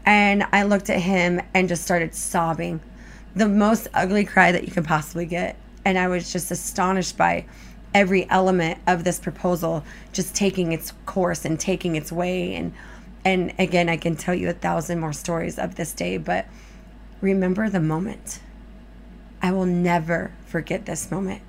and 0.09 0.43
i 0.51 0.63
looked 0.63 0.89
at 0.89 0.99
him 0.99 1.39
and 1.53 1.69
just 1.69 1.83
started 1.83 2.15
sobbing. 2.15 2.81
The 3.35 3.47
most 3.47 3.87
ugly 3.93 4.25
cry 4.25 4.51
that 4.51 4.65
you 4.65 4.71
could 4.73 4.85
possibly 4.85 5.27
get. 5.27 5.55
And 5.85 5.99
I 5.99 6.07
was 6.07 6.33
just 6.33 6.49
astonished 6.49 7.15
by 7.15 7.45
every 7.93 8.27
element 8.27 8.79
of 8.87 9.03
this 9.03 9.19
proposal 9.19 9.83
just 10.11 10.33
taking 10.33 10.71
its 10.71 10.93
course 11.05 11.45
and 11.45 11.59
taking 11.59 11.95
its 11.95 12.11
way. 12.11 12.55
And 12.55 12.73
and 13.23 13.53
again 13.59 13.87
I 13.87 13.97
can 13.97 14.15
tell 14.15 14.33
you 14.33 14.49
a 14.49 14.53
thousand 14.53 14.99
more 14.99 15.13
stories 15.13 15.59
of 15.59 15.75
this 15.75 15.93
day 15.93 16.17
but 16.17 16.47
remember 17.21 17.69
the 17.69 17.79
moment. 17.79 18.39
I 19.43 19.51
will 19.51 19.67
never 19.67 20.31
forget 20.47 20.87
this 20.87 21.11
moment. 21.11 21.43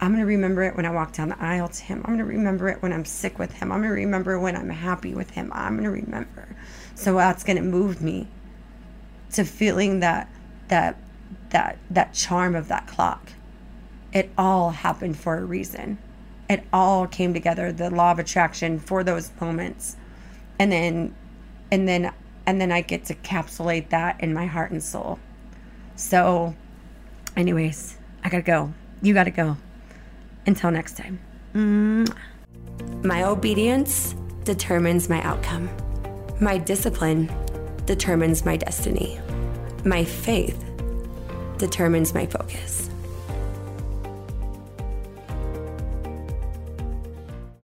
I'm 0.00 0.12
going 0.12 0.20
to 0.20 0.26
remember 0.26 0.62
it 0.62 0.76
when 0.76 0.86
I 0.86 0.90
walk 0.90 1.14
down 1.14 1.30
the 1.30 1.42
aisle 1.42 1.68
to 1.68 1.82
him. 1.82 1.98
I'm 2.04 2.16
going 2.16 2.18
to 2.18 2.24
remember 2.24 2.68
it 2.68 2.80
when 2.80 2.92
I'm 2.92 3.04
sick 3.04 3.40
with 3.40 3.54
him. 3.54 3.72
I'm 3.72 3.80
going 3.80 3.90
to 3.90 3.94
remember 3.96 4.38
when 4.38 4.54
I'm 4.54 4.70
happy 4.70 5.14
with 5.14 5.30
him. 5.30 5.50
I'm 5.52 5.72
going 5.72 5.82
to 5.82 5.90
remember 5.90 6.54
so 6.98 7.14
that's 7.14 7.44
to 7.44 7.62
move 7.62 8.02
me 8.02 8.26
to 9.30 9.44
feeling 9.44 10.00
that 10.00 10.28
that 10.66 10.96
that 11.50 11.78
that 11.88 12.12
charm 12.12 12.56
of 12.56 12.66
that 12.68 12.88
clock. 12.88 13.32
It 14.12 14.30
all 14.36 14.70
happened 14.70 15.16
for 15.16 15.38
a 15.38 15.44
reason. 15.44 15.98
It 16.50 16.64
all 16.72 17.06
came 17.06 17.32
together, 17.32 17.70
the 17.70 17.88
law 17.88 18.10
of 18.10 18.18
attraction 18.18 18.80
for 18.80 19.04
those 19.04 19.30
moments. 19.40 19.96
And 20.58 20.72
then 20.72 21.14
and 21.70 21.86
then 21.86 22.12
and 22.46 22.60
then 22.60 22.72
I 22.72 22.80
get 22.80 23.04
to 23.04 23.14
capsulate 23.14 23.90
that 23.90 24.20
in 24.20 24.34
my 24.34 24.46
heart 24.46 24.72
and 24.72 24.82
soul. 24.82 25.20
So 25.94 26.56
anyways, 27.36 27.96
I 28.24 28.28
got 28.28 28.38
to 28.38 28.42
go. 28.42 28.72
You 29.02 29.14
got 29.14 29.24
to 29.24 29.30
go. 29.30 29.56
Until 30.46 30.72
next 30.72 30.96
time. 30.96 31.20
Mm. 31.54 32.12
My 33.04 33.22
obedience 33.22 34.16
determines 34.44 35.08
my 35.08 35.22
outcome. 35.22 35.68
My 36.40 36.56
discipline 36.56 37.28
determines 37.84 38.44
my 38.44 38.56
destiny. 38.56 39.20
My 39.84 40.04
faith 40.04 40.64
determines 41.56 42.14
my 42.14 42.26
focus. 42.26 42.87